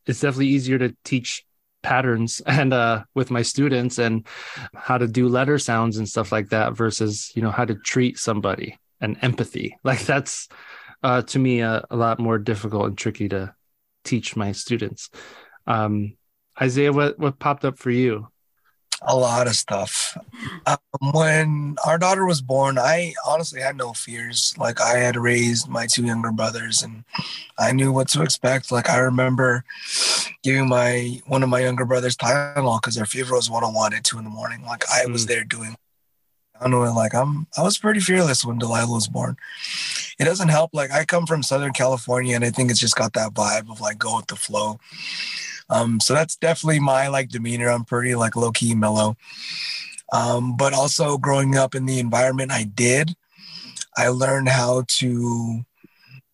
it's 0.06 0.22
definitely 0.22 0.48
easier 0.48 0.80
to 0.80 0.96
teach 1.04 1.46
patterns 1.82 2.42
and 2.46 2.74
uh 2.74 3.04
with 3.14 3.32
my 3.32 3.42
students 3.42 3.98
and 3.98 4.26
how 4.76 4.98
to 4.98 5.08
do 5.08 5.28
letter 5.28 5.58
sounds 5.58 5.98
and 5.98 6.08
stuff 6.08 6.32
like 6.32 6.50
that 6.50 6.74
versus 6.74 7.32
you 7.36 7.42
know 7.42 7.52
how 7.52 7.66
to 7.66 7.76
treat 7.76 8.18
somebody 8.18 8.78
and 9.00 9.18
empathy. 9.22 9.78
Like 9.84 10.06
that's 10.06 10.48
uh 11.04 11.22
to 11.24 11.40
me 11.40 11.62
a, 11.62 11.84
a 11.90 11.96
lot 11.96 12.20
more 12.20 12.38
difficult 12.38 12.88
and 12.88 12.98
tricky 12.98 13.30
to 13.30 13.54
teach 14.04 14.36
my 14.36 14.52
students. 14.52 15.10
Um 15.68 16.18
isaiah 16.62 16.94
what 16.94 17.18
what 17.18 17.40
popped 17.40 17.66
up 17.66 17.78
for 17.78 17.92
you 17.92 18.28
a 19.02 19.16
lot 19.16 19.48
of 19.48 19.56
stuff. 19.56 20.18
Um, 20.66 20.78
when 21.14 21.76
our 21.86 21.98
daughter 21.98 22.26
was 22.26 22.42
born, 22.42 22.78
I 22.78 23.14
honestly 23.26 23.62
had 23.62 23.76
no 23.76 23.94
fears. 23.94 24.54
Like 24.58 24.80
I 24.80 24.98
had 24.98 25.16
raised 25.16 25.68
my 25.68 25.88
two 25.88 26.06
younger 26.06 26.32
brothers, 26.32 26.84
and 26.84 27.04
I 27.58 27.72
knew 27.72 27.92
what 27.92 28.10
to 28.10 28.22
expect. 28.22 28.72
Like 28.72 28.90
I 28.90 28.98
remember 28.98 29.64
giving 30.44 30.68
my 30.68 31.22
one 31.26 31.44
of 31.44 31.50
my 31.50 31.62
younger 31.62 31.86
brothers 31.86 32.16
Tylenol 32.16 32.82
because 32.82 32.96
their 32.96 33.06
fever 33.06 33.36
was 33.36 33.50
101 33.50 33.94
at 33.94 34.04
two 34.04 34.18
in 34.18 34.24
the 34.24 34.30
morning. 34.30 34.64
Like 34.64 34.84
I 34.92 35.06
was 35.08 35.26
mm. 35.26 35.30
there 35.30 35.44
doing. 35.44 35.76
I 36.60 36.68
know, 36.68 36.82
like 36.94 37.16
I'm. 37.16 37.48
I 37.58 37.64
was 37.64 37.80
pretty 37.80 38.02
fearless 38.02 38.46
when 38.46 38.60
Delilah 38.60 38.94
was 38.94 39.08
born. 39.08 39.36
It 40.20 40.26
doesn't 40.26 40.50
help. 40.50 40.72
Like 40.74 40.92
I 40.92 41.06
come 41.06 41.26
from 41.26 41.42
Southern 41.42 41.74
California, 41.74 42.36
and 42.36 42.46
I 42.46 42.52
think 42.52 42.70
it's 42.70 42.80
just 42.80 42.96
got 42.96 43.14
that 43.14 43.34
vibe 43.34 43.72
of 43.72 43.82
like 43.82 43.98
go 43.98 44.18
with 44.18 44.28
the 44.28 44.36
flow. 44.36 44.80
Um, 45.72 46.00
so 46.00 46.14
that's 46.14 46.36
definitely 46.36 46.80
my 46.80 47.08
like 47.08 47.30
demeanor. 47.30 47.70
I'm 47.70 47.86
pretty 47.86 48.16
like 48.16 48.36
low 48.36 48.52
key 48.52 48.76
mellow. 48.76 49.16
Um, 50.14 50.58
but 50.58 50.74
also 50.74 51.18
growing 51.18 51.56
up 51.56 51.74
in 51.74 51.86
the 51.86 52.00
environment 52.00 52.52
I 52.52 52.64
did, 52.64 53.16
I 53.98 54.10
learned 54.10 54.50
how 54.50 54.84
to 55.00 55.66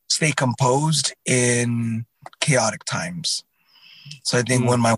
stay 0.09 0.31
composed 0.31 1.13
in 1.25 2.05
chaotic 2.39 2.83
times. 2.85 3.43
So 4.23 4.37
I 4.37 4.41
think 4.41 4.63
mm 4.63 4.69
when 4.69 4.79
my 4.79 4.95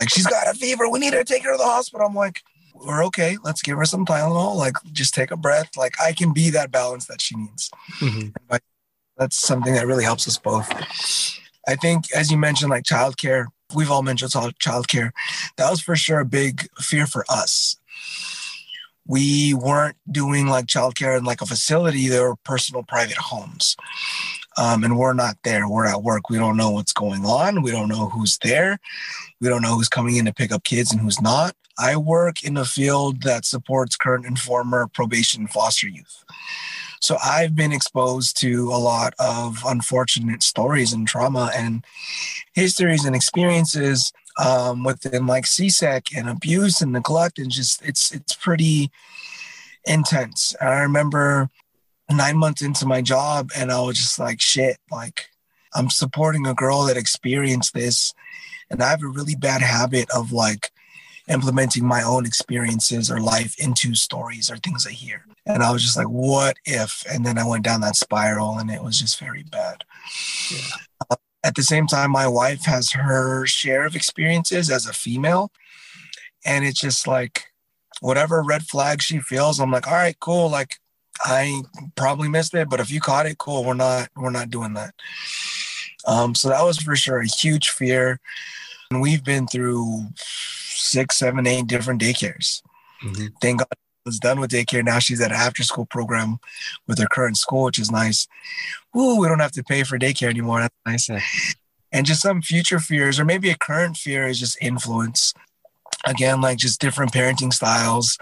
like 0.00 0.08
she's 0.08 0.26
got 0.26 0.48
a 0.48 0.54
fever, 0.54 0.88
we 0.88 0.98
need 0.98 1.12
to 1.12 1.24
take 1.24 1.44
her 1.44 1.52
to 1.52 1.58
the 1.58 1.64
hospital. 1.64 2.06
I'm 2.06 2.14
like, 2.14 2.42
we're 2.74 3.04
okay. 3.06 3.36
Let's 3.42 3.62
give 3.62 3.76
her 3.76 3.84
some 3.84 4.06
Tylenol. 4.06 4.56
Like, 4.56 4.76
just 4.92 5.14
take 5.14 5.30
a 5.30 5.36
breath. 5.36 5.76
Like, 5.76 6.00
I 6.00 6.12
can 6.12 6.32
be 6.32 6.50
that 6.50 6.70
balance 6.70 7.06
that 7.06 7.20
she 7.20 7.36
needs. 7.36 7.70
Mm-hmm. 7.98 8.56
That's 9.18 9.38
something 9.38 9.74
that 9.74 9.86
really 9.86 10.04
helps 10.04 10.26
us 10.26 10.38
both. 10.38 10.70
I 11.68 11.76
think, 11.76 12.10
as 12.12 12.30
you 12.30 12.38
mentioned, 12.38 12.70
like 12.70 12.84
childcare, 12.84 13.46
we've 13.74 13.90
all 13.90 14.02
mentioned 14.02 14.32
childcare. 14.32 15.10
That 15.56 15.70
was 15.70 15.80
for 15.80 15.96
sure 15.96 16.20
a 16.20 16.24
big 16.24 16.68
fear 16.78 17.06
for 17.06 17.24
us. 17.28 17.76
We 19.06 19.54
weren't 19.54 19.96
doing 20.10 20.46
like 20.46 20.66
childcare 20.66 21.18
in 21.18 21.24
like 21.24 21.40
a 21.40 21.46
facility. 21.46 22.08
They 22.08 22.20
were 22.20 22.36
personal 22.36 22.84
private 22.84 23.16
homes. 23.16 23.76
Um, 24.56 24.84
and 24.84 24.98
we're 24.98 25.14
not 25.14 25.36
there. 25.42 25.68
We're 25.68 25.86
at 25.86 26.02
work. 26.02 26.28
We 26.28 26.36
don't 26.36 26.56
know 26.56 26.70
what's 26.70 26.92
going 26.92 27.24
on. 27.24 27.62
We 27.62 27.70
don't 27.70 27.88
know 27.88 28.08
who's 28.08 28.38
there. 28.38 28.78
We 29.40 29.48
don't 29.48 29.62
know 29.62 29.74
who's 29.74 29.88
coming 29.88 30.16
in 30.16 30.26
to 30.26 30.34
pick 30.34 30.52
up 30.52 30.64
kids 30.64 30.92
and 30.92 31.00
who's 31.00 31.20
not. 31.20 31.54
I 31.78 31.96
work 31.96 32.44
in 32.44 32.56
a 32.56 32.64
field 32.64 33.22
that 33.22 33.46
supports 33.46 33.96
current 33.96 34.26
and 34.26 34.38
former 34.38 34.86
probation 34.86 35.46
foster 35.46 35.88
youth. 35.88 36.24
So 37.00 37.16
I've 37.24 37.56
been 37.56 37.72
exposed 37.72 38.38
to 38.40 38.68
a 38.68 38.76
lot 38.76 39.14
of 39.18 39.62
unfortunate 39.66 40.42
stories 40.42 40.92
and 40.92 41.08
trauma 41.08 41.50
and 41.54 41.84
histories 42.52 43.06
and 43.06 43.16
experiences 43.16 44.12
um, 44.38 44.84
within 44.84 45.26
like 45.26 45.44
CSEC 45.44 46.16
and 46.16 46.28
abuse 46.28 46.82
and 46.82 46.92
neglect 46.92 47.38
and 47.38 47.50
just 47.50 47.82
it's 47.82 48.12
it's 48.12 48.34
pretty 48.34 48.90
intense. 49.86 50.54
I 50.60 50.80
remember 50.80 51.48
nine 52.10 52.36
months 52.36 52.60
into 52.60 52.86
my 52.86 53.00
job 53.00 53.50
and 53.56 53.72
I 53.72 53.80
was 53.80 53.96
just 53.96 54.18
like 54.18 54.40
shit, 54.40 54.76
like 54.90 55.30
I'm 55.74 55.88
supporting 55.88 56.46
a 56.46 56.54
girl 56.54 56.84
that 56.84 56.96
experienced 56.98 57.72
this 57.72 58.12
and 58.70 58.82
I 58.82 58.90
have 58.90 59.02
a 59.02 59.08
really 59.08 59.34
bad 59.34 59.62
habit 59.62 60.08
of 60.14 60.32
like 60.32 60.70
implementing 61.28 61.86
my 61.86 62.02
own 62.02 62.26
experiences 62.26 63.10
or 63.10 63.20
life 63.20 63.58
into 63.58 63.94
stories 63.94 64.50
or 64.50 64.56
things 64.56 64.86
I 64.86 64.90
hear. 64.90 65.24
And 65.54 65.62
I 65.62 65.70
was 65.72 65.82
just 65.82 65.96
like, 65.96 66.06
what 66.06 66.56
if? 66.64 67.04
And 67.10 67.24
then 67.24 67.38
I 67.38 67.46
went 67.46 67.64
down 67.64 67.80
that 67.80 67.96
spiral 67.96 68.58
and 68.58 68.70
it 68.70 68.82
was 68.82 68.98
just 68.98 69.18
very 69.18 69.42
bad. 69.42 69.84
Yeah. 70.50 70.58
Uh, 71.10 71.16
at 71.42 71.54
the 71.54 71.62
same 71.62 71.86
time, 71.86 72.10
my 72.10 72.26
wife 72.26 72.64
has 72.64 72.92
her 72.92 73.46
share 73.46 73.84
of 73.84 73.96
experiences 73.96 74.70
as 74.70 74.86
a 74.86 74.92
female. 74.92 75.50
And 76.44 76.64
it's 76.64 76.80
just 76.80 77.06
like, 77.06 77.46
whatever 78.00 78.42
red 78.42 78.62
flag 78.62 79.02
she 79.02 79.18
feels, 79.18 79.60
I'm 79.60 79.70
like, 79.70 79.86
all 79.86 79.94
right, 79.94 80.18
cool. 80.20 80.50
Like, 80.50 80.76
I 81.22 81.62
probably 81.96 82.28
missed 82.28 82.54
it, 82.54 82.70
but 82.70 82.80
if 82.80 82.90
you 82.90 83.00
caught 83.00 83.26
it, 83.26 83.38
cool. 83.38 83.64
We're 83.64 83.74
not, 83.74 84.08
we're 84.16 84.30
not 84.30 84.48
doing 84.48 84.74
that. 84.74 84.94
Um, 86.06 86.34
so 86.34 86.48
that 86.48 86.64
was 86.64 86.78
for 86.78 86.96
sure 86.96 87.20
a 87.20 87.26
huge 87.26 87.68
fear. 87.68 88.20
And 88.90 89.02
we've 89.02 89.22
been 89.22 89.46
through 89.46 90.08
six, 90.16 91.16
seven, 91.16 91.46
eight 91.46 91.66
different 91.66 92.00
daycares. 92.00 92.62
Mm-hmm. 93.02 93.26
Thank 93.40 93.58
God 93.58 93.68
was 94.04 94.18
done 94.18 94.40
with 94.40 94.50
daycare. 94.50 94.84
Now 94.84 94.98
she's 94.98 95.20
at 95.20 95.30
an 95.30 95.36
after 95.36 95.62
school 95.62 95.86
program 95.86 96.38
with 96.86 96.98
her 96.98 97.06
current 97.06 97.36
school, 97.36 97.64
which 97.64 97.78
is 97.78 97.90
nice. 97.90 98.26
Ooh, 98.96 99.16
we 99.16 99.28
don't 99.28 99.40
have 99.40 99.52
to 99.52 99.62
pay 99.62 99.82
for 99.82 99.98
daycare 99.98 100.30
anymore. 100.30 100.68
That's 100.86 101.08
nice. 101.08 101.54
And 101.92 102.06
just 102.06 102.22
some 102.22 102.40
future 102.40 102.78
fears, 102.78 103.18
or 103.18 103.24
maybe 103.24 103.50
a 103.50 103.56
current 103.56 103.96
fear 103.96 104.26
is 104.28 104.38
just 104.38 104.56
influence. 104.62 105.34
Again, 106.06 106.40
like 106.40 106.56
just 106.56 106.80
different 106.80 107.12
parenting 107.12 107.52
styles. 107.52 108.16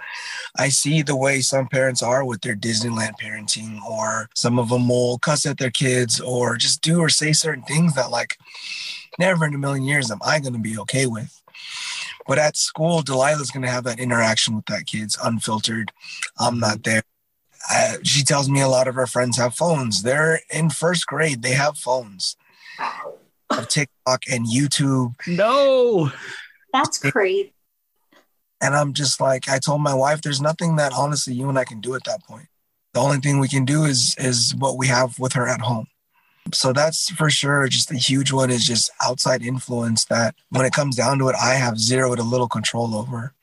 I 0.57 0.69
see 0.69 1.03
the 1.03 1.15
way 1.15 1.41
some 1.41 1.69
parents 1.69 2.03
are 2.03 2.25
with 2.25 2.41
their 2.41 2.57
Disneyland 2.57 3.13
parenting, 3.23 3.81
or 3.83 4.29
some 4.35 4.59
of 4.59 4.71
them 4.71 4.89
will 4.89 5.19
cuss 5.19 5.47
at 5.47 5.59
their 5.59 5.71
kids, 5.71 6.19
or 6.19 6.57
just 6.57 6.83
do 6.83 6.99
or 6.99 7.09
say 7.09 7.33
certain 7.33 7.63
things 7.63 7.95
that, 7.95 8.11
like, 8.11 8.37
never 9.19 9.45
in 9.45 9.55
a 9.55 9.59
million 9.59 9.85
years 9.85 10.11
am 10.11 10.19
I 10.25 10.41
going 10.41 10.55
to 10.55 10.59
be 10.59 10.77
okay 10.79 11.07
with. 11.07 11.38
But 12.27 12.39
at 12.39 12.57
school, 12.57 13.03
Delilah's 13.03 13.51
going 13.51 13.65
to 13.65 13.71
have 13.71 13.85
that 13.85 13.99
interaction 13.99 14.55
with 14.57 14.67
that 14.67 14.87
kid. 14.87 15.03
It's 15.03 15.19
unfiltered. 15.23 15.93
I'm 16.39 16.59
not 16.61 16.83
there. 16.85 17.03
Uh, 17.71 17.97
she 18.03 18.23
tells 18.23 18.49
me 18.49 18.61
a 18.61 18.69
lot 18.69 18.87
of 18.87 18.95
her 18.95 19.07
friends 19.07 19.37
have 19.39 19.55
phones. 19.55 20.03
They're 20.03 20.41
in 20.51 20.71
first 20.71 21.07
grade. 21.07 21.43
They 21.43 21.53
have 21.53 21.77
phones. 21.77 22.37
Of 23.51 23.69
TikTok 23.69 24.25
and 24.31 24.47
YouTube. 24.47 25.15
No, 25.27 26.13
that's 26.73 26.99
great. 26.99 27.55
And 28.61 28.75
I'm 28.75 28.93
just 28.93 29.21
like, 29.21 29.49
I 29.49 29.59
told 29.59 29.81
my 29.81 29.95
wife, 29.95 30.21
there's 30.21 30.41
nothing 30.41 30.77
that 30.77 30.93
honestly 30.93 31.33
you 31.33 31.49
and 31.49 31.59
I 31.59 31.65
can 31.65 31.81
do 31.81 31.95
at 31.95 32.05
that 32.05 32.25
point. 32.25 32.47
The 32.93 33.01
only 33.01 33.19
thing 33.19 33.39
we 33.39 33.49
can 33.49 33.65
do 33.65 33.85
is 33.85 34.15
is 34.19 34.55
what 34.55 34.77
we 34.77 34.89
have 34.89 35.19
with 35.19 35.33
her 35.33 35.49
at 35.49 35.61
home. 35.61 35.87
So 36.53 36.73
that's 36.73 37.11
for 37.11 37.31
sure 37.31 37.67
just 37.69 37.91
a 37.91 37.97
huge 37.97 38.33
one 38.33 38.51
is 38.51 38.67
just 38.67 38.91
outside 39.03 39.43
influence 39.43 40.05
that 40.07 40.35
when 40.51 40.65
it 40.65 40.73
comes 40.73 40.97
down 40.97 41.19
to 41.19 41.29
it, 41.29 41.37
I 41.41 41.55
have 41.55 41.79
zero 41.79 42.15
to 42.15 42.23
little 42.23 42.49
control 42.49 42.95
over. 42.95 43.35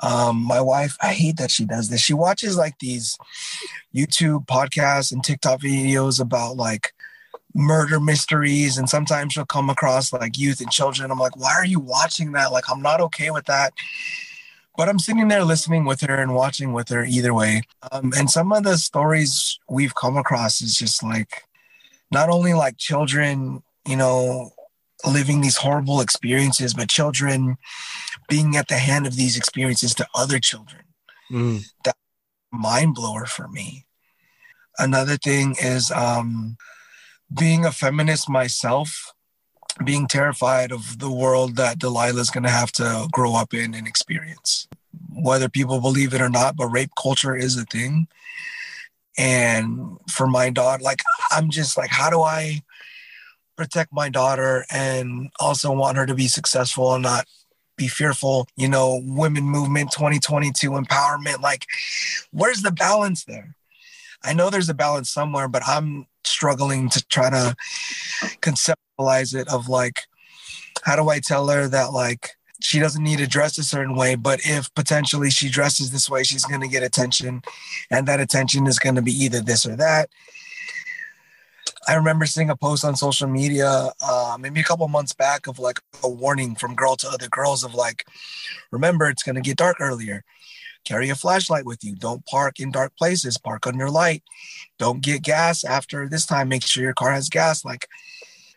Um, 0.00 0.42
my 0.42 0.60
wife, 0.60 0.96
I 1.00 1.12
hate 1.12 1.36
that 1.38 1.50
she 1.50 1.64
does 1.64 1.88
this. 1.88 2.00
She 2.00 2.14
watches 2.14 2.56
like 2.56 2.78
these 2.78 3.16
YouTube 3.94 4.46
podcasts 4.46 5.12
and 5.12 5.22
TikTok 5.22 5.60
videos 5.60 6.20
about 6.20 6.56
like 6.56 6.92
murder 7.54 8.00
mysteries, 8.00 8.76
and 8.76 8.90
sometimes 8.90 9.32
she'll 9.32 9.46
come 9.46 9.70
across 9.70 10.12
like 10.12 10.36
youth 10.36 10.60
and 10.60 10.70
children. 10.70 11.10
I'm 11.10 11.18
like, 11.18 11.36
why 11.36 11.54
are 11.54 11.64
you 11.64 11.80
watching 11.80 12.32
that? 12.32 12.52
Like, 12.52 12.64
I'm 12.70 12.82
not 12.82 13.00
okay 13.00 13.30
with 13.30 13.46
that. 13.46 13.72
But 14.76 14.88
I'm 14.88 14.98
sitting 14.98 15.28
there 15.28 15.44
listening 15.44 15.84
with 15.84 16.00
her 16.00 16.16
and 16.16 16.34
watching 16.34 16.72
with 16.72 16.88
her 16.88 17.04
either 17.04 17.32
way. 17.32 17.62
Um, 17.92 18.12
and 18.16 18.28
some 18.28 18.52
of 18.52 18.64
the 18.64 18.76
stories 18.76 19.60
we've 19.68 19.94
come 19.94 20.16
across 20.16 20.60
is 20.60 20.76
just 20.76 21.00
like, 21.02 21.44
not 22.10 22.28
only 22.28 22.54
like 22.54 22.76
children, 22.78 23.62
you 23.86 23.96
know, 23.96 24.50
living 25.06 25.40
these 25.40 25.56
horrible 25.56 26.00
experiences, 26.00 26.74
but 26.74 26.88
children 26.88 27.56
being 28.28 28.56
at 28.56 28.68
the 28.68 28.78
hand 28.78 29.06
of 29.06 29.16
these 29.16 29.36
experiences 29.36 29.94
to 29.94 30.06
other 30.14 30.38
children. 30.38 30.82
Mm. 31.30 31.64
That 31.84 31.96
mind 32.52 32.94
blower 32.94 33.26
for 33.26 33.48
me. 33.48 33.86
Another 34.78 35.16
thing 35.16 35.56
is 35.60 35.90
um, 35.90 36.56
being 37.36 37.64
a 37.64 37.72
feminist 37.72 38.28
myself, 38.28 39.12
being 39.84 40.06
terrified 40.06 40.72
of 40.72 40.98
the 40.98 41.10
world 41.10 41.56
that 41.56 41.78
Delilah's 41.78 42.30
going 42.30 42.44
to 42.44 42.50
have 42.50 42.72
to 42.72 43.08
grow 43.12 43.34
up 43.34 43.54
in 43.54 43.74
and 43.74 43.86
experience. 43.86 44.68
Whether 45.12 45.48
people 45.48 45.80
believe 45.80 46.14
it 46.14 46.20
or 46.20 46.28
not, 46.28 46.56
but 46.56 46.66
rape 46.66 46.92
culture 47.00 47.36
is 47.36 47.56
a 47.56 47.64
thing 47.64 48.08
and 49.16 49.98
for 50.10 50.26
my 50.26 50.50
daughter 50.50 50.82
like 50.82 51.02
i'm 51.30 51.50
just 51.50 51.76
like 51.76 51.90
how 51.90 52.10
do 52.10 52.22
i 52.22 52.60
protect 53.56 53.92
my 53.92 54.08
daughter 54.08 54.64
and 54.70 55.30
also 55.38 55.72
want 55.72 55.96
her 55.96 56.06
to 56.06 56.14
be 56.14 56.26
successful 56.26 56.94
and 56.94 57.02
not 57.02 57.26
be 57.76 57.88
fearful, 57.88 58.46
you 58.56 58.68
know, 58.68 59.00
women 59.04 59.44
movement 59.44 59.90
2022 59.92 60.70
empowerment. 60.70 61.40
Like, 61.40 61.66
where's 62.30 62.62
the 62.62 62.72
balance 62.72 63.24
there? 63.24 63.56
I 64.22 64.32
know 64.32 64.50
there's 64.50 64.68
a 64.68 64.74
balance 64.74 65.10
somewhere, 65.10 65.48
but 65.48 65.62
I'm 65.66 66.06
struggling 66.24 66.88
to 66.90 67.04
try 67.06 67.30
to 67.30 67.56
conceptualize 68.40 69.34
it 69.34 69.48
of 69.48 69.68
like, 69.68 70.00
how 70.82 70.96
do 70.96 71.08
I 71.08 71.20
tell 71.20 71.48
her 71.48 71.68
that 71.68 71.92
like 71.92 72.30
she 72.64 72.80
doesn't 72.80 73.04
need 73.04 73.18
to 73.18 73.26
dress 73.26 73.58
a 73.58 73.62
certain 73.62 73.94
way, 73.94 74.14
but 74.14 74.40
if 74.42 74.72
potentially 74.74 75.28
she 75.28 75.50
dresses 75.50 75.90
this 75.90 76.08
way, 76.08 76.22
she's 76.22 76.46
going 76.46 76.62
to 76.62 76.68
get 76.68 76.82
attention, 76.82 77.42
and 77.90 78.08
that 78.08 78.20
attention 78.20 78.66
is 78.66 78.78
going 78.78 78.94
to 78.94 79.02
be 79.02 79.12
either 79.12 79.40
this 79.40 79.66
or 79.66 79.76
that. 79.76 80.08
I 81.86 81.94
remember 81.94 82.24
seeing 82.24 82.48
a 82.48 82.56
post 82.56 82.82
on 82.82 82.96
social 82.96 83.28
media, 83.28 83.90
uh, 84.02 84.38
maybe 84.40 84.60
a 84.60 84.64
couple 84.64 84.88
months 84.88 85.12
back, 85.12 85.46
of 85.46 85.58
like 85.58 85.80
a 86.02 86.08
warning 86.08 86.54
from 86.54 86.74
girl 86.74 86.96
to 86.96 87.08
other 87.08 87.28
girls 87.28 87.64
of 87.64 87.74
like, 87.74 88.06
remember 88.70 89.10
it's 89.10 89.22
going 89.22 89.34
to 89.34 89.42
get 89.42 89.58
dark 89.58 89.76
earlier. 89.78 90.24
Carry 90.86 91.10
a 91.10 91.14
flashlight 91.14 91.66
with 91.66 91.84
you. 91.84 91.94
Don't 91.94 92.24
park 92.24 92.60
in 92.60 92.70
dark 92.70 92.96
places. 92.96 93.36
Park 93.36 93.66
under 93.66 93.90
light. 93.90 94.22
Don't 94.78 95.02
get 95.02 95.22
gas 95.22 95.64
after 95.64 96.08
this 96.08 96.24
time. 96.24 96.48
Make 96.48 96.66
sure 96.66 96.82
your 96.82 96.94
car 96.94 97.12
has 97.12 97.28
gas. 97.28 97.62
Like, 97.62 97.88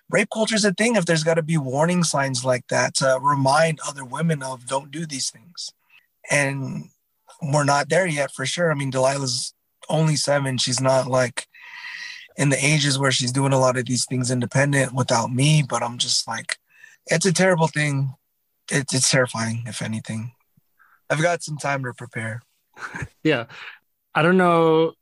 rape 0.09 0.29
culture 0.33 0.55
is 0.55 0.65
a 0.65 0.73
thing. 0.73 0.95
If 0.95 1.05
there's 1.05 1.23
got 1.23 1.35
to 1.35 1.43
be 1.43 1.57
warning 1.57 2.03
signs 2.03 2.45
like 2.45 2.67
that 2.67 2.95
to 2.95 3.19
remind 3.21 3.79
other 3.87 4.05
women 4.05 4.41
of 4.43 4.67
don't 4.67 4.91
do 4.91 5.05
these 5.05 5.29
things, 5.29 5.71
and 6.29 6.89
we're 7.41 7.63
not 7.63 7.89
there 7.89 8.07
yet 8.07 8.31
for 8.31 8.45
sure. 8.45 8.71
I 8.71 8.75
mean, 8.75 8.91
Delilah's 8.91 9.53
only 9.89 10.15
seven. 10.15 10.57
She's 10.57 10.81
not 10.81 11.07
like 11.07 11.47
in 12.37 12.49
the 12.49 12.63
ages 12.63 12.99
where 12.99 13.11
she's 13.11 13.31
doing 13.31 13.53
a 13.53 13.59
lot 13.59 13.77
of 13.77 13.85
these 13.85 14.05
things 14.05 14.31
independent 14.31 14.93
without 14.93 15.31
me. 15.31 15.63
But 15.67 15.83
I'm 15.83 15.97
just 15.97 16.27
like, 16.27 16.57
it's 17.07 17.25
a 17.25 17.33
terrible 17.33 17.67
thing. 17.67 18.13
It's, 18.71 18.93
it's 18.93 19.09
terrifying, 19.09 19.63
if 19.67 19.81
anything. 19.81 20.33
I've 21.09 21.21
got 21.21 21.43
some 21.43 21.57
time 21.57 21.83
to 21.83 21.93
prepare. 21.93 22.41
yeah. 23.23 23.45
I 24.13 24.21
don't 24.21 24.37
know 24.37 24.93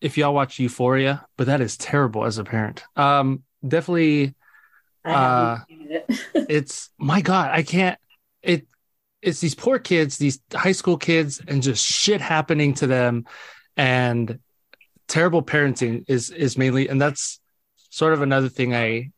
if 0.00 0.16
y'all 0.16 0.34
watch 0.34 0.58
Euphoria, 0.58 1.26
but 1.36 1.46
that 1.46 1.60
is 1.60 1.76
terrible 1.76 2.24
as 2.24 2.38
a 2.38 2.44
parent. 2.44 2.84
Um, 2.96 3.42
definitely 3.66 4.34
uh 5.04 5.58
it. 5.68 6.06
it's 6.34 6.90
my 6.98 7.20
god, 7.20 7.50
I 7.52 7.62
can't 7.62 7.98
it 8.42 8.66
it's 9.22 9.40
these 9.40 9.54
poor 9.54 9.78
kids, 9.78 10.16
these 10.16 10.40
high 10.52 10.72
school 10.72 10.96
kids 10.96 11.42
and 11.46 11.62
just 11.62 11.84
shit 11.84 12.20
happening 12.20 12.74
to 12.74 12.86
them 12.86 13.26
and 13.76 14.38
terrible 15.08 15.42
parenting 15.42 16.04
is 16.08 16.30
is 16.30 16.56
mainly 16.56 16.88
and 16.88 17.00
that's 17.00 17.40
sort 17.90 18.12
of 18.12 18.22
another 18.22 18.48
thing 18.48 18.74
I 18.74 19.10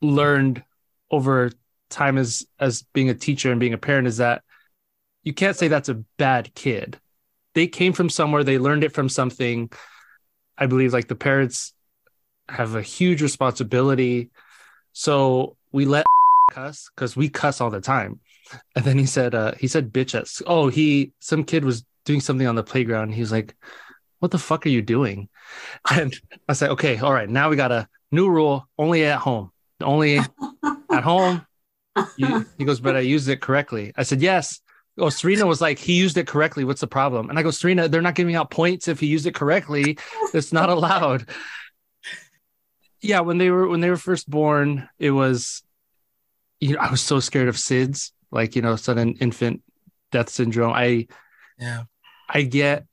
learned 0.00 0.62
over 1.10 1.50
time 1.90 2.18
as 2.18 2.46
as 2.60 2.82
being 2.92 3.10
a 3.10 3.14
teacher 3.14 3.50
and 3.50 3.60
being 3.60 3.72
a 3.72 3.78
parent 3.78 4.06
is 4.06 4.18
that 4.18 4.42
you 5.22 5.34
can't 5.34 5.56
say 5.56 5.68
that's 5.68 5.88
a 5.88 6.02
bad 6.16 6.54
kid. 6.54 6.98
They 7.54 7.66
came 7.66 7.92
from 7.92 8.08
somewhere, 8.08 8.44
they 8.44 8.58
learned 8.58 8.84
it 8.84 8.92
from 8.92 9.08
something. 9.08 9.70
I 10.56 10.66
believe 10.66 10.92
like 10.92 11.08
the 11.08 11.14
parents 11.14 11.72
have 12.48 12.74
a 12.74 12.82
huge 12.82 13.22
responsibility. 13.22 14.30
So 14.92 15.56
we 15.72 15.84
let 15.84 16.06
cuss 16.50 16.90
because 16.94 17.16
we 17.16 17.28
cuss 17.28 17.60
all 17.60 17.70
the 17.70 17.80
time. 17.80 18.20
And 18.74 18.84
then 18.84 18.98
he 18.98 19.06
said, 19.06 19.34
uh, 19.34 19.52
he 19.58 19.68
said 19.68 19.92
bitch 19.92 20.14
at 20.14 20.28
oh, 20.46 20.68
he 20.68 21.12
some 21.20 21.44
kid 21.44 21.64
was 21.64 21.84
doing 22.04 22.20
something 22.20 22.46
on 22.46 22.54
the 22.54 22.62
playground. 22.62 23.12
He 23.12 23.20
was 23.20 23.30
like, 23.30 23.54
What 24.18 24.30
the 24.30 24.38
fuck 24.38 24.66
are 24.66 24.70
you 24.70 24.82
doing? 24.82 25.28
And 25.90 26.18
I 26.48 26.52
said, 26.54 26.70
Okay, 26.70 26.98
all 26.98 27.12
right, 27.12 27.28
now 27.28 27.48
we 27.48 27.56
got 27.56 27.72
a 27.72 27.88
new 28.10 28.28
rule, 28.28 28.66
only 28.78 29.04
at 29.04 29.20
home. 29.20 29.52
Only 29.80 30.18
at 30.90 31.04
home. 31.04 31.46
You, 32.16 32.46
he 32.58 32.64
goes, 32.64 32.80
but 32.80 32.96
I 32.96 33.00
used 33.00 33.28
it 33.28 33.40
correctly. 33.40 33.92
I 33.96 34.02
said, 34.02 34.20
Yes. 34.22 34.60
Oh, 35.00 35.10
Serena 35.10 35.46
was 35.46 35.60
like, 35.60 35.78
he 35.78 35.92
used 35.92 36.16
it 36.16 36.26
correctly. 36.26 36.64
What's 36.64 36.80
the 36.80 36.88
problem? 36.88 37.30
And 37.30 37.38
I 37.38 37.44
go, 37.44 37.52
Serena, 37.52 37.86
they're 37.86 38.02
not 38.02 38.16
giving 38.16 38.34
out 38.34 38.50
points 38.50 38.88
if 38.88 38.98
he 38.98 39.06
used 39.06 39.26
it 39.26 39.34
correctly. 39.34 39.96
It's 40.34 40.52
not 40.52 40.70
allowed. 40.70 41.28
Yeah, 43.00 43.20
when 43.20 43.38
they 43.38 43.50
were 43.50 43.68
when 43.68 43.80
they 43.80 43.90
were 43.90 43.96
first 43.96 44.28
born, 44.28 44.88
it 44.98 45.10
was, 45.10 45.62
you 46.60 46.74
know, 46.74 46.80
I 46.80 46.90
was 46.90 47.00
so 47.00 47.20
scared 47.20 47.48
of 47.48 47.56
SIDS, 47.56 48.12
like 48.30 48.56
you 48.56 48.62
know, 48.62 48.76
sudden 48.76 49.14
infant 49.20 49.62
death 50.10 50.28
syndrome. 50.28 50.72
I, 50.72 51.06
yeah, 51.58 51.84
I 52.28 52.42
get, 52.42 52.86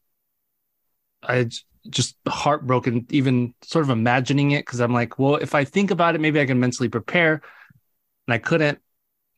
I 1.24 1.50
just 1.90 2.16
heartbroken 2.28 3.06
even 3.10 3.54
sort 3.62 3.84
of 3.86 3.90
imagining 3.90 4.52
it 4.52 4.66
because 4.66 4.80
I'm 4.80 4.94
like, 4.94 5.20
well, 5.20 5.36
if 5.36 5.56
I 5.56 5.64
think 5.64 5.92
about 5.92 6.16
it, 6.16 6.22
maybe 6.22 6.40
I 6.40 6.46
can 6.46 6.60
mentally 6.60 6.90
prepare, 6.90 7.42
and 8.28 8.34
I 8.34 8.38
couldn't, 8.38 8.80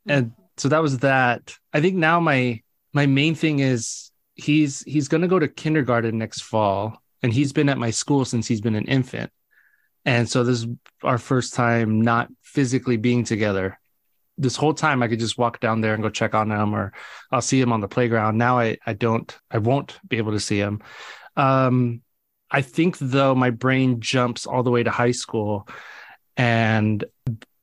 hmm. 0.05 0.11
and 0.11 0.31
so 0.57 0.69
that 0.69 0.81
was 0.81 0.99
that. 0.99 1.55
I 1.73 1.81
think 1.81 1.95
now 1.95 2.19
my 2.19 2.61
my 2.93 3.05
main 3.05 3.35
thing 3.35 3.59
is 3.59 4.11
he's 4.35 4.81
he's 4.83 5.07
going 5.07 5.21
to 5.21 5.27
go 5.27 5.39
to 5.39 5.47
kindergarten 5.47 6.17
next 6.17 6.41
fall 6.41 7.01
and 7.23 7.33
he's 7.33 7.53
been 7.53 7.69
at 7.69 7.77
my 7.77 7.91
school 7.91 8.25
since 8.25 8.47
he's 8.47 8.61
been 8.61 8.75
an 8.75 8.85
infant. 8.85 9.31
And 10.07 10.27
so 10.27 10.45
this 10.45 10.59
is 10.59 10.67
our 11.03 11.17
first 11.17 11.53
time 11.53 12.01
not 12.01 12.29
physically 12.41 12.95
being 12.95 13.25
together. 13.25 13.77
This 14.37 14.55
whole 14.55 14.73
time 14.73 15.03
I 15.03 15.09
could 15.09 15.19
just 15.19 15.37
walk 15.37 15.59
down 15.59 15.81
there 15.81 15.93
and 15.93 16.01
go 16.01 16.09
check 16.09 16.33
on 16.33 16.49
him 16.49 16.73
or 16.73 16.93
I'll 17.29 17.41
see 17.41 17.59
him 17.59 17.73
on 17.73 17.81
the 17.81 17.89
playground. 17.89 18.37
Now 18.37 18.57
I 18.57 18.77
I 18.85 18.93
don't 18.93 19.37
I 19.51 19.57
won't 19.57 19.99
be 20.07 20.17
able 20.17 20.31
to 20.31 20.39
see 20.39 20.57
him. 20.59 20.81
Um 21.35 22.01
I 22.49 22.61
think 22.61 22.97
though 22.99 23.35
my 23.35 23.49
brain 23.49 23.99
jumps 23.99 24.47
all 24.47 24.63
the 24.63 24.71
way 24.71 24.81
to 24.81 24.91
high 24.91 25.11
school 25.11 25.67
and 26.37 27.03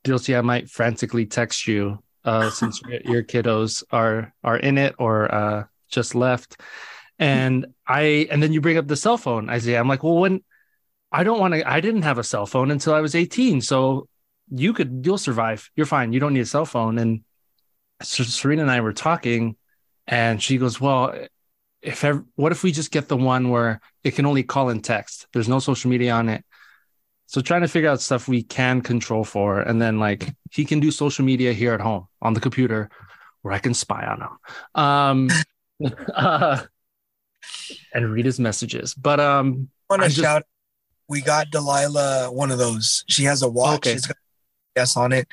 Dilcia, 0.05 0.39
I 0.39 0.43
might 0.43 0.69
frantically 0.69 1.25
text 1.25 1.67
you 1.67 2.03
uh, 2.27 2.51
since 2.51 2.83
your 3.05 3.23
kiddos 3.23 3.83
are 3.91 4.35
are 4.43 4.59
in 4.59 4.77
it 4.77 4.95
or 4.99 5.35
uh, 5.35 5.65
just 5.89 6.15
left. 6.15 6.61
And 7.19 7.67
I 7.89 8.29
and 8.31 8.43
then 8.43 8.53
you 8.53 8.61
bring 8.61 8.77
up 8.77 8.87
the 8.87 8.97
cell 8.97 9.17
phone, 9.17 9.49
Isaiah. 9.49 9.81
I'm 9.81 9.89
like, 9.89 10.03
well, 10.03 10.19
when 10.19 10.43
I 11.15 11.25
don't 11.25 11.39
want 11.39 11.55
to, 11.55 11.71
I 11.71 11.81
didn't 11.81 12.03
have 12.03 12.19
a 12.19 12.25
cell 12.25 12.47
phone 12.47 12.71
until 12.71 12.95
I 12.95 13.01
was 13.01 13.15
18, 13.15 13.61
so 13.61 14.09
you 14.51 14.73
could 14.73 15.03
you'll 15.05 15.19
survive. 15.19 15.71
You're 15.77 15.87
fine. 15.87 16.13
You 16.13 16.21
don't 16.21 16.35
need 16.35 16.41
a 16.41 16.47
cell 16.47 16.67
phone. 16.67 16.99
And 16.99 17.23
Serena 18.03 18.63
and 18.63 18.71
I 18.71 18.81
were 18.81 18.93
talking, 18.93 19.57
and 20.07 20.43
she 20.43 20.59
goes, 20.59 20.81
well. 20.81 21.15
If 21.83 22.03
ever, 22.03 22.25
what 22.35 22.51
if 22.51 22.63
we 22.63 22.73
just 22.73 22.91
get 22.91 23.09
the 23.09 23.17
one 23.17 23.51
where 23.51 23.83
it 24.05 24.13
can 24.13 24.25
only 24.25 24.43
call 24.43 24.71
and 24.71 24.83
text? 24.83 25.27
There's 25.35 25.51
no 25.51 25.59
social 25.59 25.91
media 25.91 26.15
on 26.15 26.31
it 26.31 26.43
so 27.27 27.41
trying 27.41 27.63
to 27.63 27.69
figure 27.69 27.91
out 27.91 28.01
stuff 28.01 28.29
we 28.29 28.43
can 28.43 28.81
control 28.81 29.25
for, 29.25 29.61
and 29.61 29.81
then 29.81 29.99
like 29.99 30.35
he 30.51 30.65
can 30.65 30.81
do 30.81 30.91
social 30.91 31.25
media 31.25 31.53
here 31.53 31.73
at 31.73 31.81
home 31.81 32.07
on 32.21 32.35
the 32.35 32.41
computer, 32.41 32.91
where 33.43 33.55
I 33.55 33.59
can 33.59 33.75
spy 33.75 34.07
on 34.07 34.21
him, 34.21 34.81
um, 34.81 35.29
uh, 36.15 36.63
and 37.93 38.13
read 38.13 38.27
his 38.27 38.39
messages. 38.39 38.95
But 38.95 39.21
um, 39.21 39.69
I 39.91 39.97
want 39.97 40.03
to 40.05 40.11
shout. 40.11 40.45
We 41.09 41.21
got 41.21 41.51
Delilah 41.51 42.33
one 42.33 42.51
of 42.51 42.59
those. 42.59 43.05
She 43.09 43.25
has 43.25 43.43
a 43.43 43.49
watch. 43.49 43.77
Okay. 43.79 43.93
She's 43.93 44.07
got 44.07 44.17
yes 44.77 44.97
on 44.97 45.13
it. 45.13 45.29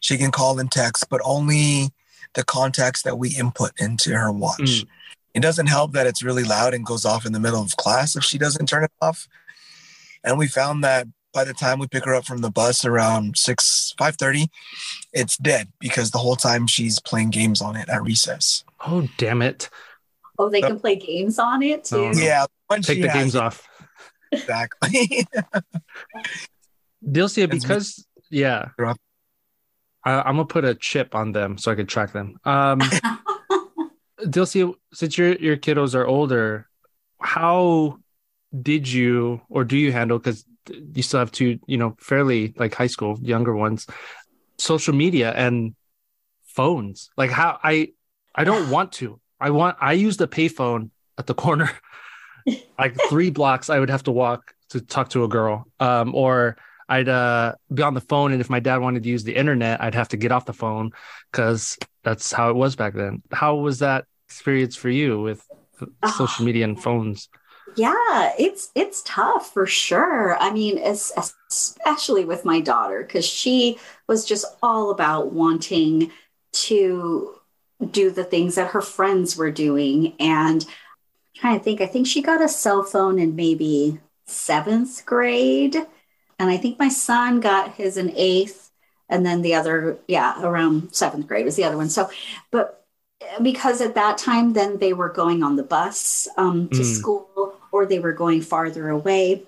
She 0.00 0.16
can 0.16 0.30
call 0.30 0.58
and 0.58 0.70
text, 0.70 1.08
but 1.10 1.20
only 1.24 1.90
the 2.34 2.44
contacts 2.44 3.02
that 3.02 3.18
we 3.18 3.30
input 3.30 3.72
into 3.78 4.16
her 4.16 4.30
watch. 4.30 4.60
Mm. 4.60 4.86
It 5.34 5.40
doesn't 5.40 5.66
help 5.66 5.92
that 5.92 6.06
it's 6.06 6.22
really 6.22 6.44
loud 6.44 6.74
and 6.74 6.84
goes 6.84 7.04
off 7.04 7.26
in 7.26 7.32
the 7.32 7.40
middle 7.40 7.62
of 7.62 7.76
class 7.76 8.16
if 8.16 8.24
she 8.24 8.38
doesn't 8.38 8.66
turn 8.66 8.84
it 8.84 8.92
off. 9.00 9.28
And 10.24 10.38
we 10.38 10.48
found 10.48 10.84
that 10.84 11.06
by 11.32 11.44
the 11.44 11.54
time 11.54 11.78
we 11.78 11.86
pick 11.86 12.04
her 12.04 12.14
up 12.14 12.24
from 12.24 12.40
the 12.40 12.50
bus 12.50 12.84
around 12.84 13.36
6 13.36 13.94
5.30 13.98 14.48
it's 15.12 15.36
dead 15.36 15.68
because 15.78 16.10
the 16.10 16.18
whole 16.18 16.36
time 16.36 16.66
she's 16.66 16.98
playing 16.98 17.30
games 17.30 17.60
on 17.62 17.76
it 17.76 17.88
at 17.88 18.02
recess 18.02 18.64
oh 18.86 19.08
damn 19.16 19.42
it 19.42 19.70
oh 20.38 20.48
they 20.48 20.60
can 20.60 20.78
play 20.78 20.96
games 20.96 21.38
on 21.38 21.62
it 21.62 21.84
too 21.84 22.10
oh, 22.12 22.12
yeah 22.14 22.46
take 22.82 23.00
the 23.00 23.08
games 23.08 23.36
off 23.36 23.68
exactly 24.32 25.26
dilcia 27.04 27.48
because 27.48 28.06
yeah 28.30 28.68
I, 30.04 30.28
am 30.28 30.36
gonna 30.36 30.44
put 30.46 30.64
a 30.64 30.74
chip 30.74 31.14
on 31.14 31.32
them 31.32 31.58
so 31.58 31.72
i 31.72 31.74
can 31.74 31.86
track 31.86 32.12
them 32.12 32.38
um 32.44 32.80
dilcia 34.20 34.74
since 34.92 35.16
your 35.18 35.34
your 35.36 35.56
kiddos 35.56 35.94
are 35.94 36.06
older 36.06 36.68
how 37.20 37.98
did 38.62 38.88
you 38.88 39.40
or 39.48 39.64
do 39.64 39.76
you 39.76 39.92
handle 39.92 40.18
because 40.18 40.44
you 40.68 41.02
still 41.02 41.20
have 41.20 41.32
two, 41.32 41.58
you 41.66 41.76
know, 41.76 41.96
fairly 41.98 42.54
like 42.56 42.74
high 42.74 42.86
school, 42.86 43.18
younger 43.22 43.54
ones, 43.54 43.86
social 44.58 44.94
media 44.94 45.32
and 45.32 45.74
phones. 46.44 47.10
Like 47.16 47.30
how 47.30 47.58
I 47.62 47.88
I 48.34 48.44
don't 48.44 48.70
want 48.70 48.92
to. 48.92 49.20
I 49.40 49.50
want 49.50 49.76
I 49.80 49.94
use 49.94 50.16
the 50.16 50.28
payphone 50.28 50.90
at 51.18 51.26
the 51.26 51.34
corner. 51.34 51.70
like 52.78 52.96
three 53.08 53.30
blocks 53.30 53.70
I 53.70 53.78
would 53.78 53.90
have 53.90 54.04
to 54.04 54.12
walk 54.12 54.54
to 54.70 54.80
talk 54.80 55.10
to 55.10 55.24
a 55.24 55.28
girl. 55.28 55.66
Um, 55.78 56.14
or 56.14 56.56
I'd 56.88 57.08
uh, 57.08 57.54
be 57.72 57.82
on 57.82 57.94
the 57.94 58.00
phone, 58.00 58.32
and 58.32 58.40
if 58.40 58.50
my 58.50 58.60
dad 58.60 58.78
wanted 58.78 59.04
to 59.04 59.08
use 59.08 59.24
the 59.24 59.36
internet, 59.36 59.80
I'd 59.80 59.94
have 59.94 60.08
to 60.08 60.16
get 60.16 60.32
off 60.32 60.46
the 60.46 60.52
phone 60.52 60.90
because 61.30 61.78
that's 62.02 62.32
how 62.32 62.50
it 62.50 62.56
was 62.56 62.74
back 62.76 62.94
then. 62.94 63.22
How 63.30 63.56
was 63.56 63.78
that 63.78 64.06
experience 64.26 64.76
for 64.76 64.90
you 64.90 65.20
with 65.20 65.46
social 66.14 66.44
media 66.44 66.64
and 66.64 66.80
phones? 66.80 67.28
Yeah, 67.76 68.32
it's 68.38 68.70
it's 68.74 69.02
tough 69.04 69.52
for 69.52 69.66
sure. 69.66 70.36
I 70.38 70.50
mean, 70.50 70.78
especially 70.78 72.24
with 72.24 72.44
my 72.44 72.60
daughter 72.60 73.02
because 73.02 73.24
she 73.24 73.78
was 74.08 74.24
just 74.24 74.44
all 74.62 74.90
about 74.90 75.32
wanting 75.32 76.10
to 76.52 77.36
do 77.90 78.10
the 78.10 78.24
things 78.24 78.56
that 78.56 78.72
her 78.72 78.80
friends 78.80 79.36
were 79.36 79.50
doing. 79.50 80.14
And 80.18 80.66
trying 81.40 81.58
to 81.58 81.64
think, 81.64 81.80
I 81.80 81.86
think 81.86 82.06
she 82.06 82.22
got 82.22 82.42
a 82.42 82.48
cell 82.48 82.82
phone 82.82 83.18
in 83.18 83.34
maybe 83.34 83.98
seventh 84.26 85.04
grade. 85.06 85.76
And 86.38 86.50
I 86.50 86.56
think 86.56 86.78
my 86.78 86.88
son 86.88 87.40
got 87.40 87.74
his 87.74 87.96
in 87.96 88.12
eighth. 88.14 88.70
And 89.08 89.26
then 89.26 89.42
the 89.42 89.54
other, 89.54 89.98
yeah, 90.06 90.40
around 90.42 90.94
seventh 90.94 91.26
grade 91.26 91.44
was 91.44 91.56
the 91.56 91.64
other 91.64 91.76
one. 91.76 91.90
So, 91.90 92.10
but 92.50 92.86
because 93.42 93.80
at 93.80 93.94
that 93.94 94.18
time, 94.18 94.52
then 94.52 94.78
they 94.78 94.92
were 94.92 95.08
going 95.08 95.42
on 95.42 95.56
the 95.56 95.62
bus 95.62 96.28
um, 96.36 96.68
to 96.68 96.80
mm. 96.80 96.84
school 96.84 97.56
or 97.72 97.86
they 97.86 97.98
were 97.98 98.12
going 98.12 98.40
farther 98.40 98.88
away. 98.88 99.42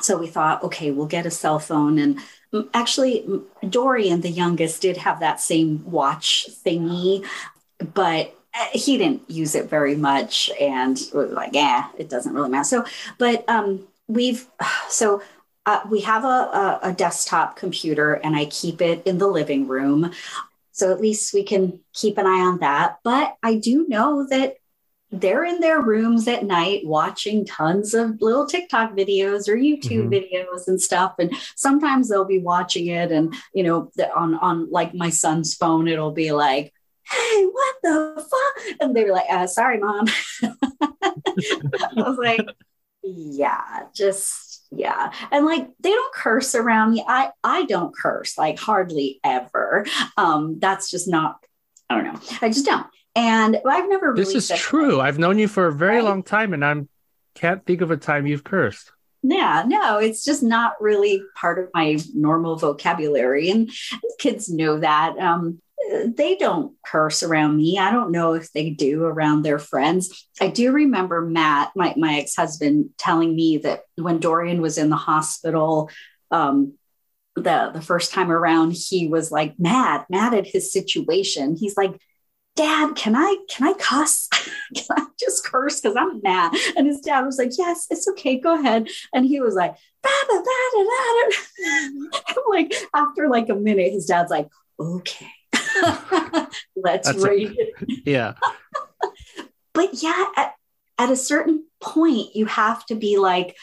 So 0.00 0.18
we 0.18 0.26
thought, 0.26 0.62
okay, 0.64 0.90
we'll 0.90 1.06
get 1.06 1.26
a 1.26 1.30
cell 1.30 1.58
phone. 1.58 1.98
And 1.98 2.18
actually, 2.74 3.24
Dorian, 3.68 4.20
the 4.20 4.30
youngest, 4.30 4.82
did 4.82 4.96
have 4.98 5.20
that 5.20 5.40
same 5.40 5.90
watch 5.90 6.48
thingy, 6.64 7.26
but 7.94 8.34
he 8.72 8.98
didn't 8.98 9.28
use 9.30 9.54
it 9.54 9.68
very 9.68 9.96
much 9.96 10.50
and 10.60 11.00
like 11.12 11.50
yeah 11.52 11.88
it 11.98 12.08
doesn't 12.08 12.34
really 12.34 12.50
matter 12.50 12.64
so 12.64 12.84
but 13.18 13.48
um 13.48 13.86
we've 14.08 14.46
so 14.88 15.22
uh, 15.64 15.80
we 15.88 16.00
have 16.00 16.24
a, 16.24 16.26
a, 16.26 16.80
a, 16.82 16.92
desktop 16.92 17.56
computer 17.56 18.14
and 18.14 18.34
i 18.34 18.44
keep 18.46 18.80
it 18.82 19.06
in 19.06 19.18
the 19.18 19.28
living 19.28 19.68
room 19.68 20.10
so 20.72 20.90
at 20.90 21.00
least 21.00 21.32
we 21.32 21.44
can 21.44 21.78
keep 21.92 22.18
an 22.18 22.26
eye 22.26 22.40
on 22.40 22.58
that 22.58 22.98
but 23.04 23.36
i 23.42 23.54
do 23.54 23.86
know 23.88 24.26
that 24.28 24.56
they're 25.12 25.44
in 25.44 25.60
their 25.60 25.80
rooms 25.80 26.26
at 26.26 26.44
night 26.44 26.86
watching 26.86 27.44
tons 27.44 27.92
of 27.92 28.20
little 28.22 28.46
TikTok 28.46 28.92
videos 28.92 29.46
or 29.46 29.54
YouTube 29.54 30.08
mm-hmm. 30.08 30.12
videos 30.12 30.68
and 30.68 30.80
stuff. 30.80 31.16
And 31.18 31.34
sometimes 31.54 32.08
they'll 32.08 32.24
be 32.24 32.38
watching 32.38 32.86
it, 32.86 33.12
and 33.12 33.34
you 33.54 33.62
know, 33.62 33.90
on 34.16 34.34
on 34.36 34.70
like 34.70 34.94
my 34.94 35.10
son's 35.10 35.54
phone, 35.54 35.86
it'll 35.86 36.12
be 36.12 36.32
like, 36.32 36.72
"Hey, 37.12 37.46
what 37.46 37.76
the 37.82 38.14
fuck?" 38.30 38.76
And 38.80 38.96
they 38.96 39.04
were 39.04 39.12
like, 39.12 39.30
uh, 39.30 39.46
"Sorry, 39.46 39.78
mom." 39.78 40.06
I 40.42 41.92
was 41.96 42.18
like, 42.18 42.46
"Yeah, 43.02 43.84
just 43.94 44.66
yeah." 44.70 45.12
And 45.30 45.46
like 45.46 45.68
they 45.80 45.90
don't 45.90 46.14
curse 46.14 46.54
around 46.54 46.92
me. 46.92 47.04
I 47.06 47.30
I 47.44 47.64
don't 47.64 47.94
curse 47.94 48.38
like 48.38 48.58
hardly 48.58 49.20
ever. 49.24 49.86
Um, 50.16 50.58
that's 50.58 50.90
just 50.90 51.08
not. 51.08 51.44
I 51.88 51.96
don't 51.96 52.04
know. 52.04 52.20
I 52.40 52.48
just 52.48 52.66
don't. 52.66 52.86
And 53.14 53.58
I've 53.68 53.88
never 53.88 54.12
really 54.12 54.24
This 54.24 54.50
is 54.50 54.58
true. 54.58 54.96
That. 54.96 55.00
I've 55.00 55.18
known 55.18 55.38
you 55.38 55.48
for 55.48 55.66
a 55.66 55.72
very 55.72 55.96
right? 55.96 56.04
long 56.04 56.22
time 56.22 56.54
and 56.54 56.64
I'm 56.64 56.88
can't 57.34 57.64
think 57.64 57.80
of 57.80 57.90
a 57.90 57.96
time 57.96 58.26
you've 58.26 58.44
cursed. 58.44 58.92
Yeah, 59.22 59.64
no, 59.66 59.98
it's 59.98 60.24
just 60.24 60.42
not 60.42 60.80
really 60.80 61.22
part 61.36 61.58
of 61.58 61.68
my 61.72 61.98
normal 62.14 62.56
vocabulary. 62.56 63.50
And 63.50 63.70
kids 64.18 64.50
know 64.50 64.78
that. 64.80 65.16
Um, 65.18 65.60
they 66.16 66.36
don't 66.36 66.74
curse 66.84 67.22
around 67.22 67.56
me. 67.56 67.78
I 67.78 67.90
don't 67.90 68.12
know 68.12 68.34
if 68.34 68.52
they 68.52 68.70
do 68.70 69.04
around 69.04 69.42
their 69.42 69.58
friends. 69.58 70.28
I 70.40 70.48
do 70.48 70.72
remember 70.72 71.20
Matt, 71.22 71.72
my, 71.74 71.94
my 71.96 72.18
ex 72.18 72.34
husband, 72.36 72.90
telling 72.98 73.34
me 73.34 73.58
that 73.58 73.84
when 73.96 74.18
Dorian 74.18 74.60
was 74.60 74.78
in 74.78 74.90
the 74.90 74.96
hospital, 74.96 75.90
um, 76.30 76.74
the 77.34 77.70
the 77.72 77.80
first 77.80 78.12
time 78.12 78.30
around, 78.30 78.72
he 78.72 79.08
was 79.08 79.32
like 79.32 79.58
mad, 79.58 80.04
mad 80.10 80.34
at 80.34 80.46
his 80.46 80.72
situation. 80.72 81.56
He's 81.56 81.76
like, 81.76 82.00
dad 82.54 82.94
can 82.94 83.16
i 83.16 83.36
can 83.48 83.66
i 83.66 83.72
cuss? 83.74 84.28
Can 84.74 84.86
i 84.90 85.06
just 85.18 85.44
curse? 85.44 85.80
Because 85.80 85.96
i'm 85.98 86.20
mad 86.22 86.54
and 86.76 86.86
his 86.86 87.00
dad 87.00 87.22
was 87.22 87.38
like 87.38 87.50
yes 87.58 87.86
it's 87.90 88.08
okay. 88.08 88.38
Go 88.38 88.58
ahead. 88.58 88.88
And 89.14 89.24
he 89.24 89.40
was 89.40 89.54
like 89.54 89.74
bah, 90.02 90.10
bah, 90.28 90.42
bah, 90.44 91.32
like 92.50 92.74
after 92.94 93.28
like 93.28 93.48
a 93.48 93.54
minute 93.54 93.92
his 93.92 94.06
dad's 94.06 94.30
like 94.30 94.48
okay 94.78 95.30
let's 96.76 97.08
That's 97.08 97.24
read 97.24 97.54
it 97.56 98.02
yeah 98.06 98.34
but 99.74 99.90
yeah 100.02 100.26
at, 100.36 100.54
at 100.98 101.10
a 101.10 101.16
certain 101.16 101.66
point 101.80 102.34
you 102.34 102.46
have 102.46 102.84
to 102.86 102.94
be 102.94 103.18
like 103.18 103.56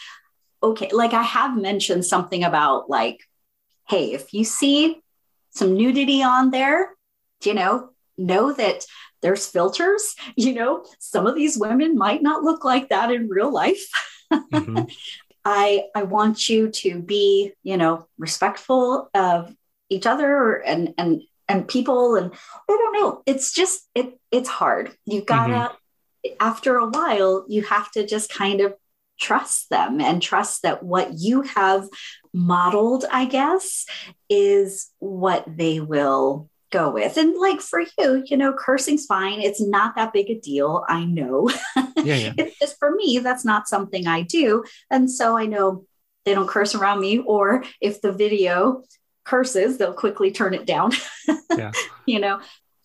okay 0.62 0.90
like 0.92 1.14
i 1.14 1.24
have 1.24 1.58
mentioned 1.58 2.06
something 2.06 2.44
about 2.44 2.90
like 2.90 3.20
hey 3.88 4.14
if 4.14 4.34
you 4.34 4.44
see 4.44 5.02
some 5.52 5.76
nudity 5.76 6.22
on 6.22 6.52
there 6.52 6.96
you 7.44 7.54
know 7.54 7.90
know 8.18 8.52
that 8.54 8.86
there's 9.22 9.48
filters. 9.48 10.16
You 10.36 10.54
know, 10.54 10.86
some 11.00 11.28
of 11.28 11.36
these 11.36 11.58
women 11.58 11.98
might 11.98 12.22
not 12.22 12.44
look 12.44 12.64
like 12.64 12.90
that 12.90 13.12
in 13.12 13.28
real 13.28 13.52
life. 13.52 13.86
Mm-hmm. 14.32 14.84
I 15.44 15.86
I 15.94 16.04
want 16.04 16.48
you 16.48 16.70
to 16.70 17.02
be, 17.02 17.54
you 17.64 17.76
know, 17.76 18.08
respectful 18.18 19.10
of 19.14 19.54
each 19.90 20.06
other 20.06 20.56
and 20.62 20.94
and 20.98 21.24
and 21.50 21.68
people 21.68 22.16
and 22.16 22.32
I 22.32 22.38
don't 22.68 22.94
know. 22.94 23.24
It's 23.26 23.52
just 23.52 23.90
it 23.96 24.18
it's 24.32 24.48
hard. 24.48 24.96
You 25.06 25.22
gotta 25.22 25.54
mm-hmm. 25.54 26.34
after 26.40 26.78
a 26.78 26.88
while, 26.88 27.46
you 27.50 27.64
have 27.64 27.92
to 27.94 28.06
just 28.06 28.32
kind 28.32 28.62
of 28.62 28.76
trust 29.20 29.70
them 29.70 30.00
and 30.00 30.22
trust 30.22 30.62
that 30.62 30.82
what 30.82 31.10
you 31.18 31.42
have 31.42 31.90
modeled, 32.34 33.04
I 33.12 33.26
guess, 33.26 33.86
is 34.30 34.90
what 35.00 35.44
they 35.48 35.82
will 35.82 36.50
go 36.72 36.92
with. 36.92 37.18
And 37.18 37.36
like 37.38 37.62
for 37.62 37.82
you, 37.98 38.24
you 38.26 38.38
know, 38.38 38.54
cursing's 38.54 39.06
fine. 39.06 39.42
It's 39.42 39.60
not 39.60 39.96
that 39.96 40.14
big 40.14 40.30
a 40.30 40.40
deal. 40.40 40.86
I 40.88 41.04
know. 41.04 41.50
Yeah, 41.98 42.16
yeah. 42.16 42.34
it's 42.38 42.58
just 42.60 42.78
for 42.80 42.94
me, 42.96 43.20
that's 43.20 43.44
not 43.44 43.68
something 43.68 44.08
I 44.08 44.22
do. 44.22 44.64
And 44.90 45.12
so 45.12 45.36
I 45.36 45.48
know 45.48 45.86
they 46.26 46.34
don't 46.34 46.48
curse 46.48 46.76
around 46.76 47.02
me, 47.02 47.20
or 47.20 47.64
if 47.82 48.02
the 48.02 48.12
video 48.12 48.84
curses, 49.30 49.78
they'll 49.78 49.94
quickly 49.94 50.32
turn 50.32 50.56
it 50.56 50.66
down. 50.66 50.92
yeah. 51.58 51.72
You 52.08 52.20
know, 52.20 52.40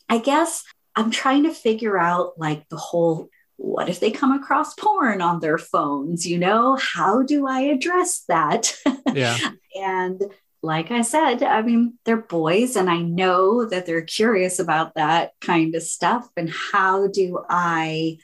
I 0.08 0.18
guess 0.18 0.62
I'm 0.94 1.10
trying 1.10 1.44
to 1.44 1.54
figure 1.54 1.98
out 1.98 2.38
like 2.38 2.68
the 2.68 2.76
whole 2.76 3.28
what 3.56 3.88
if 3.88 4.00
they 4.00 4.10
come 4.10 4.32
across 4.32 4.74
porn 4.74 5.22
on 5.22 5.40
their 5.40 5.58
phones? 5.58 6.26
You 6.26 6.38
know, 6.38 6.76
how 6.76 7.22
do 7.22 7.46
I 7.46 7.60
address 7.60 8.24
that? 8.28 8.76
Yeah. 9.14 9.38
and 9.80 10.20
like 10.60 10.90
I 10.90 11.02
said, 11.02 11.44
I 11.44 11.62
mean, 11.62 11.98
they're 12.04 12.16
boys, 12.16 12.74
and 12.74 12.90
I 12.90 13.00
know 13.00 13.64
that 13.64 13.86
they're 13.86 14.02
curious 14.02 14.58
about 14.58 14.94
that 14.94 15.34
kind 15.40 15.72
of 15.76 15.84
stuff. 15.84 16.26
And 16.36 16.50
how 16.50 17.06
do 17.06 17.44
I, 17.48 18.18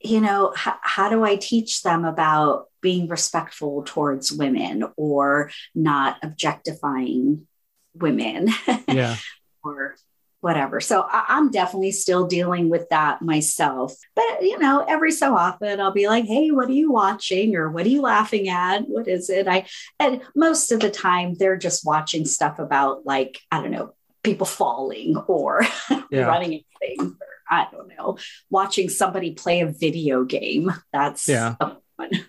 you 0.00 0.20
know, 0.20 0.52
h- 0.52 0.82
how 0.82 1.08
do 1.08 1.24
I 1.24 1.36
teach 1.36 1.82
them 1.82 2.04
about 2.04 2.66
being 2.82 3.08
respectful 3.08 3.84
towards 3.86 4.30
women 4.30 4.84
or 4.98 5.50
not 5.74 6.18
objectifying 6.22 7.46
women? 7.94 8.48
Yeah. 8.88 9.16
or 9.64 9.96
whatever. 10.44 10.78
So 10.78 11.06
I, 11.10 11.38
am 11.38 11.50
definitely 11.50 11.92
still 11.92 12.26
dealing 12.26 12.68
with 12.68 12.86
that 12.90 13.22
myself. 13.22 13.94
But, 14.14 14.42
you 14.42 14.58
know, 14.58 14.84
every 14.86 15.10
so 15.10 15.34
often 15.34 15.80
I'll 15.80 15.90
be 15.90 16.06
like, 16.06 16.26
hey, 16.26 16.50
what 16.50 16.68
are 16.68 16.72
you 16.72 16.92
watching? 16.92 17.56
Or 17.56 17.70
what 17.70 17.86
are 17.86 17.88
you 17.88 18.02
laughing 18.02 18.50
at? 18.50 18.86
What 18.86 19.08
is 19.08 19.30
it? 19.30 19.48
I, 19.48 19.64
and 19.98 20.20
most 20.36 20.70
of 20.70 20.80
the 20.80 20.90
time 20.90 21.32
they're 21.32 21.56
just 21.56 21.86
watching 21.86 22.26
stuff 22.26 22.58
about 22.58 23.06
like, 23.06 23.40
I 23.50 23.62
don't 23.62 23.70
know, 23.70 23.94
people 24.22 24.46
falling 24.46 25.16
or 25.16 25.66
yeah. 26.10 26.26
running 26.26 26.62
things. 26.78 27.00
Or, 27.00 27.26
I 27.48 27.66
don't 27.72 27.88
know, 27.96 28.18
watching 28.50 28.90
somebody 28.90 29.32
play 29.32 29.62
a 29.62 29.66
video 29.72 30.24
game. 30.24 30.70
That's 30.92 31.26
yeah. 31.26 31.54
fun. 31.58 32.10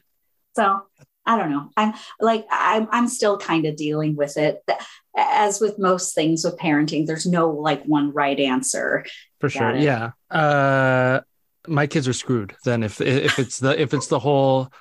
So 0.55 0.83
I 1.25 1.37
don't 1.37 1.51
know. 1.51 1.69
I'm 1.75 1.93
like 2.19 2.45
I'm 2.49 2.87
I'm 2.89 3.07
still 3.09 3.37
kind 3.37 3.65
of 3.65 3.75
dealing 3.75 4.15
with 4.15 4.37
it. 4.37 4.63
As 5.17 5.61
with 5.61 5.79
most 5.79 6.13
things 6.13 6.43
with 6.43 6.57
parenting, 6.57 7.05
there's 7.05 7.25
no 7.25 7.49
like 7.49 7.83
one 7.83 8.11
right 8.11 8.39
answer. 8.39 9.05
For 9.39 9.49
sure. 9.49 9.75
Yeah. 9.75 10.11
Uh 10.29 11.21
my 11.67 11.87
kids 11.87 12.07
are 12.07 12.13
screwed 12.13 12.55
then 12.63 12.83
if 12.83 13.01
if 13.01 13.39
it's 13.39 13.59
the 13.59 13.79
if 13.81 13.93
it's 13.93 14.07
the 14.07 14.19
whole 14.19 14.71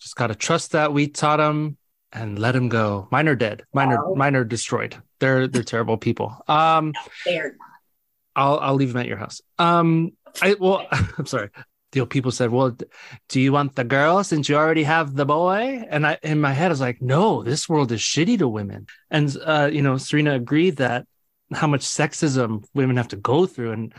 just 0.00 0.14
got 0.14 0.28
to 0.28 0.34
trust 0.36 0.70
that 0.72 0.92
we 0.92 1.08
taught 1.08 1.38
them 1.38 1.76
and 2.12 2.38
let 2.38 2.52
them 2.52 2.68
go. 2.68 3.08
Mine 3.10 3.26
are 3.28 3.34
dead. 3.34 3.64
Mine 3.74 3.88
are 3.88 4.14
mine 4.14 4.36
are 4.36 4.44
destroyed. 4.44 4.96
They're 5.20 5.48
they're 5.48 5.64
terrible 5.64 5.96
people. 5.96 6.36
Um 6.46 6.92
no, 6.94 7.00
they're 7.24 7.56
not. 7.58 7.68
I'll 8.36 8.58
I'll 8.60 8.74
leave 8.74 8.92
them 8.92 9.00
at 9.00 9.08
your 9.08 9.16
house. 9.16 9.40
Um 9.58 10.12
I 10.40 10.54
well 10.58 10.86
I'm 11.18 11.26
sorry 11.26 11.50
you 11.94 12.02
know, 12.02 12.06
people 12.06 12.30
said, 12.30 12.50
"Well, 12.50 12.76
do 13.28 13.40
you 13.40 13.52
want 13.52 13.74
the 13.74 13.84
girl 13.84 14.22
since 14.22 14.48
you 14.48 14.56
already 14.56 14.82
have 14.82 15.14
the 15.14 15.24
boy?" 15.24 15.82
And 15.88 16.06
I, 16.06 16.18
in 16.22 16.40
my 16.40 16.52
head, 16.52 16.66
I 16.66 16.68
was 16.70 16.80
like, 16.80 17.00
"No, 17.00 17.42
this 17.42 17.68
world 17.68 17.92
is 17.92 18.00
shitty 18.00 18.38
to 18.38 18.48
women." 18.48 18.86
And 19.10 19.34
uh, 19.44 19.70
you 19.72 19.82
know, 19.82 19.96
Serena 19.96 20.34
agreed 20.34 20.76
that 20.76 21.06
how 21.52 21.66
much 21.66 21.80
sexism 21.80 22.64
women 22.74 22.96
have 22.96 23.08
to 23.08 23.16
go 23.16 23.46
through, 23.46 23.72
and 23.72 23.94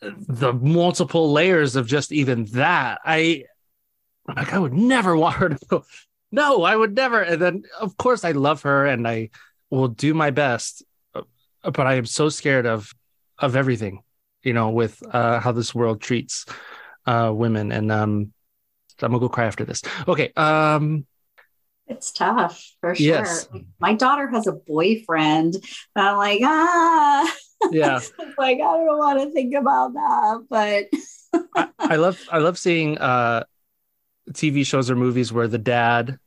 the 0.00 0.52
multiple 0.52 1.32
layers 1.32 1.76
of 1.76 1.86
just 1.86 2.12
even 2.12 2.44
that. 2.46 3.00
I, 3.04 3.44
like, 4.26 4.52
I 4.52 4.58
would 4.58 4.74
never 4.74 5.16
want 5.16 5.36
her 5.36 5.48
to 5.50 5.58
go. 5.68 5.84
No, 6.30 6.62
I 6.62 6.76
would 6.76 6.94
never. 6.94 7.22
And 7.22 7.40
then, 7.40 7.62
of 7.80 7.96
course, 7.96 8.24
I 8.24 8.32
love 8.32 8.62
her, 8.62 8.84
and 8.84 9.06
I 9.06 9.30
will 9.70 9.88
do 9.88 10.12
my 10.12 10.30
best, 10.30 10.82
uh, 11.14 11.22
but 11.62 11.86
I 11.86 11.94
am 11.94 12.06
so 12.06 12.30
scared 12.30 12.66
of 12.66 12.92
of 13.38 13.54
everything, 13.54 14.02
you 14.42 14.52
know, 14.52 14.70
with 14.70 15.00
uh, 15.12 15.38
how 15.38 15.52
this 15.52 15.72
world 15.72 16.00
treats 16.00 16.44
uh, 17.08 17.32
women. 17.32 17.72
And 17.72 17.90
um, 17.90 18.32
I'm 19.00 19.10
gonna 19.10 19.18
go 19.18 19.28
cry 19.28 19.46
after 19.46 19.64
this. 19.64 19.82
Okay. 20.06 20.32
Um, 20.36 21.06
it's 21.86 22.12
tough 22.12 22.62
for 22.80 22.94
sure. 22.94 23.06
Yes. 23.06 23.48
My 23.80 23.94
daughter 23.94 24.28
has 24.28 24.46
a 24.46 24.52
boyfriend. 24.52 25.56
I'm 25.96 26.16
like, 26.18 26.40
ah, 26.44 27.34
Yeah. 27.72 28.00
like 28.36 28.58
I 28.58 28.76
don't 28.76 28.98
want 28.98 29.20
to 29.20 29.30
think 29.30 29.54
about 29.54 29.94
that, 29.94 30.44
but 30.50 30.86
I, 31.56 31.94
I 31.94 31.96
love 31.96 32.20
I 32.30 32.38
love 32.38 32.58
seeing 32.58 32.98
uh 32.98 33.44
TV 34.32 34.66
shows 34.66 34.90
or 34.90 34.96
movies 34.96 35.32
where 35.32 35.48
the 35.48 35.58
dad 35.58 36.18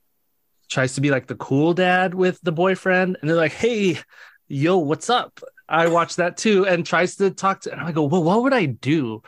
tries 0.69 0.95
to 0.95 1.01
be 1.01 1.11
like 1.11 1.27
the 1.27 1.35
cool 1.35 1.73
dad 1.73 2.15
with 2.15 2.39
the 2.41 2.51
boyfriend 2.51 3.17
and 3.21 3.29
they're 3.29 3.37
like, 3.37 3.53
"Hey, 3.53 3.99
yo, 4.47 4.77
what's 4.77 5.09
up?" 5.09 5.39
I 5.69 5.87
watch 5.87 6.15
that 6.15 6.37
too 6.37 6.65
and 6.65 6.85
tries 6.85 7.17
to 7.17 7.29
talk 7.29 7.61
to 7.61 7.71
and 7.71 7.81
I 7.81 7.91
go, 7.91 8.05
"Well, 8.05 8.23
what 8.23 8.41
would 8.41 8.53
I 8.53 8.65
do?" 8.65 9.21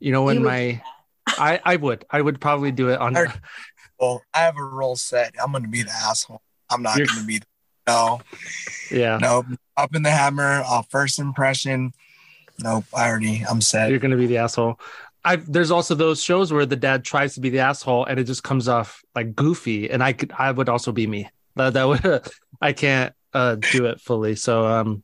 You 0.00 0.12
know, 0.12 0.24
when 0.24 0.38
You 0.38 0.44
my 0.44 0.82
I 1.28 1.60
I 1.64 1.76
would 1.76 2.04
I 2.10 2.20
would 2.20 2.40
probably 2.40 2.72
do 2.72 2.88
it 2.90 2.98
on 2.98 3.14
Well, 4.00 4.22
I 4.32 4.38
have 4.40 4.56
a 4.56 4.62
role 4.62 4.96
set. 4.96 5.34
I'm 5.42 5.52
gonna 5.52 5.68
be 5.68 5.82
the 5.82 5.90
asshole. 5.90 6.40
I'm 6.70 6.82
not 6.82 6.98
gonna 6.98 7.26
be 7.26 7.38
the 7.38 7.46
no, 7.86 8.20
yeah. 8.90 9.18
no. 9.18 9.44
Up 9.76 9.94
in 9.94 10.02
the 10.02 10.10
hammer, 10.10 10.62
off 10.62 10.88
first 10.90 11.18
impression. 11.18 11.92
Nope, 12.62 12.84
I 12.94 13.08
already 13.08 13.44
I'm 13.48 13.60
set. 13.60 13.90
You're 13.90 13.98
gonna 13.98 14.16
be 14.16 14.26
the 14.26 14.38
asshole. 14.38 14.78
I 15.24 15.36
there's 15.36 15.70
also 15.70 15.94
those 15.94 16.22
shows 16.22 16.52
where 16.52 16.66
the 16.66 16.76
dad 16.76 17.04
tries 17.04 17.34
to 17.34 17.40
be 17.40 17.50
the 17.50 17.58
asshole 17.58 18.06
and 18.06 18.18
it 18.18 18.24
just 18.24 18.42
comes 18.42 18.68
off 18.68 19.02
like 19.14 19.34
goofy, 19.34 19.90
and 19.90 20.02
I 20.02 20.12
could 20.12 20.32
I 20.36 20.50
would 20.50 20.68
also 20.68 20.92
be 20.92 21.06
me. 21.06 21.28
That, 21.56 21.74
that 21.74 21.84
would 21.84 22.30
I 22.60 22.72
can't 22.72 23.14
uh, 23.34 23.56
do 23.56 23.86
it 23.86 24.00
fully. 24.00 24.36
So 24.36 24.66
um, 24.66 25.02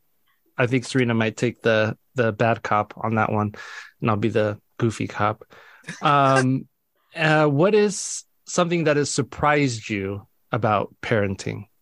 I 0.57 0.67
think 0.67 0.85
Serena 0.85 1.15
might 1.15 1.37
take 1.37 1.61
the 1.63 1.97
the 2.15 2.33
bad 2.33 2.63
cop 2.63 2.95
on 2.97 3.17
that 3.17 3.33
one, 3.33 3.55
and 4.01 4.11
I'll 4.11 4.17
be 4.17 4.31
the 4.31 4.59
goofy 4.79 5.07
cop. 5.07 5.45
Um, 6.03 6.68
uh, 7.16 7.47
what 7.47 7.74
is 7.74 8.24
something 8.47 8.85
that 8.85 8.97
has 8.97 9.11
surprised 9.11 9.89
you 9.89 10.27
about 10.53 10.95
parenting? 11.03 11.66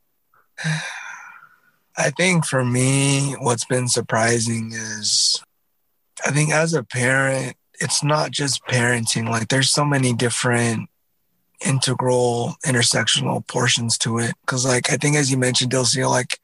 I 1.97 2.11
think 2.11 2.45
for 2.45 2.65
me, 2.65 3.37
what's 3.39 3.65
been 3.67 3.87
surprising 3.87 4.73
is 4.73 5.41
I 6.27 6.31
think 6.31 6.53
as 6.53 6.75
a 6.75 6.83
parent, 6.83 7.57
it's 7.81 8.03
not 8.03 8.31
just 8.31 8.65
parenting. 8.67 9.29
Like 9.29 9.49
there's 9.49 9.71
so 9.71 9.85
many 9.85 10.13
different 10.13 10.89
integral 11.65 12.57
intersectional 12.65 13.47
portions 13.47 13.97
to 13.99 14.19
it. 14.19 14.35
Cause 14.47 14.67
like 14.67 14.93
I 14.93 14.97
think 14.97 15.17
as 15.17 15.31
you 15.31 15.39
mentioned, 15.39 15.73
Dilcia, 15.73 16.09
like 16.09 16.41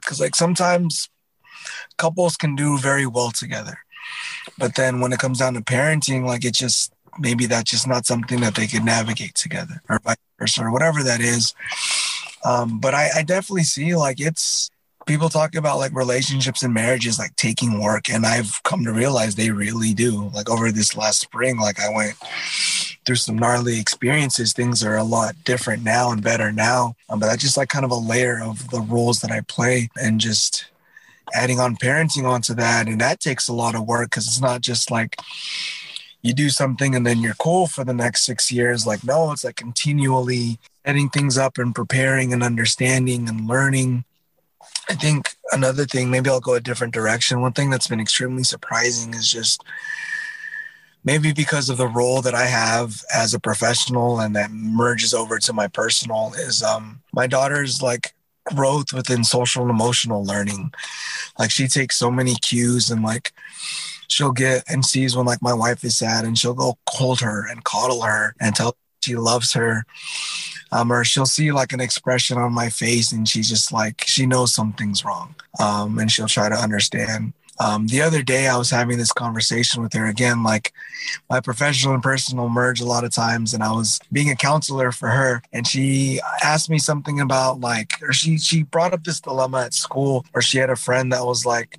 because 0.00 0.20
like 0.20 0.34
sometimes 0.34 1.08
couples 1.96 2.36
can 2.36 2.54
do 2.54 2.78
very 2.78 3.06
well 3.06 3.30
together. 3.30 3.78
But 4.58 4.74
then 4.74 5.00
when 5.00 5.12
it 5.12 5.18
comes 5.20 5.38
down 5.38 5.54
to 5.54 5.60
parenting, 5.60 6.24
like 6.24 6.44
it 6.44 6.54
just 6.54 6.92
maybe 7.18 7.46
that's 7.46 7.70
just 7.70 7.86
not 7.86 8.06
something 8.06 8.40
that 8.40 8.54
they 8.54 8.66
could 8.66 8.84
navigate 8.84 9.34
together 9.34 9.82
or 9.88 10.00
vice 10.00 10.16
versa 10.38 10.62
or 10.62 10.72
whatever 10.72 11.02
that 11.02 11.20
is. 11.20 11.54
Um, 12.44 12.78
but 12.78 12.94
I, 12.94 13.10
I 13.16 13.22
definitely 13.22 13.64
see 13.64 13.94
like 13.96 14.20
it's 14.20 14.70
people 15.06 15.28
talk 15.28 15.54
about 15.54 15.78
like 15.78 15.94
relationships 15.94 16.62
and 16.62 16.74
marriages 16.74 17.18
like 17.18 17.34
taking 17.36 17.80
work 17.80 18.10
and 18.10 18.26
I've 18.26 18.62
come 18.62 18.84
to 18.84 18.92
realize 18.92 19.34
they 19.34 19.50
really 19.50 19.94
do. 19.94 20.30
Like 20.34 20.50
over 20.50 20.70
this 20.70 20.96
last 20.96 21.20
spring, 21.20 21.58
like 21.58 21.80
I 21.80 21.90
went 21.90 22.14
through 23.04 23.16
some 23.16 23.38
gnarly 23.38 23.80
experiences. 23.80 24.52
Things 24.52 24.84
are 24.84 24.96
a 24.96 25.02
lot 25.02 25.34
different 25.44 25.82
now 25.82 26.12
and 26.12 26.22
better 26.22 26.52
now. 26.52 26.94
Um, 27.08 27.18
but 27.18 27.26
that's 27.26 27.42
just 27.42 27.56
like 27.56 27.70
kind 27.70 27.86
of 27.86 27.90
a 27.90 27.96
layer 27.96 28.38
of 28.40 28.70
the 28.70 28.82
roles 28.82 29.20
that 29.20 29.30
I 29.30 29.40
play 29.40 29.88
and 30.00 30.20
just 30.20 30.66
adding 31.34 31.60
on 31.60 31.76
parenting 31.76 32.24
onto 32.24 32.54
that. 32.54 32.88
And 32.88 33.00
that 33.00 33.20
takes 33.20 33.48
a 33.48 33.52
lot 33.52 33.74
of 33.74 33.86
work 33.86 34.10
because 34.10 34.26
it's 34.26 34.40
not 34.40 34.60
just 34.60 34.90
like 34.90 35.16
you 36.22 36.32
do 36.32 36.50
something 36.50 36.94
and 36.94 37.06
then 37.06 37.20
you're 37.20 37.34
cool 37.34 37.66
for 37.66 37.84
the 37.84 37.94
next 37.94 38.24
six 38.24 38.50
years. 38.50 38.86
Like, 38.86 39.04
no, 39.04 39.30
it's 39.32 39.44
like 39.44 39.56
continually 39.56 40.58
setting 40.84 41.08
things 41.08 41.38
up 41.38 41.58
and 41.58 41.74
preparing 41.74 42.32
and 42.32 42.42
understanding 42.42 43.28
and 43.28 43.46
learning. 43.46 44.04
I 44.88 44.94
think 44.94 45.36
another 45.52 45.84
thing, 45.84 46.10
maybe 46.10 46.30
I'll 46.30 46.40
go 46.40 46.54
a 46.54 46.60
different 46.60 46.94
direction. 46.94 47.40
One 47.40 47.52
thing 47.52 47.70
that's 47.70 47.88
been 47.88 48.00
extremely 48.00 48.42
surprising 48.42 49.14
is 49.14 49.30
just 49.30 49.62
maybe 51.04 51.32
because 51.32 51.68
of 51.68 51.76
the 51.78 51.86
role 51.86 52.22
that 52.22 52.34
I 52.34 52.46
have 52.46 53.02
as 53.14 53.34
a 53.34 53.40
professional 53.40 54.20
and 54.20 54.34
that 54.36 54.50
merges 54.50 55.14
over 55.14 55.38
to 55.38 55.52
my 55.52 55.68
personal 55.68 56.32
is 56.36 56.62
um 56.62 57.00
my 57.12 57.26
daughter's 57.26 57.80
like 57.80 58.14
growth 58.54 58.92
within 58.92 59.24
social 59.24 59.62
and 59.62 59.70
emotional 59.70 60.24
learning. 60.24 60.72
Like 61.38 61.50
she 61.50 61.68
takes 61.68 61.96
so 61.96 62.10
many 62.10 62.34
cues 62.36 62.90
and 62.90 63.02
like 63.02 63.32
she'll 64.08 64.32
get 64.32 64.64
and 64.68 64.84
sees 64.84 65.16
when 65.16 65.26
like 65.26 65.42
my 65.42 65.54
wife 65.54 65.84
is 65.84 65.96
sad 65.96 66.24
and 66.24 66.38
she'll 66.38 66.54
go 66.54 66.78
hold 66.88 67.20
her 67.20 67.46
and 67.48 67.64
coddle 67.64 68.02
her 68.02 68.34
and 68.40 68.54
tell 68.54 68.76
she 69.00 69.16
loves 69.16 69.52
her. 69.52 69.84
Um, 70.70 70.92
or 70.92 71.02
she'll 71.02 71.24
see 71.24 71.50
like 71.50 71.72
an 71.72 71.80
expression 71.80 72.36
on 72.36 72.52
my 72.52 72.68
face 72.68 73.10
and 73.12 73.26
she's 73.26 73.48
just 73.48 73.72
like 73.72 74.02
she 74.06 74.26
knows 74.26 74.54
something's 74.54 75.04
wrong. 75.04 75.34
Um, 75.58 75.98
and 75.98 76.10
she'll 76.10 76.26
try 76.28 76.48
to 76.48 76.54
understand. 76.54 77.32
Um, 77.60 77.88
the 77.88 78.02
other 78.02 78.22
day 78.22 78.46
I 78.46 78.56
was 78.56 78.70
having 78.70 78.98
this 78.98 79.12
conversation 79.12 79.82
with 79.82 79.92
her 79.94 80.06
again, 80.06 80.44
like 80.44 80.72
my 81.28 81.40
professional 81.40 81.94
and 81.94 82.02
personal 82.02 82.48
merge 82.48 82.80
a 82.80 82.86
lot 82.86 83.04
of 83.04 83.12
times, 83.12 83.52
and 83.52 83.62
I 83.62 83.72
was 83.72 83.98
being 84.12 84.30
a 84.30 84.36
counselor 84.36 84.92
for 84.92 85.08
her, 85.08 85.42
and 85.52 85.66
she 85.66 86.20
asked 86.42 86.70
me 86.70 86.78
something 86.78 87.20
about 87.20 87.60
like, 87.60 87.94
or 88.02 88.12
she 88.12 88.38
she 88.38 88.62
brought 88.62 88.92
up 88.92 89.04
this 89.04 89.20
dilemma 89.20 89.62
at 89.62 89.74
school, 89.74 90.24
or 90.34 90.42
she 90.42 90.58
had 90.58 90.70
a 90.70 90.76
friend 90.76 91.12
that 91.12 91.26
was 91.26 91.44
like, 91.44 91.78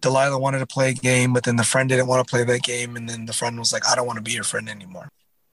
Delilah 0.00 0.38
wanted 0.38 0.60
to 0.60 0.66
play 0.66 0.90
a 0.90 0.94
game, 0.94 1.32
but 1.32 1.44
then 1.44 1.56
the 1.56 1.64
friend 1.64 1.88
didn't 1.88 2.08
want 2.08 2.26
to 2.26 2.30
play 2.30 2.44
that 2.44 2.62
game, 2.62 2.96
and 2.96 3.08
then 3.08 3.26
the 3.26 3.32
friend 3.32 3.58
was 3.58 3.72
like, 3.72 3.86
I 3.86 3.94
don't 3.94 4.06
want 4.06 4.16
to 4.16 4.22
be 4.22 4.32
your 4.32 4.44
friend 4.44 4.68
anymore. 4.68 5.08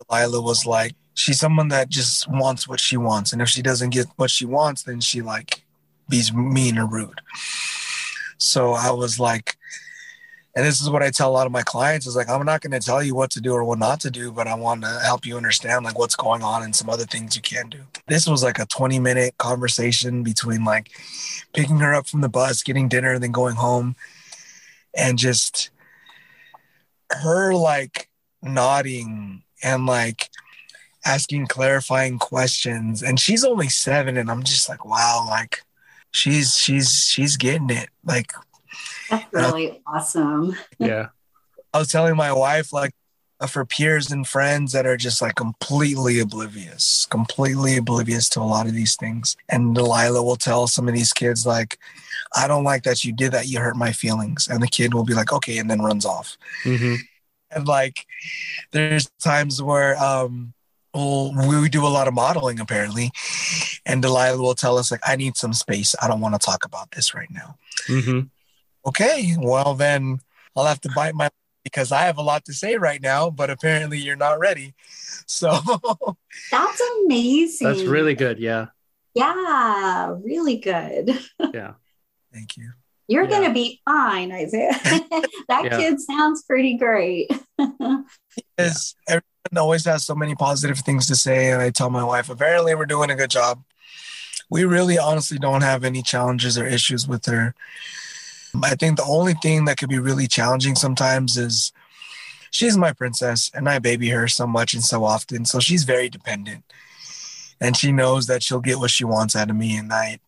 Delilah 0.09 0.41
was 0.41 0.65
like, 0.65 0.93
she's 1.13 1.39
someone 1.39 1.67
that 1.69 1.89
just 1.89 2.27
wants 2.27 2.67
what 2.67 2.79
she 2.79 2.97
wants, 2.97 3.31
and 3.31 3.41
if 3.41 3.49
she 3.49 3.61
doesn't 3.61 3.91
get 3.91 4.07
what 4.15 4.31
she 4.31 4.45
wants, 4.45 4.83
then 4.83 5.01
she 5.01 5.21
like 5.21 5.63
be 6.09 6.23
mean 6.33 6.77
or 6.79 6.87
rude. 6.87 7.21
So 8.37 8.73
I 8.73 8.91
was 8.91 9.19
like, 9.19 9.57
and 10.55 10.65
this 10.65 10.79
is 10.79 10.89
what 10.89 11.03
I 11.03 11.09
tell 11.09 11.29
a 11.29 11.33
lot 11.33 11.45
of 11.45 11.51
my 11.51 11.63
clients 11.63 12.07
is 12.07 12.15
like, 12.15 12.29
I'm 12.29 12.45
not 12.45 12.61
going 12.61 12.71
to 12.71 12.79
tell 12.79 13.03
you 13.03 13.13
what 13.13 13.29
to 13.31 13.41
do 13.41 13.53
or 13.53 13.65
what 13.65 13.77
not 13.77 13.99
to 14.01 14.09
do, 14.09 14.31
but 14.31 14.47
I 14.47 14.55
want 14.55 14.83
to 14.83 14.99
help 15.03 15.25
you 15.25 15.35
understand 15.35 15.83
like 15.83 15.99
what's 15.99 16.15
going 16.15 16.43
on 16.43 16.63
and 16.63 16.73
some 16.73 16.89
other 16.89 17.03
things 17.03 17.35
you 17.35 17.41
can 17.41 17.67
do. 17.67 17.81
This 18.07 18.25
was 18.25 18.41
like 18.41 18.57
a 18.57 18.65
20 18.65 18.97
minute 18.99 19.37
conversation 19.37 20.23
between 20.23 20.63
like 20.63 20.91
picking 21.53 21.79
her 21.79 21.93
up 21.93 22.07
from 22.07 22.21
the 22.21 22.29
bus, 22.29 22.63
getting 22.63 22.87
dinner, 22.87 23.13
and 23.13 23.23
then 23.23 23.33
going 23.33 23.55
home, 23.55 23.97
and 24.95 25.17
just 25.17 25.71
her 27.11 27.53
like 27.53 28.09
nodding 28.41 29.43
and 29.61 29.85
like 29.85 30.29
asking 31.05 31.47
clarifying 31.47 32.17
questions. 32.17 33.03
And 33.03 33.19
she's 33.19 33.43
only 33.43 33.67
seven, 33.67 34.15
and 34.15 34.31
I'm 34.31 34.43
just 34.43 34.69
like, 34.69 34.85
wow, 34.85 35.25
like 35.29 35.63
she's 36.15 36.55
she's 36.57 37.05
she's 37.05 37.35
getting 37.37 37.69
it. 37.69 37.89
Like 38.03 38.31
that's 39.09 39.33
really 39.33 39.81
awesome. 39.85 40.55
Yeah. 40.79 41.07
I 41.73 41.79
was 41.79 41.89
telling 41.89 42.15
my 42.15 42.31
wife, 42.31 42.71
like, 42.71 42.93
for 43.49 43.65
peers 43.65 44.09
and 44.09 44.25
friends 44.25 44.71
that 44.71 44.85
are 44.85 44.95
just 44.95 45.21
like 45.21 45.35
completely 45.35 46.21
oblivious, 46.21 47.05
completely 47.11 47.75
oblivious 47.75 48.29
to 48.29 48.39
a 48.39 48.43
lot 48.43 48.65
of 48.65 48.73
these 48.73 48.95
things. 48.95 49.35
And 49.49 49.75
Delilah 49.75 50.23
will 50.23 50.37
tell 50.37 50.67
some 50.67 50.87
of 50.87 50.93
these 50.93 51.11
kids, 51.11 51.45
like, 51.45 51.77
I 52.33 52.47
don't 52.47 52.63
like 52.63 52.83
that 52.83 53.03
you 53.03 53.11
did 53.11 53.33
that. 53.33 53.47
You 53.47 53.59
hurt 53.59 53.75
my 53.75 53.91
feelings. 53.91 54.47
And 54.47 54.63
the 54.63 54.67
kid 54.67 54.93
will 54.93 55.03
be 55.03 55.13
like, 55.13 55.33
okay, 55.33 55.57
and 55.57 55.69
then 55.69 55.81
runs 55.81 56.05
off. 56.05 56.37
hmm 56.63 56.95
And 57.51 57.67
like, 57.67 58.05
there's 58.71 59.09
times 59.19 59.61
where, 59.61 60.01
um, 60.01 60.53
well, 60.95 61.33
we 61.61 61.69
do 61.69 61.85
a 61.85 61.89
lot 61.89 62.07
of 62.07 62.13
modeling 62.13 62.59
apparently. 62.59 63.11
And 63.85 64.01
Delilah 64.01 64.41
will 64.41 64.55
tell 64.55 64.77
us, 64.79 64.89
like, 64.91 65.01
I 65.05 65.15
need 65.15 65.37
some 65.37 65.53
space. 65.53 65.93
I 66.01 66.07
don't 66.07 66.21
want 66.21 66.33
to 66.33 66.39
talk 66.39 66.65
about 66.65 66.91
this 66.91 67.13
right 67.13 67.29
now 67.31 67.57
hmm 67.87 68.21
okay, 68.87 69.35
well 69.39 69.73
then 69.73 70.19
I'll 70.55 70.65
have 70.65 70.81
to 70.81 70.89
bite 70.95 71.15
my 71.15 71.29
because 71.63 71.91
I 71.91 72.03
have 72.03 72.17
a 72.17 72.21
lot 72.21 72.45
to 72.45 72.53
say 72.53 72.77
right 72.77 73.01
now, 73.01 73.29
but 73.31 73.49
apparently 73.49 73.97
you're 73.99 74.15
not 74.15 74.39
ready. 74.39 74.73
So 75.27 75.49
That's 76.51 76.81
amazing. 77.03 77.67
That's 77.67 77.81
really 77.83 78.13
good. 78.13 78.37
Yeah. 78.39 78.67
yeah, 79.15 80.15
really 80.23 80.57
good. 80.57 81.17
Yeah. 81.53 81.73
thank 82.33 82.57
you. 82.57 82.73
You're 83.07 83.23
Yeah. 83.23 83.41
gonna 83.41 83.53
be 83.53 83.81
fine, 83.85 84.31
Isaiah. 84.31 84.79
that 85.49 85.65
Yeah. 85.65 85.77
kid 85.77 85.99
sounds 85.99 86.43
pretty 86.43 86.77
great. 86.77 87.31
Because 88.57 88.95
everyone 89.07 89.34
always 89.57 89.85
has 89.85 90.05
so 90.05 90.15
many 90.15 90.35
positive 90.35 90.79
things 90.79 91.07
to 91.07 91.15
say, 91.15 91.51
and 91.51 91.61
I 91.61 91.69
tell 91.69 91.89
my 91.89 92.03
wife, 92.03 92.29
apparently 92.29 92.75
we're 92.75 92.85
doing 92.85 93.09
a 93.09 93.15
good 93.15 93.29
job. 93.29 93.63
We 94.49 94.63
really 94.63 94.97
honestly 94.97 95.37
don't 95.37 95.61
have 95.61 95.83
any 95.83 96.01
challenges 96.01 96.57
or 96.57 96.65
issues 96.65 97.07
with 97.07 97.25
her. 97.25 97.55
I 98.63 98.75
think 98.75 98.97
the 98.97 99.03
only 99.03 99.33
thing 99.33 99.65
that 99.65 99.77
could 99.77 99.89
be 99.89 99.99
really 99.99 100.27
challenging 100.27 100.75
sometimes 100.75 101.37
is 101.37 101.73
she's 102.51 102.77
my 102.77 102.93
princess 102.93 103.51
and 103.53 103.67
I 103.67 103.79
baby 103.79 104.09
her 104.09 104.27
so 104.27 104.47
much 104.47 104.73
and 104.73 104.83
so 104.83 105.03
often. 105.03 105.45
So 105.45 105.59
she's 105.59 105.83
very 105.83 106.09
dependent. 106.09 106.63
And 107.59 107.75
she 107.75 107.91
knows 107.91 108.27
that 108.27 108.43
she'll 108.43 108.59
get 108.61 108.79
what 108.79 108.91
she 108.91 109.03
wants 109.03 109.35
out 109.35 109.49
of 109.49 109.55
me. 109.55 109.77
And 109.77 109.91
I 109.91 110.19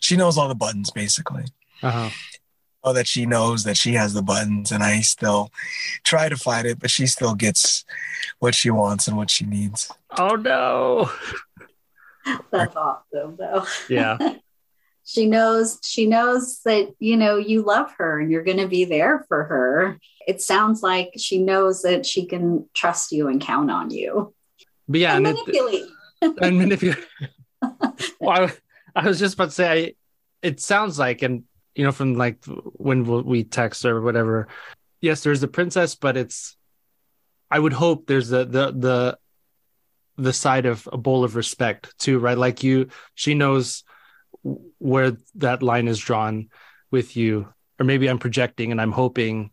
she 0.00 0.16
knows 0.16 0.36
all 0.36 0.48
the 0.48 0.54
buttons 0.54 0.90
basically. 0.90 1.44
Uh-huh. 1.82 2.10
Know 2.84 2.92
that 2.92 3.06
she 3.06 3.26
knows 3.26 3.64
that 3.64 3.76
she 3.76 3.94
has 3.94 4.12
the 4.12 4.22
buttons 4.22 4.72
and 4.72 4.82
I 4.82 5.00
still 5.00 5.50
try 6.02 6.28
to 6.28 6.36
fight 6.36 6.66
it, 6.66 6.80
but 6.80 6.90
she 6.90 7.06
still 7.06 7.34
gets 7.34 7.84
what 8.40 8.54
she 8.54 8.70
wants 8.70 9.06
and 9.06 9.16
what 9.16 9.30
she 9.30 9.46
needs. 9.46 9.90
Oh 10.18 10.34
no. 10.34 11.10
That's 12.50 12.74
awesome, 12.76 13.36
though. 13.36 13.66
Yeah. 13.88 14.18
she 15.04 15.26
knows 15.26 15.78
she 15.82 16.06
knows 16.06 16.60
that 16.64 16.94
you 16.98 17.16
know 17.16 17.36
you 17.36 17.62
love 17.62 17.92
her 17.98 18.20
and 18.20 18.30
you're 18.30 18.44
going 18.44 18.58
to 18.58 18.68
be 18.68 18.84
there 18.84 19.24
for 19.28 19.44
her 19.44 19.98
it 20.26 20.40
sounds 20.40 20.82
like 20.82 21.12
she 21.16 21.38
knows 21.38 21.82
that 21.82 22.06
she 22.06 22.26
can 22.26 22.68
trust 22.72 23.12
you 23.12 23.28
and 23.28 23.40
count 23.40 23.70
on 23.70 23.90
you 23.90 24.32
but 24.88 25.00
yeah 25.00 25.16
and 25.16 25.26
and, 25.26 25.36
manipulate 25.36 25.88
it, 26.22 26.38
and 26.40 26.58
manipulate 26.58 27.06
well 28.20 28.46
I, 28.46 28.52
I 28.94 29.08
was 29.08 29.18
just 29.18 29.34
about 29.34 29.46
to 29.46 29.50
say 29.50 29.86
I, 29.86 29.94
it 30.40 30.60
sounds 30.60 30.98
like 30.98 31.22
and 31.22 31.44
you 31.74 31.84
know 31.84 31.92
from 31.92 32.14
like 32.14 32.44
when 32.44 33.24
we 33.24 33.44
text 33.44 33.84
or 33.84 34.00
whatever. 34.00 34.48
Yes 35.00 35.22
there's 35.22 35.40
the 35.40 35.48
princess 35.48 35.94
but 35.94 36.16
it's 36.16 36.56
i 37.50 37.58
would 37.58 37.72
hope 37.72 38.06
there's 38.06 38.28
the 38.28 38.44
the 38.44 38.72
the 38.72 39.18
the 40.16 40.32
side 40.32 40.66
of 40.66 40.88
a 40.92 40.98
bowl 40.98 41.24
of 41.24 41.36
respect 41.36 41.94
too 41.98 42.18
right? 42.18 42.38
Like 42.38 42.62
you 42.62 42.88
she 43.14 43.34
knows 43.34 43.84
where 44.78 45.16
that 45.36 45.62
line 45.62 45.88
is 45.88 45.98
drawn 45.98 46.48
with 46.90 47.16
you. 47.16 47.52
Or 47.80 47.84
maybe 47.84 48.08
i'm 48.08 48.18
projecting 48.18 48.70
and 48.70 48.80
i'm 48.80 48.92
hoping 48.92 49.50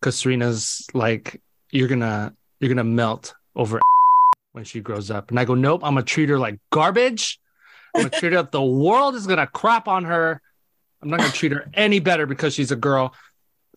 because 0.00 0.16
serena's 0.16 0.86
like 0.92 1.40
you're 1.70 1.88
gonna 1.88 2.34
you're 2.58 2.68
gonna 2.68 2.82
melt 2.82 3.34
over 3.54 3.80
when 4.52 4.64
she 4.64 4.80
grows 4.80 5.10
up. 5.10 5.30
And 5.30 5.38
i 5.38 5.44
go 5.44 5.54
nope 5.54 5.82
i'm 5.84 5.94
gonna 5.94 6.04
treat 6.04 6.30
her 6.30 6.38
like 6.38 6.58
garbage. 6.70 7.38
I'm 7.94 8.02
gonna 8.02 8.10
treat 8.10 8.32
her 8.32 8.42
the 8.42 8.62
world 8.62 9.14
is 9.14 9.26
gonna 9.26 9.46
crap 9.46 9.86
on 9.86 10.04
her 10.04 10.40
i'm 11.02 11.08
not 11.08 11.20
gonna 11.20 11.32
treat 11.32 11.52
her 11.52 11.70
any 11.74 11.98
better 11.98 12.26
because 12.26 12.54
she's 12.54 12.70
a 12.70 12.76
girl 12.76 13.14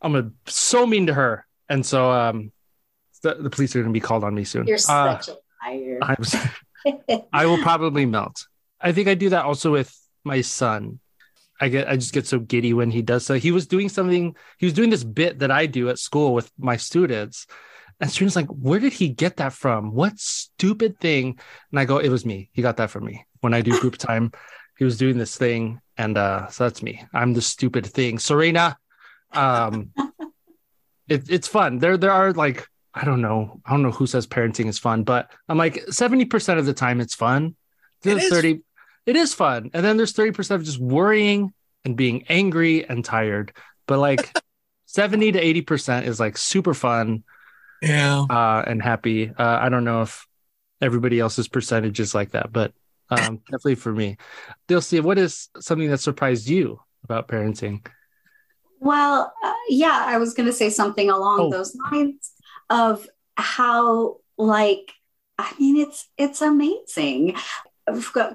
i'm 0.01 0.13
gonna 0.13 0.31
so 0.47 0.85
mean 0.85 1.07
to 1.07 1.13
her 1.13 1.45
and 1.69 1.85
so 1.85 2.11
um 2.11 2.51
the, 3.21 3.35
the 3.35 3.49
police 3.49 3.75
are 3.75 3.81
gonna 3.81 3.93
be 3.93 3.99
called 3.99 4.23
on 4.23 4.35
me 4.35 4.43
soon 4.43 4.67
you're 4.67 4.77
Uh, 4.89 5.19
such 5.19 5.29
a 5.29 5.37
liar 5.69 5.99
I'm, 6.01 6.17
I 7.33 7.45
will 7.45 7.59
probably 7.59 8.05
melt. 8.05 8.45
I 8.81 8.91
think 8.91 9.07
I 9.07 9.13
do 9.13 9.29
that 9.29 9.45
also 9.45 9.71
with 9.71 9.97
my 10.25 10.41
son. 10.41 10.99
I 11.61 11.69
get 11.69 11.87
I 11.87 11.95
just 11.95 12.11
get 12.13 12.27
so 12.27 12.39
giddy 12.39 12.73
when 12.73 12.91
he 12.91 13.01
does 13.01 13.25
so. 13.25 13.35
He 13.35 13.51
was 13.51 13.67
doing 13.67 13.87
something, 13.87 14.35
he 14.57 14.65
was 14.65 14.73
doing 14.73 14.89
this 14.89 15.05
bit 15.05 15.39
that 15.39 15.51
I 15.51 15.65
do 15.65 15.87
at 15.87 15.99
school 15.99 16.33
with 16.33 16.51
my 16.57 16.75
students. 16.75 17.47
And 18.01 18.11
students 18.11 18.35
like, 18.35 18.47
where 18.47 18.81
did 18.81 18.91
he 18.91 19.07
get 19.07 19.37
that 19.37 19.53
from? 19.53 19.93
What 19.93 20.19
stupid 20.19 20.99
thing? 20.99 21.39
And 21.71 21.79
I 21.79 21.85
go, 21.85 21.99
it 21.99 22.09
was 22.09 22.25
me. 22.25 22.49
He 22.51 22.61
got 22.61 22.75
that 22.77 22.89
from 22.89 23.05
me. 23.05 23.25
When 23.39 23.53
I 23.53 23.61
do 23.61 23.79
group 23.79 23.97
time, 24.09 24.33
he 24.77 24.85
was 24.85 24.97
doing 24.97 25.17
this 25.17 25.37
thing. 25.37 25.79
And 25.97 26.17
uh, 26.17 26.47
so 26.49 26.63
that's 26.65 26.81
me. 26.81 27.03
I'm 27.13 27.33
the 27.33 27.41
stupid 27.41 27.85
thing. 27.85 28.19
Serena. 28.19 28.77
Um 29.31 29.91
it, 31.09 31.29
it's 31.29 31.47
fun. 31.47 31.79
There 31.79 31.97
there 31.97 32.11
are 32.11 32.33
like 32.33 32.67
I 32.93 33.05
don't 33.05 33.21
know. 33.21 33.59
I 33.65 33.71
don't 33.71 33.81
know 33.81 33.91
who 33.91 34.05
says 34.05 34.27
parenting 34.27 34.67
is 34.67 34.77
fun, 34.77 35.03
but 35.03 35.31
I'm 35.49 35.57
like 35.57 35.75
70% 35.87 36.59
of 36.59 36.65
the 36.67 36.73
time 36.73 37.01
it's 37.01 37.15
fun. 37.15 37.55
It 38.05 38.17
is. 38.17 38.29
30 38.29 38.61
it 39.05 39.15
is 39.15 39.33
fun. 39.33 39.71
And 39.73 39.83
then 39.83 39.97
there's 39.97 40.13
30% 40.13 40.51
of 40.51 40.63
just 40.63 40.79
worrying 40.79 41.53
and 41.83 41.97
being 41.97 42.23
angry 42.29 42.87
and 42.87 43.03
tired. 43.03 43.51
But 43.87 43.99
like 43.99 44.31
70 44.85 45.33
to 45.33 45.41
80% 45.63 46.03
is 46.05 46.19
like 46.19 46.37
super 46.37 46.73
fun 46.73 47.23
Yeah. 47.81 48.25
uh, 48.29 48.63
and 48.65 48.81
happy. 48.81 49.29
Uh, 49.29 49.57
I 49.61 49.69
don't 49.69 49.83
know 49.83 50.03
if 50.03 50.25
everybody 50.81 51.19
else's 51.19 51.47
percentage 51.47 51.99
is 51.99 52.13
like 52.15 52.31
that, 52.31 52.53
but 52.53 52.73
um, 53.13 53.37
definitely 53.45 53.75
for 53.75 53.93
me. 53.93 54.17
Dilcia, 54.67 55.01
what 55.01 55.17
is 55.17 55.49
something 55.59 55.89
that 55.89 55.99
surprised 55.99 56.47
you 56.47 56.79
about 57.03 57.27
parenting? 57.27 57.85
Well, 58.79 59.33
uh, 59.43 59.53
yeah, 59.69 60.03
I 60.05 60.17
was 60.17 60.33
going 60.33 60.47
to 60.47 60.53
say 60.53 60.69
something 60.69 61.09
along 61.09 61.39
Oh. 61.39 61.49
those 61.49 61.75
lines 61.91 62.31
of 62.69 63.07
how, 63.35 64.17
like, 64.37 64.91
I 65.37 65.51
mean, 65.59 65.77
it's 65.77 66.09
it's 66.17 66.41
amazing. 66.41 67.35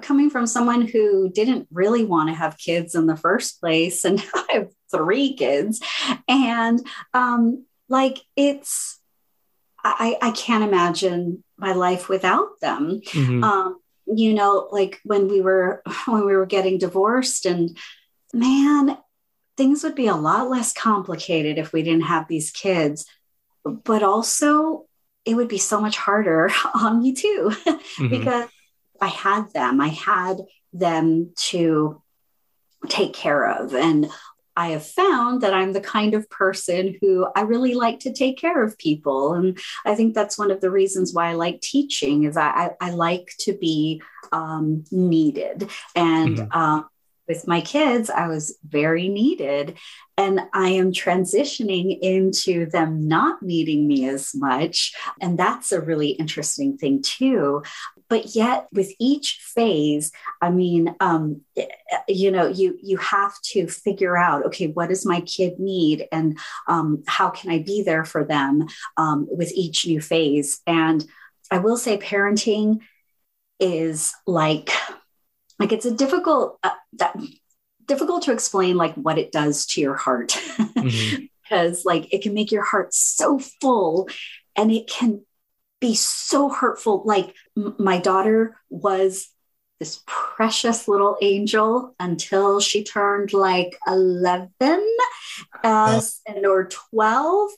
Coming 0.01 0.29
from 0.29 0.45
someone 0.45 0.81
who 0.83 1.29
didn't 1.29 1.67
really 1.71 2.05
want 2.05 2.29
to 2.29 2.35
have 2.35 2.57
kids 2.57 2.93
in 2.93 3.07
the 3.07 3.15
first 3.15 3.59
place, 3.59 4.03
and 4.05 4.17
now 4.17 4.43
I 4.49 4.53
have 4.53 4.69
three 4.91 5.33
kids, 5.33 5.79
and 6.27 6.79
um, 7.13 7.65
like 7.87 8.19
it's, 8.35 8.99
I 9.83 10.17
I 10.21 10.31
can't 10.31 10.63
imagine 10.63 11.43
my 11.57 11.73
life 11.73 12.09
without 12.09 12.59
them 12.61 13.01
Mhm. 13.05 13.43
um, 13.43 13.79
you 14.13 14.33
know, 14.33 14.67
like 14.71 14.99
when 15.03 15.27
we 15.27 15.41
were 15.41 15.81
when 16.05 16.25
we 16.25 16.35
were 16.35 16.45
getting 16.45 16.77
divorced, 16.77 17.45
and 17.45 17.77
man, 18.33 18.97
things 19.57 19.83
would 19.83 19.95
be 19.95 20.07
a 20.07 20.15
lot 20.15 20.49
less 20.49 20.73
complicated 20.73 21.57
if 21.57 21.73
we 21.73 21.83
didn't 21.83 22.03
have 22.03 22.27
these 22.27 22.51
kids. 22.51 23.05
But 23.63 24.03
also, 24.03 24.85
it 25.25 25.35
would 25.35 25.49
be 25.49 25.57
so 25.57 25.79
much 25.81 25.97
harder 25.97 26.49
on 26.75 27.01
me 27.01 27.13
too, 27.13 27.51
Mhm. 27.99 28.09
because 28.09 28.49
I 29.01 29.07
had 29.07 29.51
them. 29.53 29.79
I 29.81 29.89
had 29.89 30.37
them 30.73 31.33
to 31.49 32.01
take 32.87 33.13
care 33.13 33.45
of, 33.45 33.73
and 33.73 34.09
I 34.55 34.69
have 34.69 34.85
found 34.85 35.41
that 35.41 35.53
I'm 35.53 35.73
the 35.73 35.81
kind 35.81 36.13
of 36.13 36.29
person 36.29 36.95
who 37.01 37.27
I 37.35 37.41
really 37.41 37.73
like 37.73 37.99
to 38.01 38.13
take 38.13 38.37
care 38.37 38.63
of 38.63 38.77
people. 38.77 39.33
And 39.33 39.57
I 39.85 39.95
think 39.95 40.13
that's 40.13 40.37
one 40.37 40.51
of 40.51 40.61
the 40.61 40.71
reasons 40.71 41.13
why 41.13 41.29
I 41.29 41.33
like 41.33 41.61
teaching 41.61 42.25
is 42.25 42.35
I, 42.35 42.49
I, 42.49 42.69
I 42.87 42.91
like 42.91 43.33
to 43.41 43.57
be 43.57 44.01
um, 44.31 44.83
needed. 44.91 45.69
And 45.95 46.37
Mhm. 46.37 46.55
um, 46.55 46.89
with 47.27 47.47
my 47.47 47.61
kids, 47.61 48.09
I 48.09 48.27
was 48.27 48.57
very 48.67 49.07
needed. 49.07 49.77
And 50.17 50.41
I 50.51 50.69
am 50.69 50.91
transitioning 50.91 51.97
into 52.01 52.65
them 52.65 53.07
not 53.07 53.41
needing 53.41 53.87
me 53.87 54.09
as 54.09 54.31
much. 54.35 54.93
And 55.21 55.37
that's 55.37 55.71
a 55.71 55.79
really 55.79 56.09
interesting 56.09 56.77
thing, 56.77 57.01
too. 57.01 57.61
But 58.09 58.35
yet, 58.35 58.67
with 58.73 58.91
each 58.99 59.39
phase, 59.53 60.11
I 60.41 60.49
mean, 60.49 60.95
um, 60.99 61.41
you 62.07 62.31
know, 62.31 62.47
you 62.47 62.77
you 62.81 62.97
have 62.97 63.39
to 63.51 63.67
figure 63.67 64.17
out, 64.17 64.45
okay, 64.47 64.67
what 64.67 64.89
does 64.89 65.05
my 65.05 65.21
kid 65.21 65.59
need, 65.59 66.07
and 66.11 66.37
um, 66.67 67.03
how 67.07 67.29
can 67.29 67.51
I 67.51 67.59
be 67.59 67.83
there 67.83 68.05
for 68.05 68.23
them 68.23 68.67
um, 68.97 69.27
with 69.29 69.51
each 69.53 69.85
new 69.85 70.01
phase? 70.01 70.59
And 70.65 71.05
I 71.51 71.59
will 71.59 71.77
say, 71.77 71.97
parenting 71.97 72.79
is 73.59 74.13
like 74.25 74.71
like 75.59 75.71
it's 75.71 75.85
a 75.85 75.91
difficult 75.93 76.57
uh, 76.63 76.71
that 76.93 77.15
difficult 77.85 78.23
to 78.23 78.31
explain 78.31 78.77
like 78.77 78.95
what 78.95 79.17
it 79.17 79.31
does 79.31 79.65
to 79.65 79.81
your 79.81 79.95
heart 79.95 80.29
Mhm. 80.77 81.29
because 81.43 81.83
like 81.85 82.13
it 82.13 82.21
can 82.21 82.33
make 82.33 82.51
your 82.51 82.63
heart 82.63 82.93
so 82.93 83.39
full 83.39 84.07
and 84.55 84.71
it 84.71 84.87
can 84.87 85.25
be 85.79 85.95
so 85.95 86.49
hurtful. 86.49 87.03
Like 87.05 87.33
m- 87.57 87.75
my 87.79 87.97
daughter 87.99 88.57
was 88.69 89.29
this 89.79 90.01
precious 90.05 90.87
little 90.87 91.17
angel 91.21 91.95
until 91.99 92.59
she 92.59 92.83
turned 92.83 93.31
like 93.31 93.77
11 93.87 94.49
uh, 95.63 96.01
and 96.27 96.45
or 96.45 96.65
12 96.65 97.51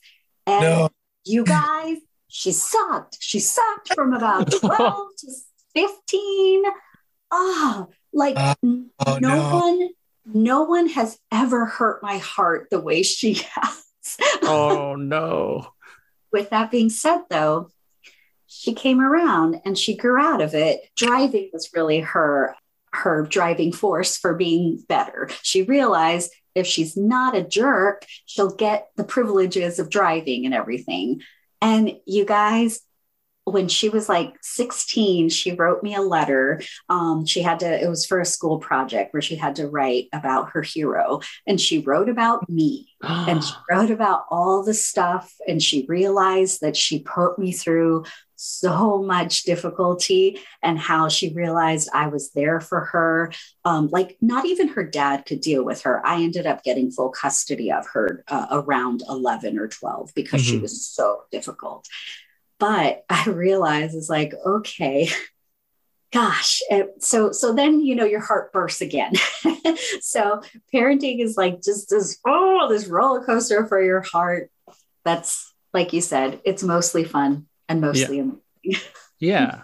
and 0.46 0.62
No. 0.62 0.88
you 1.24 1.44
guys 1.44 1.98
she 2.28 2.50
sucked. 2.52 3.18
She 3.20 3.40
sucked 3.40 3.92
from 3.94 4.12
about 4.14 4.50
12 4.60 5.08
to 5.18 5.32
15 5.74 6.62
oh 7.30 7.88
like 8.12 8.36
Uh, 8.38 8.54
oh, 8.64 8.88
no, 9.06 9.18
no. 9.18 9.58
one 9.58 9.88
no 10.24 10.62
one 10.62 10.88
has 10.90 11.18
ever 11.32 11.66
hurt 11.66 12.02
my 12.02 12.18
heart 12.18 12.68
the 12.70 12.78
way 12.80 13.02
she 13.02 13.34
has. 13.54 13.84
Oh 14.42 14.94
no. 14.96 15.66
with 16.32 16.50
that 16.50 16.70
being 16.70 16.88
said 16.90 17.22
though 17.28 17.68
she 18.52 18.74
came 18.74 19.00
around 19.00 19.60
and 19.64 19.76
she 19.76 19.96
grew 19.96 20.20
out 20.20 20.40
of 20.40 20.54
it. 20.54 20.80
Driving 20.96 21.50
was 21.52 21.70
really 21.74 22.00
her 22.00 22.54
her 22.94 23.22
driving 23.22 23.72
force 23.72 24.18
for 24.18 24.34
being 24.34 24.84
better. 24.88 25.28
She 25.42 25.62
realized 25.62 26.30
if 26.54 26.66
she's 26.66 26.96
not 26.96 27.34
a 27.34 27.42
jerk 27.42 28.04
she'll 28.26 28.54
get 28.54 28.88
the 28.96 29.04
privileges 29.04 29.78
of 29.78 29.88
driving 29.88 30.44
and 30.44 30.54
everything. 30.54 31.22
And 31.60 31.96
you 32.06 32.24
guys 32.24 32.80
when 33.44 33.66
she 33.66 33.88
was 33.88 34.08
like 34.08 34.36
16 34.42 35.28
she 35.28 35.52
wrote 35.52 35.82
me 35.82 35.94
a 35.94 36.00
letter. 36.00 36.62
Um, 36.88 37.26
she 37.26 37.42
had 37.42 37.60
to 37.60 37.82
it 37.82 37.88
was 37.88 38.06
for 38.06 38.20
a 38.20 38.26
school 38.26 38.58
project 38.58 39.12
where 39.12 39.22
she 39.22 39.36
had 39.36 39.56
to 39.56 39.68
write 39.68 40.08
about 40.12 40.50
her 40.50 40.62
hero. 40.62 41.20
And 41.46 41.60
she 41.60 41.78
wrote 41.78 42.08
about 42.08 42.48
me. 42.48 42.88
And 43.02 43.42
she 43.42 43.54
wrote 43.70 43.90
about 43.90 44.24
all 44.30 44.62
the 44.62 44.74
stuff. 44.74 45.32
And 45.48 45.60
she 45.62 45.86
realized 45.88 46.60
that 46.60 46.76
she 46.76 47.00
put 47.00 47.38
me 47.38 47.52
through 47.52 48.04
so 48.42 49.00
much 49.02 49.44
difficulty 49.44 50.40
and 50.62 50.78
how 50.78 51.08
she 51.08 51.32
realized 51.32 51.88
I 51.94 52.08
was 52.08 52.32
there 52.32 52.60
for 52.60 52.86
her. 52.86 53.32
Um, 53.64 53.88
like, 53.92 54.16
not 54.20 54.46
even 54.46 54.68
her 54.68 54.82
dad 54.84 55.26
could 55.26 55.40
deal 55.40 55.64
with 55.64 55.82
her. 55.82 56.04
I 56.04 56.22
ended 56.22 56.46
up 56.46 56.64
getting 56.64 56.90
full 56.90 57.10
custody 57.10 57.70
of 57.70 57.86
her 57.92 58.24
uh, 58.26 58.46
around 58.50 59.02
11 59.08 59.58
or 59.58 59.68
12 59.68 60.12
because 60.14 60.40
she 60.42 60.58
Mhm. 60.58 60.62
was 60.62 60.84
so 60.84 61.22
difficult. 61.30 61.86
But 62.58 63.04
I 63.08 63.24
realized 63.30 63.94
it's 63.94 64.10
like, 64.10 64.34
okay, 64.44 65.08
gosh 66.12 66.60
so 66.98 67.32
so 67.32 67.54
then 67.54 67.80
you 67.80 67.94
know 67.94 68.04
your 68.04 68.20
heart 68.20 68.52
bursts 68.52 68.82
again 68.82 69.12
so 70.02 70.42
parenting 70.74 71.24
is 71.24 71.38
like 71.38 71.62
just 71.62 71.88
this 71.88 72.18
oh 72.26 72.66
this 72.68 72.86
roller 72.86 73.24
coaster 73.24 73.66
for 73.66 73.82
your 73.82 74.02
heart 74.02 74.50
that's 75.06 75.54
like 75.72 75.94
you 75.94 76.02
said 76.02 76.38
it's 76.44 76.62
mostly 76.62 77.02
fun 77.02 77.46
and 77.68 77.80
mostly 77.80 78.18
amazing. 78.18 78.40
Yeah. 79.18 79.62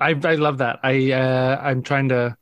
I 0.00 0.10
I 0.24 0.34
love 0.36 0.58
that. 0.58 0.80
I 0.82 1.12
uh 1.12 1.60
I'm 1.62 1.82
trying 1.82 2.08
to 2.08 2.36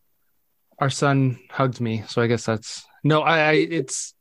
our 0.79 0.91
son 0.91 1.39
hugged 1.51 1.81
me, 1.81 2.05
so 2.09 2.23
I 2.23 2.29
guess 2.29 2.47
that's 2.47 2.87
no. 3.03 3.23
I, 3.23 3.39
I 3.39 3.53
it's 3.53 4.15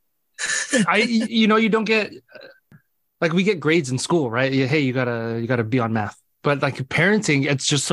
I 0.87 0.97
you 0.97 1.47
know 1.47 1.55
you 1.55 1.69
don't 1.69 1.85
get 1.85 2.11
like 3.21 3.33
we 3.33 3.43
get 3.43 3.59
grades 3.59 3.91
in 3.91 3.97
school, 3.97 4.29
right? 4.29 4.51
Hey, 4.51 4.79
you 4.79 4.91
gotta 4.91 5.37
you 5.39 5.47
gotta 5.47 5.63
be 5.63 5.79
on 5.79 5.93
math, 5.93 6.19
but 6.43 6.61
like 6.61 6.77
parenting, 6.89 7.49
it's 7.49 7.65
just. 7.65 7.91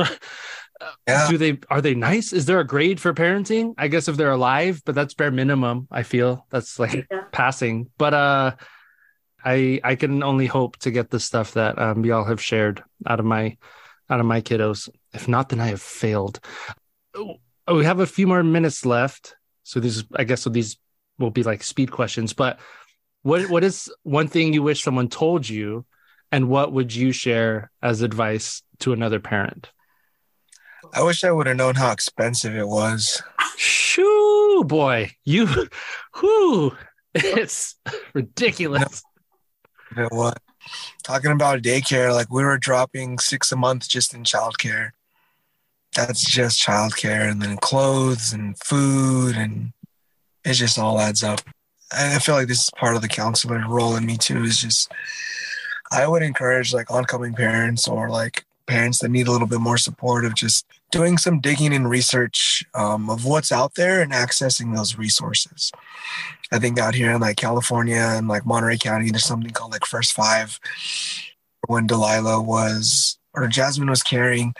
Yeah. 1.07 1.27
Do 1.27 1.39
they 1.39 1.57
are 1.71 1.81
they 1.81 1.95
nice? 1.95 2.31
Is 2.33 2.45
there 2.45 2.59
a 2.59 2.63
grade 2.63 2.99
for 2.99 3.11
parenting? 3.11 3.73
I 3.79 3.87
guess 3.87 4.07
if 4.07 4.15
they're 4.15 4.29
alive, 4.29 4.83
but 4.85 4.93
that's 4.93 5.15
bare 5.15 5.31
minimum. 5.31 5.87
I 5.89 6.03
feel 6.03 6.45
that's 6.51 6.77
like 6.77 7.07
yeah. 7.09 7.23
passing. 7.31 7.89
But 7.97 8.13
uh, 8.13 8.51
I 9.47 9.79
I 9.83 9.95
can 9.95 10.23
only 10.23 10.45
hope 10.45 10.75
to 10.79 10.91
get 10.91 11.09
the 11.09 11.21
stuff 11.21 11.53
that 11.53 11.79
um, 11.79 12.03
y'all 12.03 12.25
have 12.25 12.41
shared 12.41 12.83
out 13.05 13.21
of 13.21 13.25
my 13.25 13.55
out 14.09 14.19
of 14.19 14.25
my 14.25 14.41
kiddos. 14.41 14.89
If 15.13 15.27
not, 15.27 15.49
then 15.49 15.61
I 15.61 15.67
have 15.67 15.81
failed. 15.81 16.41
Oh, 17.15 17.37
we 17.73 17.85
have 17.85 18.01
a 18.01 18.05
few 18.05 18.27
more 18.27 18.43
minutes 18.43 18.85
left, 18.85 19.37
so 19.63 19.79
these 19.79 20.03
I 20.15 20.25
guess 20.25 20.41
so 20.41 20.49
these 20.49 20.77
will 21.17 21.31
be 21.31 21.43
like 21.43 21.63
speed 21.63 21.91
questions. 21.91 22.33
But 22.33 22.59
what 23.21 23.49
what 23.49 23.63
is 23.63 23.89
one 24.03 24.27
thing 24.27 24.51
you 24.51 24.63
wish 24.63 24.83
someone 24.83 25.07
told 25.07 25.47
you, 25.47 25.85
and 26.29 26.49
what 26.49 26.73
would 26.73 26.93
you 26.93 27.13
share 27.13 27.71
as 27.81 28.01
advice 28.01 28.63
to 28.79 28.91
another 28.91 29.21
parent? 29.21 29.71
I 30.93 31.03
wish 31.03 31.23
I 31.23 31.31
would 31.31 31.47
have 31.47 31.57
known 31.57 31.75
how 31.75 31.91
expensive 31.91 32.53
it 32.55 32.67
was. 32.67 33.23
Shoo, 33.55 34.63
boy, 34.65 35.11
you, 35.23 35.47
whoo, 36.21 36.75
it's 37.15 37.75
ridiculous. 38.13 39.03
It 39.99 40.11
was 40.11 40.33
talking 41.03 41.31
about 41.31 41.61
daycare. 41.61 42.13
Like 42.13 42.31
we 42.31 42.43
were 42.43 42.57
dropping 42.57 43.19
six 43.19 43.51
a 43.51 43.55
month 43.55 43.87
just 43.87 44.13
in 44.13 44.23
childcare. 44.23 44.91
That's 45.95 46.23
just 46.23 46.61
childcare, 46.61 47.29
and 47.29 47.41
then 47.41 47.57
clothes 47.57 48.33
and 48.33 48.57
food, 48.59 49.35
and 49.35 49.73
it 50.45 50.53
just 50.53 50.77
all 50.77 50.99
adds 50.99 51.23
up. 51.23 51.41
And 51.95 52.13
I 52.13 52.19
feel 52.19 52.35
like 52.35 52.47
this 52.47 52.63
is 52.63 52.71
part 52.71 52.95
of 52.95 53.01
the 53.01 53.07
counselor 53.07 53.63
role 53.67 53.95
in 53.95 54.05
me 54.05 54.17
too. 54.17 54.43
Is 54.43 54.61
just 54.61 54.91
I 55.91 56.07
would 56.07 56.23
encourage 56.23 56.73
like 56.73 56.91
oncoming 56.91 57.33
parents 57.33 57.87
or 57.87 58.09
like 58.09 58.45
parents 58.67 58.99
that 58.99 59.09
need 59.09 59.27
a 59.27 59.31
little 59.31 59.47
bit 59.47 59.61
more 59.61 59.77
support 59.77 60.25
of 60.25 60.35
just 60.35 60.65
doing 60.91 61.17
some 61.17 61.39
digging 61.39 61.73
and 61.73 61.89
research 61.89 62.63
um, 62.75 63.09
of 63.09 63.25
what's 63.25 63.51
out 63.51 63.75
there 63.75 64.01
and 64.01 64.11
accessing 64.11 64.75
those 64.75 64.97
resources. 64.97 65.71
I 66.51 66.59
think 66.59 66.79
out 66.79 66.95
here 66.95 67.11
in 67.11 67.21
like 67.21 67.37
California 67.37 67.95
and 68.15 68.27
like 68.27 68.45
Monterey 68.45 68.77
County, 68.77 69.11
there's 69.11 69.25
something 69.25 69.51
called 69.51 69.71
like 69.71 69.85
First 69.85 70.13
Five. 70.13 70.59
When 71.67 71.87
Delilah 71.87 72.41
was 72.41 73.17
or 73.33 73.47
Jasmine 73.47 73.89
was 73.89 74.01
carrying, 74.01 74.55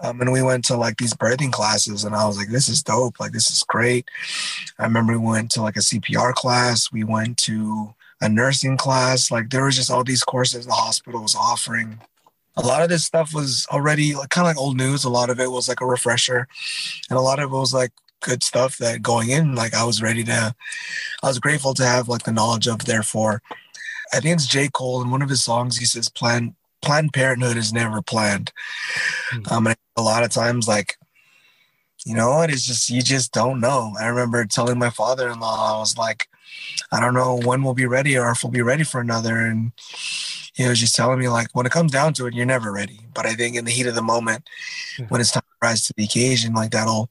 um, 0.00 0.20
and 0.20 0.32
we 0.32 0.42
went 0.42 0.64
to 0.66 0.76
like 0.76 0.96
these 0.96 1.14
birthing 1.14 1.52
classes, 1.52 2.04
and 2.04 2.14
I 2.14 2.26
was 2.26 2.36
like, 2.36 2.48
"This 2.48 2.68
is 2.68 2.82
dope! 2.82 3.20
Like 3.20 3.32
this 3.32 3.50
is 3.50 3.62
great." 3.62 4.08
I 4.78 4.84
remember 4.84 5.12
we 5.12 5.18
went 5.18 5.50
to 5.52 5.62
like 5.62 5.76
a 5.76 5.80
CPR 5.80 6.34
class. 6.34 6.90
We 6.90 7.04
went 7.04 7.38
to 7.38 7.94
a 8.20 8.28
nursing 8.28 8.76
class. 8.76 9.30
Like 9.30 9.50
there 9.50 9.64
was 9.64 9.76
just 9.76 9.90
all 9.90 10.02
these 10.02 10.24
courses 10.24 10.66
the 10.66 10.72
hospital 10.72 11.22
was 11.22 11.36
offering 11.36 12.00
a 12.56 12.62
lot 12.62 12.82
of 12.82 12.88
this 12.88 13.04
stuff 13.04 13.34
was 13.34 13.66
already 13.70 14.14
like 14.14 14.30
kind 14.30 14.46
of 14.46 14.50
like 14.50 14.58
old 14.58 14.76
news. 14.76 15.04
A 15.04 15.10
lot 15.10 15.30
of 15.30 15.40
it 15.40 15.50
was 15.50 15.68
like 15.68 15.80
a 15.80 15.86
refresher, 15.86 16.46
and 17.10 17.18
a 17.18 17.22
lot 17.22 17.38
of 17.38 17.50
it 17.50 17.56
was 17.56 17.74
like 17.74 17.92
good 18.24 18.42
stuff 18.42 18.78
that 18.78 19.02
going 19.02 19.30
in, 19.30 19.54
like 19.54 19.74
I 19.74 19.84
was 19.84 20.02
ready 20.02 20.24
to, 20.24 20.54
I 21.22 21.26
was 21.26 21.38
grateful 21.38 21.74
to 21.74 21.86
have 21.86 22.08
like 22.08 22.24
the 22.24 22.32
knowledge 22.32 22.66
of. 22.66 22.84
Therefore, 22.84 23.42
I 24.12 24.20
think 24.20 24.34
it's 24.34 24.46
J. 24.46 24.68
Cole 24.72 25.02
in 25.02 25.10
one 25.10 25.22
of 25.22 25.28
his 25.28 25.44
songs. 25.44 25.76
He 25.76 25.84
says, 25.84 26.08
"Plan 26.08 26.56
Planned 26.82 27.12
Parenthood 27.12 27.56
is 27.56 27.72
never 27.72 28.02
planned." 28.02 28.52
Mm-hmm. 29.32 29.52
Um, 29.52 29.66
and 29.68 29.76
a 29.96 30.02
lot 30.02 30.24
of 30.24 30.30
times, 30.30 30.66
like 30.66 30.96
you 32.04 32.14
know 32.14 32.40
it's 32.42 32.66
just 32.66 32.90
you 32.90 33.02
just 33.02 33.32
don't 33.32 33.60
know. 33.60 33.94
I 34.00 34.06
remember 34.06 34.44
telling 34.46 34.78
my 34.78 34.90
father-in-law, 34.90 35.76
I 35.76 35.78
was 35.78 35.96
like, 35.96 36.28
I 36.90 37.00
don't 37.00 37.14
know 37.14 37.40
when 37.44 37.62
we'll 37.62 37.74
be 37.74 37.86
ready 37.86 38.16
or 38.18 38.30
if 38.30 38.42
we'll 38.42 38.50
be 38.50 38.62
ready 38.62 38.84
for 38.84 39.00
another, 39.00 39.36
and 39.36 39.72
he 40.54 40.68
was 40.68 40.80
just 40.80 40.96
telling 40.96 41.18
me 41.18 41.28
like 41.28 41.48
when 41.52 41.66
it 41.66 41.72
comes 41.72 41.92
down 41.92 42.14
to 42.14 42.26
it, 42.26 42.34
you're 42.34 42.46
never 42.46 42.72
ready. 42.72 43.00
But 43.14 43.26
I 43.26 43.34
think 43.34 43.56
in 43.56 43.64
the 43.64 43.70
heat 43.70 43.86
of 43.86 43.94
the 43.94 44.02
moment, 44.02 44.48
mm-hmm. 44.96 45.04
when 45.08 45.20
it's 45.20 45.30
time 45.30 45.43
rise 45.64 45.86
to 45.86 45.94
the 45.96 46.04
occasion, 46.04 46.54
like 46.54 46.70
that'll 46.70 47.08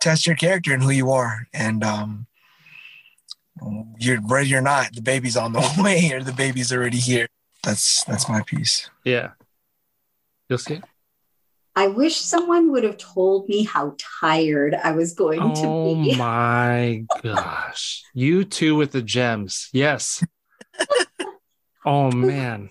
test 0.00 0.26
your 0.26 0.36
character 0.36 0.72
and 0.72 0.82
who 0.82 0.90
you 0.90 1.10
are. 1.10 1.46
And 1.52 1.82
um, 1.82 2.26
you're 3.98 4.20
ready 4.26 4.54
or 4.54 4.60
not, 4.60 4.94
the 4.94 5.02
baby's 5.02 5.36
on 5.36 5.52
the 5.52 5.66
way 5.78 6.10
or 6.12 6.22
the 6.22 6.32
baby's 6.32 6.72
already 6.72 6.98
here. 6.98 7.28
That's 7.64 8.04
that's 8.04 8.28
my 8.28 8.42
piece. 8.42 8.90
Yeah. 9.04 9.30
You'll 10.48 10.58
see. 10.58 10.80
I 11.74 11.86
wish 11.86 12.16
someone 12.16 12.72
would 12.72 12.82
have 12.84 12.96
told 12.96 13.48
me 13.48 13.64
how 13.64 13.94
tired 14.20 14.74
I 14.74 14.92
was 14.92 15.14
going 15.14 15.40
oh 15.40 15.54
to 15.54 16.02
be. 16.02 16.14
Oh 16.14 16.16
my 16.18 17.04
gosh. 17.22 18.02
You 18.14 18.44
too 18.44 18.76
with 18.76 18.92
the 18.92 19.02
gems. 19.02 19.68
Yes. 19.72 20.24
Oh 21.84 22.10
man. 22.10 22.68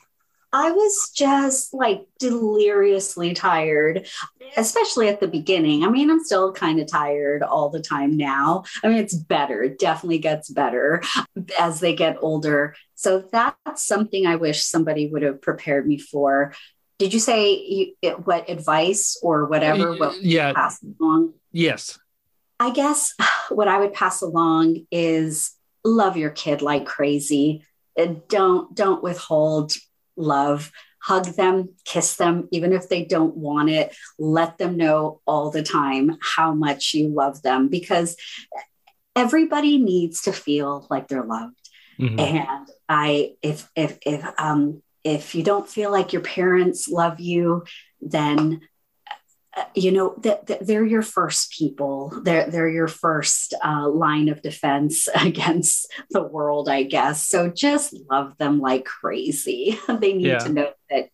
I 0.60 0.72
was 0.72 1.12
just 1.14 1.72
like 1.72 2.08
deliriously 2.18 3.36
tired, 3.36 4.08
especially 4.56 5.08
at 5.08 5.20
the 5.20 5.28
beginning. 5.28 5.84
I 5.84 5.90
mean, 5.90 6.10
I'm 6.10 6.24
still 6.24 6.52
kind 6.52 6.80
of 6.80 6.88
tired 6.88 7.44
all 7.44 7.70
the 7.70 7.80
time 7.80 8.18
now. 8.18 8.64
I 8.84 8.88
mean, 8.88 8.98
it's 8.98 9.14
better. 9.14 9.62
It 9.62 9.78
definitely 9.78 10.18
gets 10.18 10.50
better 10.50 11.04
as 11.60 11.80
they 11.80 11.96
get 11.96 12.18
older. 12.22 12.76
So 12.96 13.20
that's 13.32 13.86
something 13.86 14.26
I 14.26 14.38
wish 14.38 14.64
somebody 14.64 15.08
would 15.08 15.22
have 15.22 15.44
prepared 15.44 15.86
me 15.86 16.00
for. 16.00 16.56
Did 16.98 17.14
you 17.14 17.20
say 17.20 17.54
you, 17.54 17.94
it, 18.02 18.26
what 18.26 18.50
advice 18.50 19.20
or 19.22 19.46
whatever? 19.46 19.96
What 19.96 20.24
yeah. 20.24 20.54
Pass 20.54 20.84
along? 21.00 21.36
Yes. 21.52 22.00
I 22.60 22.72
guess 22.72 23.14
what 23.50 23.68
I 23.68 23.78
would 23.78 23.94
pass 23.94 24.24
along 24.24 24.88
is 24.90 25.52
love 25.84 26.18
your 26.18 26.32
kid 26.32 26.64
like 26.64 26.88
crazy 26.88 27.64
don't 28.28 28.76
don't 28.76 29.02
withhold 29.02 29.74
love 30.18 30.72
hug 31.02 31.26
them 31.36 31.70
kiss 31.86 32.16
them 32.16 32.48
even 32.52 32.74
if 32.74 32.90
they 32.90 33.06
don't 33.06 33.38
want 33.38 33.70
it 33.70 33.96
let 34.18 34.58
them 34.58 34.76
know 34.78 35.22
all 35.26 35.52
the 35.52 35.64
time 35.64 36.18
how 36.22 36.54
much 36.54 36.94
you 36.94 37.08
love 37.08 37.42
them 37.42 37.70
because 37.70 38.18
everybody 39.16 39.78
needs 39.78 40.24
to 40.24 40.34
feel 40.34 40.86
like 40.90 41.08
they're 41.08 41.24
loved 41.24 41.70
mm-hmm. 42.00 42.20
and 42.20 42.68
i 42.90 43.34
if 43.42 43.70
if 43.76 43.98
if 44.06 44.26
um 44.38 44.82
if 45.04 45.36
you 45.36 45.44
don't 45.44 45.70
feel 45.70 45.92
like 45.92 46.12
your 46.12 46.22
parents 46.22 46.90
love 46.90 47.20
you 47.20 47.64
then 48.02 48.62
you 49.76 49.92
know 49.92 50.16
that, 50.20 50.66
they're 50.66 50.86
your 50.86 51.02
first 51.02 51.52
people. 51.52 52.14
They're 52.24 52.50
they're 52.50 52.70
your 52.70 52.88
first 52.88 53.54
uh, 53.64 53.88
line 53.90 54.30
of 54.30 54.42
defense 54.42 55.08
against 55.16 55.92
the 56.12 56.24
world 56.24 56.70
i 56.70 56.84
guess. 56.84 57.28
So 57.28 57.50
just 57.50 57.96
love 58.10 58.38
them 58.38 58.60
like 58.60 58.86
crazy. 58.86 59.80
They 59.88 60.14
need 60.14 60.28
yeah. 60.28 60.40
to 60.40 60.50
know 60.50 60.72
that 60.90 61.10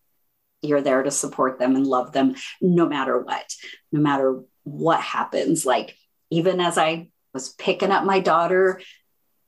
you're 0.61 0.81
there 0.81 1.03
to 1.03 1.11
support 1.11 1.59
them 1.59 1.75
and 1.75 1.87
love 1.87 2.11
them 2.11 2.35
no 2.61 2.87
matter 2.87 3.19
what 3.19 3.53
no 3.91 3.99
matter 3.99 4.41
what 4.63 4.99
happens. 4.99 5.65
Like 5.65 5.95
even 6.29 6.59
as 6.59 6.77
i 6.77 7.09
was 7.33 7.49
picking 7.49 7.91
up 7.91 8.03
my 8.03 8.19
daughter 8.19 8.81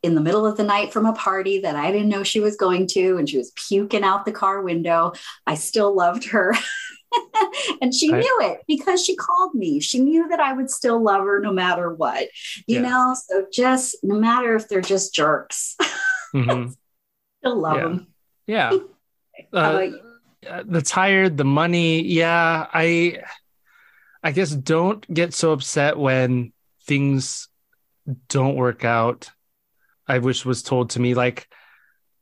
in 0.06 0.16
the 0.16 0.22
middle 0.22 0.46
of 0.46 0.58
the 0.58 0.64
night 0.64 0.94
from 0.94 1.06
a 1.06 1.14
party 1.14 1.60
that 1.62 1.76
I 1.76 1.92
didn't 1.92 2.10
know 2.10 2.24
she 2.24 2.40
was 2.40 2.56
going 2.56 2.88
to, 2.88 3.18
and 3.18 3.30
she 3.30 3.38
was 3.38 3.52
puking 3.52 4.04
out 4.04 4.26
the 4.26 4.32
car 4.32 4.62
window. 4.62 5.14
I 5.46 5.56
still 5.56 5.96
loved 5.96 6.26
her. 6.30 6.54
and 7.82 7.94
she 7.94 8.14
I, 8.14 8.20
knew 8.20 8.40
it 8.42 8.62
because 8.68 9.04
she 9.04 9.16
called 9.16 9.56
me. 9.56 9.80
She 9.80 10.00
knew 10.00 10.28
that 10.30 10.40
I 10.40 10.54
would 10.54 10.70
still 10.70 11.02
love 11.02 11.24
her 11.26 11.40
no 11.40 11.52
matter 11.52 11.94
what, 11.94 12.28
you 12.68 12.82
yeah. 12.82 12.82
know? 12.82 13.16
So 13.16 13.46
just 13.52 13.98
no 14.04 14.20
matter 14.20 14.56
if 14.56 14.68
they're 14.68 14.82
just 14.82 15.14
jerks, 15.14 15.76
mm-hmm. 16.36 16.72
still 17.40 17.60
love 17.60 17.78
yeah. 17.78 17.84
them. 17.84 18.08
Yeah. 18.48 18.78
Uh, 19.52 20.62
the 20.64 20.82
tired, 20.82 21.38
the 21.38 21.44
money. 21.44 22.04
Yeah. 22.04 22.68
I, 22.72 23.22
I 24.24 24.32
guess 24.32 24.52
don't 24.52 25.02
get 25.12 25.34
so 25.34 25.54
upset 25.54 25.98
when 25.98 26.54
things 26.84 27.48
don't 28.30 28.56
work 28.56 28.86
out. 28.86 29.32
I 30.08 30.20
wish 30.20 30.46
was 30.46 30.64
told 30.64 30.92
to 30.92 31.00
me 31.00 31.14
like, 31.14 31.48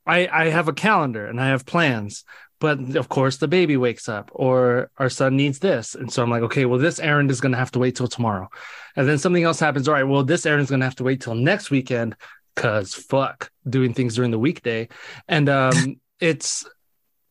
I, 0.06 0.28
I 0.28 0.50
have 0.50 0.68
a 0.68 0.74
calendar 0.74 1.26
and 1.26 1.40
I 1.40 1.48
have 1.48 1.66
plans 1.66 2.26
but 2.64 2.96
of 2.96 3.10
course 3.10 3.38
the 3.38 3.48
baby 3.50 3.76
wakes 3.76 4.08
up 4.08 4.32
or 4.34 4.90
our 4.98 5.10
son 5.10 5.36
needs 5.36 5.60
this. 5.60 5.96
And 5.96 6.12
so 6.12 6.24
i'm 6.24 6.30
like 6.30 6.44
okay 6.44 6.64
well 6.64 6.80
this 6.80 6.98
errand 6.98 7.30
is 7.30 7.42
going 7.42 7.52
to 7.52 7.58
have 7.58 7.72
to 7.72 7.80
wait 7.80 7.98
till 7.98 8.08
tomorrow. 8.08 8.48
And 8.96 9.06
then 9.06 9.18
something 9.18 9.44
else 9.44 9.60
happens. 9.60 9.90
All 9.90 9.94
right 9.94 10.04
well 10.04 10.24
this 10.24 10.46
errand 10.46 10.64
is 10.64 10.70
going 10.70 10.80
to 10.80 10.86
have 10.86 10.96
to 10.96 11.04
wait 11.04 11.20
till 11.20 11.36
next 11.36 11.72
weekend 11.72 12.16
because 12.56 12.94
fuck 12.94 13.52
doing 13.68 13.94
things 13.94 14.16
during 14.16 14.32
the 14.32 14.40
weekday. 14.40 14.88
And 15.28 15.50
um 15.50 16.00
it's 16.22 16.66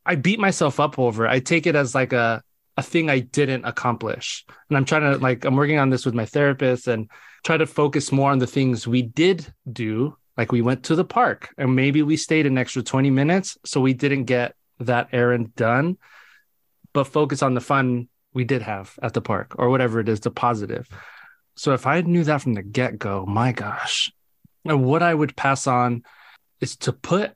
i 0.05 0.17
beat 0.17 0.39
myself 0.39 0.79
up 0.79 0.99
over 0.99 1.25
it. 1.25 1.31
i 1.31 1.41
take 1.41 1.67
it 1.67 1.77
as 1.77 1.95
like 1.95 2.13
a 2.13 2.43
a 2.77 2.83
thing 2.83 3.09
i 3.09 3.21
didn't 3.21 3.65
accomplish. 3.65 4.45
And 4.69 4.77
i'm 4.77 4.85
trying 4.85 5.13
to 5.13 5.17
like 5.17 5.47
i'm 5.47 5.57
working 5.57 5.79
on 5.79 5.89
this 5.89 6.05
with 6.05 6.15
my 6.15 6.27
therapist 6.27 6.89
and 6.89 7.09
try 7.43 7.57
to 7.57 7.67
focus 7.67 8.13
more 8.13 8.31
on 8.31 8.39
the 8.39 8.47
things 8.47 8.87
we 8.87 9.01
did 9.01 9.51
do 9.73 10.15
like 10.37 10.53
we 10.53 10.63
went 10.63 10.85
to 10.85 10.97
the 10.97 11.05
park 11.05 11.55
and 11.59 11.77
maybe 11.77 12.03
we 12.03 12.17
stayed 12.17 12.47
an 12.47 12.59
extra 12.59 12.83
20 12.83 13.11
minutes 13.11 13.59
so 13.65 13.81
we 13.81 13.93
didn't 13.93 14.25
get 14.25 14.55
that 14.81 15.09
errand 15.13 15.55
done, 15.55 15.99
but 16.93 17.05
focus 17.05 17.43
on 17.43 17.55
the 17.55 17.61
fun 17.61 18.09
we 18.35 18.45
did 18.45 18.63
have 18.63 18.99
at 19.03 19.13
the 19.13 19.21
park 19.21 19.55
or 19.59 19.69
whatever 19.69 20.01
it 20.01 20.09
is, 20.09 20.21
the 20.21 20.31
positive. 20.31 20.89
So 21.57 21.75
if 21.75 21.87
I 21.87 22.01
knew 22.01 22.25
that 22.25 22.41
from 22.41 22.55
the 22.55 22.63
get 22.63 22.99
go, 22.99 23.27
my 23.27 23.53
gosh, 23.53 24.11
and 24.65 24.85
what 24.85 25.03
I 25.03 25.13
would 25.13 25.37
pass 25.37 25.67
on 25.67 26.03
is 26.61 26.77
to 26.79 26.93
put 26.93 27.33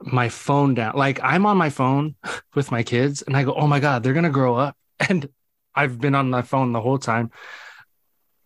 my 0.00 0.28
phone 0.28 0.74
down. 0.74 0.94
Like 0.96 1.20
I'm 1.22 1.46
on 1.46 1.56
my 1.56 1.70
phone 1.70 2.16
with 2.54 2.70
my 2.70 2.82
kids 2.82 3.22
and 3.22 3.36
I 3.36 3.44
go, 3.44 3.54
oh 3.54 3.66
my 3.66 3.80
God, 3.80 4.02
they're 4.02 4.12
going 4.12 4.24
to 4.24 4.30
grow 4.30 4.56
up. 4.56 4.76
And 5.08 5.28
I've 5.74 6.00
been 6.00 6.14
on 6.14 6.30
my 6.30 6.42
phone 6.42 6.72
the 6.72 6.80
whole 6.80 6.98
time. 6.98 7.30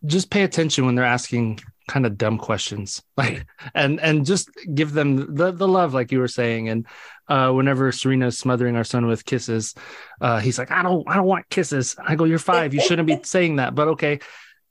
Just 0.03 0.31
pay 0.31 0.41
attention 0.43 0.85
when 0.85 0.95
they're 0.95 1.05
asking 1.05 1.59
kind 1.89 2.05
of 2.05 2.17
dumb 2.17 2.37
questions. 2.37 3.01
Like 3.17 3.45
and 3.75 3.99
and 3.99 4.25
just 4.25 4.49
give 4.73 4.93
them 4.93 5.35
the, 5.35 5.51
the 5.51 5.67
love 5.67 5.93
like 5.93 6.11
you 6.13 6.19
were 6.19 6.29
saying. 6.29 6.69
And 6.69 6.85
uh 7.27 7.51
whenever 7.51 7.91
serena's 7.91 8.37
smothering 8.37 8.77
our 8.77 8.85
son 8.85 9.07
with 9.07 9.25
kisses 9.25 9.75
uh 10.21 10.39
he's 10.39 10.57
like 10.57 10.71
i 10.71 10.81
don't 10.81 11.03
i 11.09 11.15
don't 11.15 11.25
want 11.25 11.49
kisses. 11.49 11.97
I 12.01 12.15
go 12.15 12.23
you're 12.23 12.39
five. 12.39 12.73
You 12.73 12.81
shouldn't 12.81 13.07
be 13.07 13.19
saying 13.23 13.57
that 13.57 13.75
but 13.75 13.89
okay. 13.89 14.19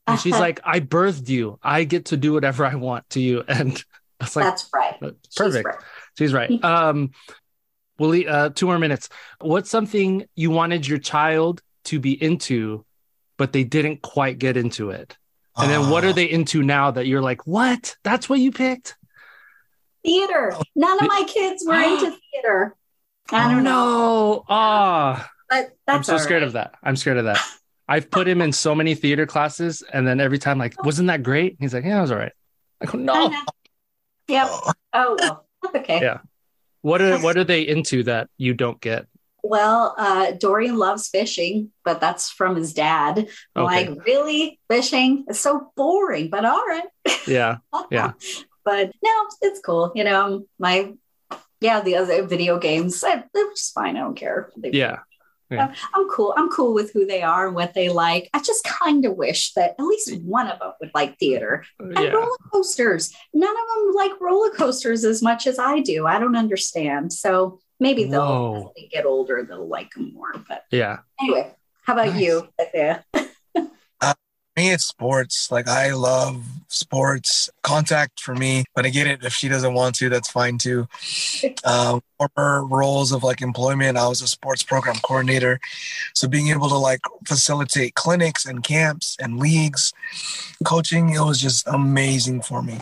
And 0.06 0.18
she's 0.18 0.38
like 0.38 0.60
i 0.64 0.80
birthed 0.80 1.28
you. 1.28 1.58
I 1.62 1.84
get 1.84 2.06
to 2.06 2.16
do 2.16 2.32
whatever 2.32 2.64
i 2.64 2.74
want 2.74 3.10
to 3.10 3.20
you. 3.20 3.44
And 3.48 3.84
it's 4.20 4.34
like 4.34 4.46
That's 4.46 4.70
right. 4.72 4.98
perfect 5.36 5.82
She's 6.16 6.32
right. 6.32 6.50
she's 6.50 6.60
right. 6.62 6.64
Um 6.64 7.10
Willie, 7.98 8.28
uh 8.28 8.48
two 8.50 8.66
more 8.66 8.78
minutes. 8.78 9.10
What's 9.40 9.68
something 9.70 10.24
you 10.36 10.50
wanted 10.50 10.86
your 10.88 10.98
child 10.98 11.60
to 11.84 12.00
be 12.00 12.12
into 12.22 12.86
but 13.36 13.52
they 13.52 13.64
didn't 13.64 14.00
quite 14.00 14.38
get 14.38 14.56
into 14.56 14.90
it 14.90 15.17
and 15.58 15.70
then 15.70 15.90
what 15.90 16.04
are 16.04 16.08
Ah. 16.10 16.12
they 16.12 16.24
into 16.30 16.62
now 16.62 16.90
that 16.90 17.06
you're 17.06 17.22
like, 17.22 17.46
what? 17.46 17.96
That's 18.04 18.28
what 18.28 18.38
you 18.40 18.52
picked? 18.52 18.96
Theater. 20.04 20.54
None 20.76 20.98
of 21.02 21.08
my 21.08 21.24
kids 21.26 21.64
were 21.66 21.74
into 21.74 22.16
theater. 22.32 22.74
I 23.30 23.52
don't 23.52 23.64
know. 23.64 24.34
No. 24.38 24.44
Ah, 24.48 25.28
But 25.50 25.70
that's 25.86 25.96
I'm 26.08 26.18
so 26.18 26.22
scared 26.22 26.42
right. 26.42 26.46
of 26.46 26.52
that. 26.54 26.74
I'm 26.82 26.96
scared 26.96 27.18
of 27.18 27.24
that. 27.26 27.38
I've 27.88 28.10
put 28.10 28.28
him 28.28 28.40
in 28.42 28.52
so 28.52 28.74
many 28.74 28.94
theater 28.94 29.26
classes, 29.26 29.82
and 29.92 30.06
then 30.06 30.20
every 30.20 30.38
time, 30.38 30.58
like, 30.58 30.82
wasn't 30.84 31.08
that 31.08 31.22
great? 31.22 31.56
He's 31.58 31.72
like, 31.74 31.84
yeah, 31.84 31.98
it 31.98 32.02
was 32.02 32.10
all 32.10 32.18
right. 32.18 32.32
I 32.82 32.86
go, 32.86 32.98
no. 32.98 33.32
Yep. 34.28 34.46
Oh, 34.50 34.72
Oh 34.94 35.16
well. 35.18 35.46
That's 35.62 35.74
okay. 35.76 36.00
Yeah. 36.00 36.18
What 36.82 37.02
are 37.02 37.18
what 37.18 37.36
are 37.36 37.44
they 37.44 37.62
into 37.62 38.04
that 38.04 38.28
you 38.38 38.54
don't 38.54 38.80
get? 38.80 39.06
Well, 39.42 39.94
uh, 39.96 40.32
Dorian 40.32 40.76
loves 40.76 41.08
fishing, 41.08 41.70
but 41.84 42.00
that's 42.00 42.30
from 42.30 42.56
his 42.56 42.74
dad. 42.74 43.18
Okay. 43.18 43.28
Like, 43.54 44.04
really? 44.04 44.58
Fishing? 44.68 45.24
It's 45.28 45.40
so 45.40 45.72
boring, 45.76 46.28
but 46.28 46.44
all 46.44 46.64
right. 46.66 46.84
Yeah. 47.26 47.58
Yeah. 47.90 48.12
but 48.64 48.90
no, 49.02 49.10
it's 49.42 49.60
cool. 49.60 49.92
You 49.94 50.04
know, 50.04 50.44
my, 50.58 50.92
yeah, 51.60 51.80
the 51.80 51.96
other 51.96 52.26
video 52.26 52.58
games, 52.58 53.02
I, 53.04 53.24
they're 53.32 53.50
just 53.50 53.74
fine. 53.74 53.96
I 53.96 54.00
don't 54.00 54.14
care. 54.16 54.50
They- 54.56 54.72
Yeah. 54.72 54.98
I'm 55.50 56.10
cool. 56.10 56.34
I'm 56.36 56.50
cool 56.50 56.74
with 56.74 56.92
who 56.92 57.06
they 57.06 57.22
are 57.22 57.46
and 57.46 57.54
what 57.56 57.72
they 57.72 57.88
like. 57.88 58.28
I 58.34 58.40
just 58.42 58.64
kind 58.64 59.06
of 59.06 59.16
wish 59.16 59.54
that 59.54 59.76
at 59.78 59.82
least 59.82 60.14
one 60.20 60.46
of 60.46 60.58
them 60.58 60.72
would 60.78 60.90
like 60.94 61.18
theater 61.18 61.64
and 61.78 61.94
Yeah. 61.94 62.10
roller 62.10 62.36
coasters. 62.52 63.14
None 63.32 63.48
of 63.48 63.56
them 63.56 63.94
like 63.94 64.20
roller 64.20 64.50
coasters 64.50 65.04
as 65.04 65.22
much 65.22 65.46
as 65.46 65.58
I 65.58 65.80
do. 65.80 66.06
I 66.06 66.18
don't 66.18 66.36
understand. 66.36 67.14
So 67.14 67.60
maybe 67.80 68.04
they'll 68.04 68.20
Whoa. 68.20 68.56
as 68.68 68.74
they 68.76 68.88
get 68.88 69.06
older, 69.06 69.44
they'll 69.48 69.66
like 69.68 69.92
them 69.94 70.12
more. 70.14 70.32
But 70.48 70.64
Yeah. 70.70 70.98
anyway, 71.20 71.54
how 71.82 71.92
about 71.94 72.08
Nice. 72.08 72.20
you? 72.22 72.48
Isaiah? 72.60 73.04
me, 74.58 74.72
it's 74.72 74.84
sports. 74.84 75.50
Like 75.52 75.68
I 75.68 75.92
love 75.92 76.44
sports. 76.68 77.48
Contact 77.62 78.20
for 78.20 78.34
me, 78.34 78.64
but 78.74 78.84
I 78.84 78.88
get 78.88 79.06
it. 79.06 79.22
If 79.22 79.32
she 79.32 79.48
doesn't 79.48 79.72
want 79.72 79.94
to, 79.96 80.08
that's 80.08 80.30
fine 80.30 80.58
too. 80.58 80.88
Um, 81.64 82.02
former 82.18 82.66
roles 82.66 83.12
of 83.12 83.22
like 83.22 83.40
employment, 83.40 83.96
I 83.96 84.08
was 84.08 84.20
a 84.20 84.26
sports 84.26 84.62
program 84.64 84.96
coordinator, 84.96 85.60
so 86.14 86.26
being 86.26 86.48
able 86.48 86.68
to 86.68 86.76
like 86.76 87.00
facilitate 87.24 87.94
clinics 87.94 88.44
and 88.44 88.64
camps 88.64 89.16
and 89.20 89.38
leagues, 89.38 89.92
coaching, 90.64 91.10
it 91.10 91.20
was 91.20 91.40
just 91.40 91.66
amazing 91.68 92.42
for 92.42 92.60
me. 92.60 92.78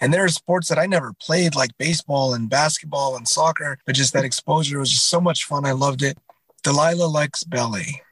And 0.00 0.12
there 0.12 0.24
are 0.24 0.28
sports 0.28 0.68
that 0.68 0.78
I 0.78 0.86
never 0.86 1.14
played, 1.14 1.54
like 1.56 1.76
baseball 1.78 2.34
and 2.34 2.50
basketball 2.50 3.16
and 3.16 3.26
soccer, 3.26 3.78
but 3.86 3.94
just 3.94 4.12
that 4.12 4.24
exposure 4.24 4.78
was 4.78 4.90
just 4.90 5.08
so 5.08 5.20
much 5.20 5.44
fun. 5.44 5.64
I 5.64 5.72
loved 5.72 6.02
it. 6.02 6.18
Delilah 6.62 7.06
likes 7.06 7.42
ballet. 7.44 8.02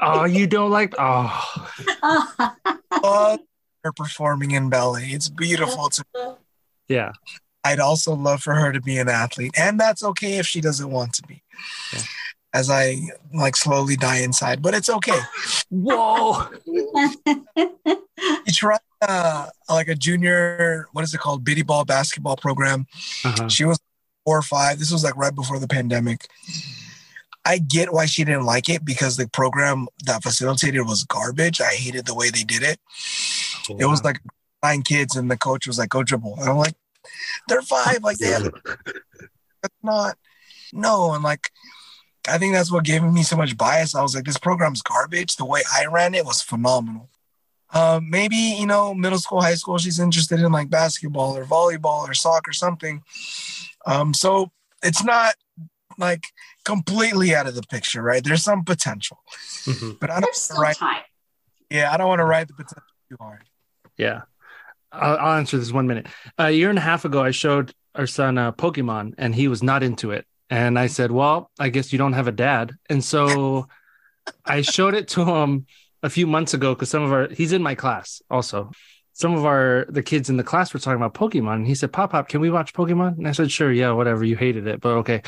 Oh, 0.00 0.24
you 0.24 0.46
don't 0.46 0.70
like 0.70 0.94
oh 0.98 1.68
love 3.02 3.40
her 3.82 3.92
performing 3.92 4.50
in 4.50 4.68
ballet. 4.68 5.06
It's 5.06 5.28
beautiful. 5.28 5.88
To, 5.88 6.36
yeah. 6.88 7.12
I'd 7.64 7.80
also 7.80 8.14
love 8.14 8.42
for 8.42 8.54
her 8.54 8.72
to 8.72 8.80
be 8.80 8.98
an 8.98 9.08
athlete, 9.08 9.52
and 9.56 9.80
that's 9.80 10.04
okay 10.04 10.38
if 10.38 10.46
she 10.46 10.60
doesn't 10.60 10.90
want 10.90 11.14
to 11.14 11.22
be. 11.22 11.42
Yeah. 11.92 12.02
As 12.52 12.70
I 12.70 12.96
like 13.34 13.56
slowly 13.56 13.96
die 13.96 14.18
inside, 14.18 14.62
but 14.62 14.74
it's 14.74 14.88
okay. 14.88 15.20
Whoa. 15.70 16.48
You 18.18 18.52
try 18.52 18.78
uh, 19.02 19.46
like 19.68 19.88
a 19.88 19.94
junior, 19.94 20.86
what 20.92 21.02
is 21.04 21.12
it 21.12 21.18
called, 21.18 21.44
biddy 21.44 21.62
ball 21.62 21.84
basketball 21.84 22.36
program. 22.36 22.86
Uh-huh. 23.24 23.48
She 23.48 23.64
was 23.64 23.78
four 24.24 24.38
or 24.38 24.42
five. 24.42 24.78
This 24.78 24.90
was 24.90 25.04
like 25.04 25.16
right 25.16 25.34
before 25.34 25.58
the 25.58 25.68
pandemic. 25.68 26.28
I 27.46 27.58
get 27.58 27.92
why 27.92 28.06
she 28.06 28.24
didn't 28.24 28.44
like 28.44 28.68
it 28.68 28.84
because 28.84 29.16
the 29.16 29.28
program 29.28 29.86
that 30.04 30.24
facilitated 30.24 30.84
was 30.84 31.04
garbage. 31.04 31.60
I 31.60 31.74
hated 31.74 32.04
the 32.04 32.14
way 32.14 32.28
they 32.28 32.42
did 32.42 32.64
it. 32.64 32.80
It 33.78 33.86
was 33.86 34.02
like 34.02 34.20
nine 34.64 34.82
kids, 34.82 35.14
and 35.14 35.30
the 35.30 35.36
coach 35.36 35.66
was 35.66 35.78
like, 35.78 35.90
"Go 35.90 36.02
dribble," 36.02 36.36
and 36.40 36.48
I'm 36.48 36.56
like, 36.56 36.74
"They're 37.48 37.62
five, 37.62 38.02
like 38.02 38.18
they 38.18 38.32
have 38.32 38.50
that's 39.62 39.82
not 39.82 40.18
no." 40.72 41.12
And 41.12 41.22
like, 41.22 41.52
I 42.28 42.36
think 42.36 42.52
that's 42.52 42.72
what 42.72 42.84
gave 42.84 43.04
me 43.04 43.22
so 43.22 43.36
much 43.36 43.56
bias. 43.56 43.94
I 43.94 44.02
was 44.02 44.16
like, 44.16 44.24
"This 44.24 44.38
program's 44.38 44.82
garbage." 44.82 45.36
The 45.36 45.44
way 45.44 45.62
I 45.72 45.86
ran 45.86 46.14
it 46.16 46.26
was 46.26 46.42
phenomenal. 46.42 47.10
Um, 47.72 48.10
maybe 48.10 48.36
you 48.36 48.66
know, 48.66 48.92
middle 48.92 49.20
school, 49.20 49.40
high 49.40 49.54
school, 49.54 49.78
she's 49.78 50.00
interested 50.00 50.40
in 50.40 50.50
like 50.50 50.68
basketball 50.68 51.36
or 51.36 51.44
volleyball 51.44 52.08
or 52.08 52.14
soccer, 52.14 52.50
or 52.50 52.54
something. 52.54 53.02
Um, 53.86 54.14
so 54.14 54.50
it's 54.82 55.04
not 55.04 55.34
like 55.98 56.24
completely 56.66 57.34
out 57.34 57.46
of 57.46 57.54
the 57.54 57.62
picture, 57.62 58.02
right? 58.02 58.22
There's 58.22 58.42
some 58.42 58.64
potential, 58.64 59.18
Mhm. 59.64 59.98
but 60.00 60.10
I 60.10 60.14
don't 60.14 60.22
There's 60.24 60.36
still 60.42 60.58
right. 60.60 60.76
time. 60.76 61.02
Yeah, 61.70 61.92
I 61.92 61.96
don't 61.96 62.08
want 62.08 62.18
to 62.18 62.24
write 62.24 62.48
the 62.48 62.54
potential 62.54 62.82
too 63.08 63.16
hard. 63.18 63.44
Yeah. 63.96 64.22
I'll, 64.92 65.16
I'll 65.16 65.38
answer 65.38 65.56
this 65.58 65.72
one 65.72 65.86
minute. 65.86 66.06
A 66.38 66.50
year 66.50 66.68
and 66.70 66.78
a 66.78 66.82
half 66.82 67.04
ago, 67.04 67.22
I 67.22 67.30
showed 67.30 67.72
our 67.94 68.06
son 68.06 68.36
uh, 68.38 68.52
Pokemon 68.52 69.14
and 69.18 69.34
he 69.34 69.48
was 69.48 69.62
not 69.62 69.82
into 69.82 70.10
it. 70.10 70.26
And 70.50 70.78
I 70.78 70.86
said, 70.88 71.10
Well, 71.10 71.50
I 71.58 71.70
guess 71.70 71.92
you 71.92 71.98
don't 71.98 72.12
have 72.12 72.28
a 72.28 72.32
dad. 72.32 72.72
And 72.90 73.02
so 73.02 73.68
I 74.44 74.62
showed 74.62 74.94
it 74.94 75.08
to 75.08 75.24
him 75.24 75.66
a 76.02 76.10
few 76.10 76.26
months 76.26 76.52
ago 76.54 76.74
because 76.74 76.90
some 76.90 77.02
of 77.02 77.12
our, 77.12 77.28
he's 77.28 77.52
in 77.52 77.62
my 77.62 77.74
class 77.74 78.20
also. 78.30 78.70
Some 79.16 79.32
of 79.32 79.46
our, 79.46 79.86
the 79.88 80.02
kids 80.02 80.28
in 80.28 80.36
the 80.36 80.44
class 80.44 80.74
were 80.74 80.78
talking 80.78 81.02
about 81.02 81.14
Pokemon. 81.14 81.54
And 81.54 81.66
he 81.66 81.74
said, 81.74 81.90
Pop, 81.90 82.12
Pop, 82.12 82.28
can 82.28 82.42
we 82.42 82.50
watch 82.50 82.74
Pokemon? 82.74 83.16
And 83.16 83.26
I 83.26 83.32
said, 83.32 83.50
Sure. 83.50 83.72
Yeah, 83.72 83.92
whatever. 83.92 84.26
You 84.26 84.36
hated 84.36 84.66
it, 84.66 84.82
but 84.82 84.90
okay. 84.98 85.22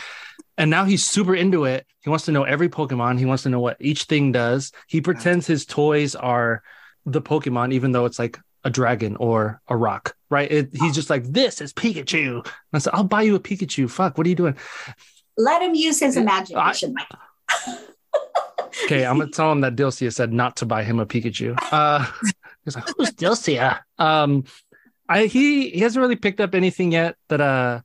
And 0.58 0.70
now 0.70 0.84
he's 0.84 1.06
super 1.06 1.34
into 1.34 1.64
it. 1.64 1.86
He 2.02 2.10
wants 2.10 2.26
to 2.26 2.32
know 2.32 2.44
every 2.44 2.68
Pokemon. 2.68 3.18
He 3.18 3.24
wants 3.24 3.44
to 3.44 3.48
know 3.48 3.60
what 3.60 3.78
each 3.80 4.02
thing 4.02 4.30
does. 4.30 4.72
He 4.88 5.00
pretends 5.00 5.46
his 5.46 5.64
toys 5.64 6.14
are 6.14 6.62
the 7.06 7.22
Pokemon, 7.22 7.72
even 7.72 7.92
though 7.92 8.04
it's 8.04 8.18
like 8.18 8.38
a 8.62 8.68
dragon 8.68 9.16
or 9.16 9.62
a 9.68 9.76
rock, 9.76 10.14
right? 10.28 10.52
It, 10.52 10.68
he's 10.74 10.94
just 10.94 11.08
like, 11.08 11.24
this 11.24 11.62
is 11.62 11.72
Pikachu. 11.72 12.44
And 12.44 12.52
I 12.74 12.78
said, 12.78 12.92
I'll 12.92 13.04
buy 13.04 13.22
you 13.22 13.36
a 13.36 13.40
Pikachu. 13.40 13.88
Fuck, 13.88 14.18
what 14.18 14.26
are 14.26 14.30
you 14.30 14.36
doing? 14.36 14.56
Let 15.38 15.62
him 15.62 15.74
use 15.74 15.98
his 16.00 16.18
imagination. 16.18 16.94
Mike. 16.94 17.78
Okay, 18.84 19.04
I'm 19.04 19.18
gonna 19.18 19.30
tell 19.30 19.50
him 19.50 19.60
that 19.62 19.76
Dilcia 19.76 20.12
said 20.14 20.32
not 20.32 20.56
to 20.56 20.66
buy 20.66 20.84
him 20.84 21.00
a 21.00 21.06
Pikachu. 21.06 21.58
Uh, 21.72 22.06
he's 22.68 22.76
like, 22.76 22.94
who's 22.96 23.12
Dilcia? 23.12 23.80
Um, 23.98 24.44
I 25.08 25.26
he 25.26 25.70
he 25.70 25.80
hasn't 25.80 26.00
really 26.00 26.16
picked 26.16 26.40
up 26.40 26.54
anything 26.54 26.92
yet 26.92 27.16
that 27.28 27.40
uh 27.40 27.80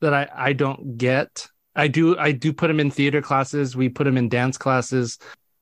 that 0.00 0.14
I 0.14 0.28
I 0.34 0.52
don't 0.52 0.96
get. 0.96 1.48
I 1.74 1.88
do 1.88 2.16
I 2.16 2.32
do 2.32 2.52
put 2.52 2.70
him 2.70 2.80
in 2.80 2.90
theater 2.90 3.20
classes. 3.20 3.76
We 3.76 3.88
put 3.88 4.06
him 4.06 4.16
in 4.16 4.28
dance 4.28 4.56
classes 4.56 5.18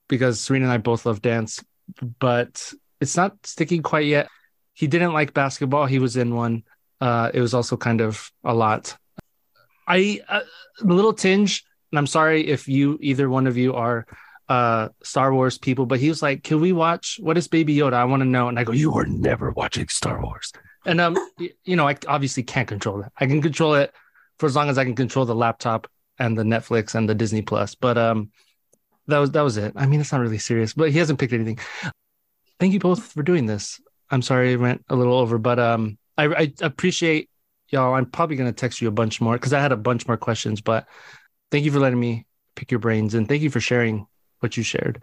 because 0.09 0.41
Serena 0.41 0.67
and 0.67 0.73
I 0.73 0.79
both 0.79 1.07
love 1.07 1.23
dance, 1.23 1.65
but 2.19 2.73
it's 3.01 3.17
not 3.17 3.35
sticking 3.47 3.83
quite 3.83 4.07
yet. 4.07 4.29
He 4.75 4.87
didn't 4.87 5.13
like 5.13 5.35
basketball. 5.35 5.87
He 5.87 5.99
was 5.99 6.17
in 6.17 6.35
one. 6.35 6.65
Uh, 7.01 7.31
it 7.33 7.41
was 7.41 7.55
also 7.55 7.77
kind 7.77 8.01
of 8.01 8.31
a 8.45 8.55
lot. 8.55 8.97
I 9.87 10.21
uh, 10.29 10.41
a 10.81 10.85
little 10.85 11.13
tinge, 11.15 11.65
and 11.93 11.99
I'm 11.99 12.07
sorry 12.07 12.47
if 12.47 12.69
you 12.69 12.99
either 13.01 13.29
one 13.29 13.47
of 13.47 13.57
you 13.57 13.75
are 13.75 14.07
uh 14.49 14.89
Star 15.03 15.33
Wars 15.33 15.59
people, 15.59 15.87
but 15.87 16.01
he 16.01 16.09
was 16.09 16.23
like, 16.23 16.43
"Can 16.43 16.61
we 16.61 16.73
watch 16.73 17.19
what 17.21 17.39
is 17.39 17.49
Baby 17.49 17.77
Yoda? 17.77 17.95
I 17.95 18.05
want 18.05 18.21
to 18.21 18.29
know." 18.29 18.49
And 18.49 18.59
I 18.59 18.65
go, 18.65 18.73
"You 18.73 18.93
are 18.95 19.07
never 19.07 19.51
watching 19.53 19.89
Star 19.89 20.23
Wars." 20.23 20.53
And 20.87 21.01
um, 21.01 21.17
you 21.65 21.77
know, 21.77 21.89
I 21.89 21.97
obviously 22.07 22.43
can't 22.43 22.69
control 22.69 23.03
it. 23.03 23.13
I 23.19 23.27
can 23.27 23.41
control 23.41 23.75
it 23.75 23.93
for 24.39 24.47
as 24.47 24.57
long 24.57 24.69
as 24.69 24.79
I 24.79 24.85
can 24.85 24.95
control 24.95 25.25
the 25.25 25.35
laptop 25.35 25.87
and 26.19 26.37
the 26.37 26.43
Netflix 26.43 26.95
and 26.95 27.09
the 27.09 27.15
Disney 27.15 27.43
Plus. 27.43 27.75
But 27.75 27.97
um, 27.99 28.31
that 29.07 29.19
was 29.19 29.31
that 29.33 29.43
was 29.43 29.57
it. 29.57 29.73
I 29.77 29.87
mean, 29.87 30.01
it's 30.01 30.13
not 30.13 30.21
really 30.21 30.39
serious, 30.39 30.75
but 30.75 30.91
he 30.91 30.99
hasn't 30.99 31.19
picked 31.19 31.33
anything. 31.33 31.59
Thank 32.61 32.73
you 32.73 32.79
both 32.79 33.13
for 33.13 33.23
doing 33.23 33.47
this. 33.47 33.81
I'm 34.11 34.23
sorry 34.23 34.53
I 34.53 34.57
went 34.57 34.85
a 34.89 34.97
little 34.97 35.15
over, 35.15 35.39
but 35.39 35.59
um, 35.59 35.99
I, 36.17 36.27
I 36.27 36.53
appreciate 36.61 37.29
y'all. 37.69 37.95
I'm 37.95 38.07
probably 38.07 38.37
gonna 38.37 38.53
text 38.53 38.81
you 38.81 38.89
a 38.89 38.93
bunch 38.93 39.21
more 39.21 39.35
because 39.35 39.53
I 39.53 39.61
had 39.61 39.73
a 39.73 39.77
bunch 39.77 40.07
more 40.07 40.17
questions, 40.17 40.61
but 40.61 40.87
thank 41.51 41.65
you 41.65 41.73
for 41.73 41.81
letting 41.81 42.01
me 42.01 42.27
pick 42.55 42.71
your 42.71 42.81
brains 42.81 43.15
and 43.15 43.29
thank 43.29 43.43
you 43.43 43.51
for 43.51 43.61
sharing 43.61 44.07
what 44.45 44.59
you 44.59 44.63
shared. 44.63 45.01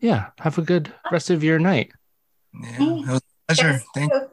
Yeah, 0.00 0.30
have 0.40 0.56
a 0.56 0.62
good 0.62 0.90
rest 1.12 1.28
of 1.28 1.44
your 1.44 1.58
night. 1.58 1.92
Yeah, 2.54 2.76
it 2.80 3.06
was 3.06 3.20
a 3.20 3.54
pleasure. 3.54 3.72
Yes. 3.72 3.84
Thank 3.94 4.12
All 4.14 4.30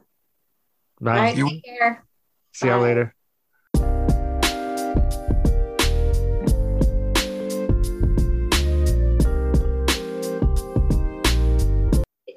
Bye. 1.02 1.18
right, 1.18 1.38
You- 1.38 1.50
take 1.50 1.66
care. 1.66 2.06
See 2.54 2.68
y'all 2.68 2.80
later. 2.82 3.14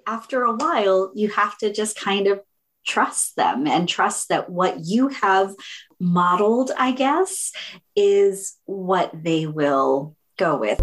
after 0.08 0.42
a 0.42 0.54
while, 0.54 1.12
you 1.14 1.28
have 1.30 1.58
to 1.58 1.72
just 1.72 1.98
kind 1.98 2.26
of 2.28 2.40
trust 2.86 3.34
them 3.36 3.66
and 3.66 3.88
trust 3.88 4.28
that 4.28 4.48
what 4.48 4.84
you 4.84 5.08
have 5.08 5.52
modeled, 5.98 6.70
I 6.78 6.92
guess, 6.92 7.52
is 7.96 8.56
what 8.64 9.10
they 9.12 9.46
will 9.46 10.16
go 10.38 10.56
with. 10.56 10.80